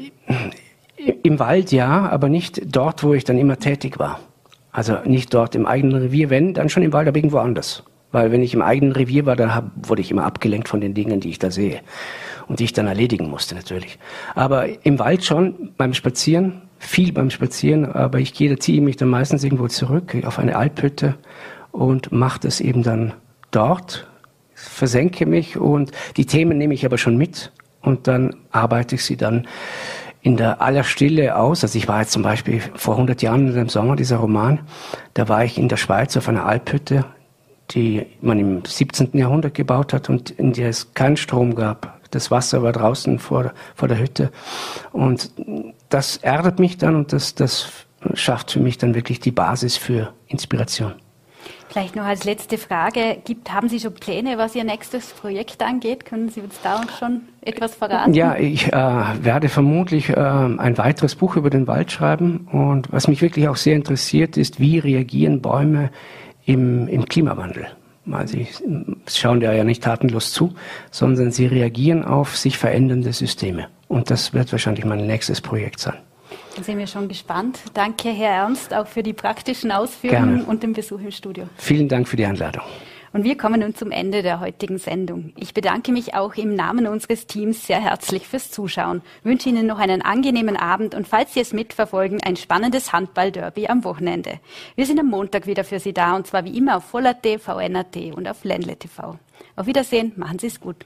im 1.24 1.40
Wald 1.40 1.72
ja, 1.72 2.10
aber 2.10 2.30
nicht 2.30 2.62
dort, 2.76 3.04
wo 3.04 3.14
ich 3.14 3.24
dann 3.24 3.38
immer 3.38 3.60
tätig 3.60 4.00
war. 4.00 4.20
Also 4.72 4.98
nicht 5.06 5.34
dort 5.34 5.56
im 5.56 5.66
eigenen 5.66 6.02
Revier, 6.02 6.30
wenn, 6.30 6.54
dann 6.54 6.70
schon 6.70 6.84
im 6.84 6.94
Wald, 6.94 7.08
aber 7.08 7.18
irgendwo 7.18 7.38
anders. 7.38 7.84
Weil 8.12 8.32
wenn 8.32 8.44
ich 8.44 8.54
im 8.54 8.62
eigenen 8.62 8.94
Revier 8.94 9.26
war, 9.26 9.36
dann 9.36 9.54
hab, 9.54 9.72
wurde 9.88 10.02
ich 10.02 10.12
immer 10.12 10.26
abgelenkt 10.26 10.70
von 10.70 10.82
den 10.82 10.94
Dingen, 10.94 11.20
die 11.20 11.30
ich 11.30 11.40
da 11.40 11.52
sehe. 11.52 11.82
Und 12.48 12.60
die 12.60 12.66
ich 12.66 12.74
dann 12.74 12.88
erledigen 12.88 13.30
musste 13.30 13.56
natürlich. 13.56 13.98
Aber 14.36 14.68
im 14.86 15.00
Wald 15.00 15.26
schon, 15.26 15.72
beim 15.78 15.94
Spazieren, 15.94 16.62
viel 16.78 17.12
beim 17.12 17.30
Spazieren, 17.30 17.86
aber 17.86 18.20
ich 18.20 18.34
gehe, 18.34 18.50
da 18.50 18.60
ziehe 18.60 18.78
ich 18.78 18.84
mich 18.84 18.98
dann 18.98 19.10
meistens 19.10 19.44
irgendwo 19.44 19.68
zurück 19.68 20.16
auf 20.26 20.40
eine 20.40 20.56
Alphütte 20.56 21.16
und 21.72 22.12
mache 22.12 22.40
das 22.42 22.62
eben 22.62 22.84
dann 22.84 23.14
dort, 23.52 24.08
versenke 24.54 25.26
mich 25.26 25.58
und 25.58 25.92
die 26.18 26.26
Themen 26.26 26.58
nehme 26.58 26.74
ich 26.74 26.86
aber 26.86 26.98
schon 26.98 27.18
mit 27.18 27.52
und 27.86 28.08
dann 28.08 28.36
arbeite 28.52 28.96
ich 28.96 29.06
sie 29.06 29.18
dann 29.18 29.48
in 30.22 30.38
der 30.38 30.62
aller 30.62 30.84
Stille 30.84 31.38
aus. 31.38 31.64
Also 31.64 31.78
ich 31.78 31.88
war 31.88 32.02
jetzt 32.02 32.12
zum 32.12 32.24
Beispiel 32.24 32.60
vor 32.74 32.96
100 32.96 33.22
Jahren 33.22 33.56
im 33.56 33.70
Sommer, 33.70 33.96
dieser 33.96 34.18
Roman, 34.18 34.60
da 35.14 35.30
war 35.30 35.46
ich 35.46 35.58
in 35.58 35.70
der 35.70 35.78
Schweiz 35.78 36.18
auf 36.18 36.28
einer 36.28 36.46
Alphütte, 36.46 37.06
die 37.72 38.06
man 38.22 38.40
im 38.40 38.66
17. 38.66 39.12
Jahrhundert 39.14 39.54
gebaut 39.54 39.94
hat 39.94 40.10
und 40.10 40.32
in 40.32 40.54
der 40.54 40.70
es 40.70 40.94
keinen 40.94 41.18
Strom 41.18 41.54
gab. 41.54 42.00
Das 42.10 42.32
Wasser 42.32 42.64
war 42.64 42.72
draußen 42.72 43.20
vor, 43.20 43.54
vor 43.76 43.88
der 43.88 44.00
Hütte. 44.00 44.32
Und 44.92 45.32
das 45.90 46.18
erdet 46.18 46.60
mich 46.60 46.78
dann 46.78 46.96
und 46.96 47.14
das, 47.14 47.36
das 47.36 47.70
schafft 48.14 48.52
für 48.52 48.60
mich 48.60 48.78
dann 48.78 48.96
wirklich 48.96 49.20
die 49.20 49.32
Basis 49.32 49.78
für 49.78 50.14
Inspiration. 50.28 50.94
Vielleicht 51.70 51.96
noch 51.96 52.06
als 52.06 52.24
letzte 52.24 52.58
Frage, 52.58 53.18
gibt, 53.26 53.52
haben 53.52 53.70
Sie 53.70 53.80
schon 53.80 53.94
Pläne, 53.94 54.38
was 54.38 54.56
Ihr 54.56 54.64
nächstes 54.64 55.12
Projekt 55.12 55.62
angeht? 55.62 56.06
Können 56.06 56.30
Sie 56.30 56.42
uns 56.42 56.56
da 56.64 56.82
schon 57.00 57.22
etwas 57.42 57.76
verraten? 57.76 58.14
Ja, 58.14 58.36
ich 58.36 58.68
äh, 58.68 58.72
werde 58.72 59.50
vermutlich 59.50 60.10
äh, 60.10 60.16
ein 60.16 60.78
weiteres 60.78 61.16
Buch 61.16 61.36
über 61.36 61.50
den 61.50 61.68
Wald 61.68 61.92
schreiben. 61.92 62.48
Und 62.52 62.92
was 62.92 63.08
mich 63.08 63.22
wirklich 63.22 63.48
auch 63.48 63.58
sehr 63.58 63.76
interessiert, 63.76 64.38
ist, 64.38 64.60
wie 64.60 64.80
reagieren 64.80 65.42
Bäume 65.42 65.90
im, 66.46 66.88
im 66.88 67.06
Klimawandel? 67.06 67.68
Sie 68.26 68.48
schauen 69.08 69.42
ja 69.42 69.64
nicht 69.64 69.84
tatenlos 69.84 70.32
zu, 70.32 70.54
sondern 70.92 71.32
sie 71.32 71.48
reagieren 71.48 72.06
auf 72.06 72.38
sich 72.38 72.58
verändernde 72.58 73.12
Systeme. 73.14 73.68
Und 73.88 74.12
das 74.12 74.34
wird 74.34 74.52
wahrscheinlich 74.52 74.86
mein 74.86 75.08
nächstes 75.08 75.42
Projekt 75.42 75.80
sein. 75.80 75.96
Dann 76.56 76.64
sind 76.64 76.78
wir 76.78 76.88
schon 76.88 77.10
gespannt. 77.10 77.60
Danke, 77.74 78.10
Herr 78.10 78.32
Ernst, 78.32 78.74
auch 78.74 78.88
für 78.88 79.04
die 79.04 79.14
praktischen 79.14 79.72
Ausführungen 79.74 80.38
Gerne. 80.38 80.46
und 80.46 80.64
den 80.64 80.72
Besuch 80.72 81.00
im 81.00 81.12
Studio. 81.12 81.50
Vielen 81.58 81.90
Dank 81.90 82.08
für 82.08 82.16
die 82.16 82.26
Einladung. 82.26 82.64
Und 83.12 83.24
wir 83.24 83.38
kommen 83.38 83.62
nun 83.62 83.76
zum 83.76 83.92
Ende 83.92 84.22
der 84.24 84.40
heutigen 84.42 84.78
Sendung. 84.78 85.32
Ich 85.38 85.54
bedanke 85.54 85.92
mich 85.92 86.16
auch 86.16 86.36
im 86.36 86.54
Namen 86.54 86.88
unseres 86.88 87.28
Teams 87.28 87.66
sehr 87.66 87.82
herzlich 87.82 88.28
fürs 88.28 88.52
Zuschauen, 88.52 89.02
wünsche 89.24 89.48
Ihnen 89.48 89.68
noch 89.68 89.80
einen 89.80 90.02
angenehmen 90.02 90.58
Abend 90.58 90.96
und 90.96 91.08
falls 91.08 91.34
Sie 91.34 91.40
es 91.40 91.54
mitverfolgen, 91.54 92.22
ein 92.24 92.36
spannendes 92.36 92.92
Handball-Derby 92.92 93.68
am 93.68 93.86
Wochenende. 93.86 94.40
Wir 94.76 94.86
sind 94.86 95.00
am 95.00 95.10
Montag 95.10 95.48
wieder 95.48 95.64
für 95.64 95.80
Sie 95.80 95.94
da 95.94 96.16
und 96.16 96.28
zwar 96.28 96.44
wie 96.44 96.58
immer 96.58 96.78
auf 96.78 96.86
Voller.t, 96.86 97.40
VNAT 97.40 97.96
und 98.16 98.28
auf 98.28 98.44
Ländle 98.44 98.76
TV. 98.78 99.18
Auf 99.56 99.66
Wiedersehen, 99.66 100.12
machen 100.18 100.40
Sie 100.40 100.48
es 100.48 100.60
gut. 100.60 100.86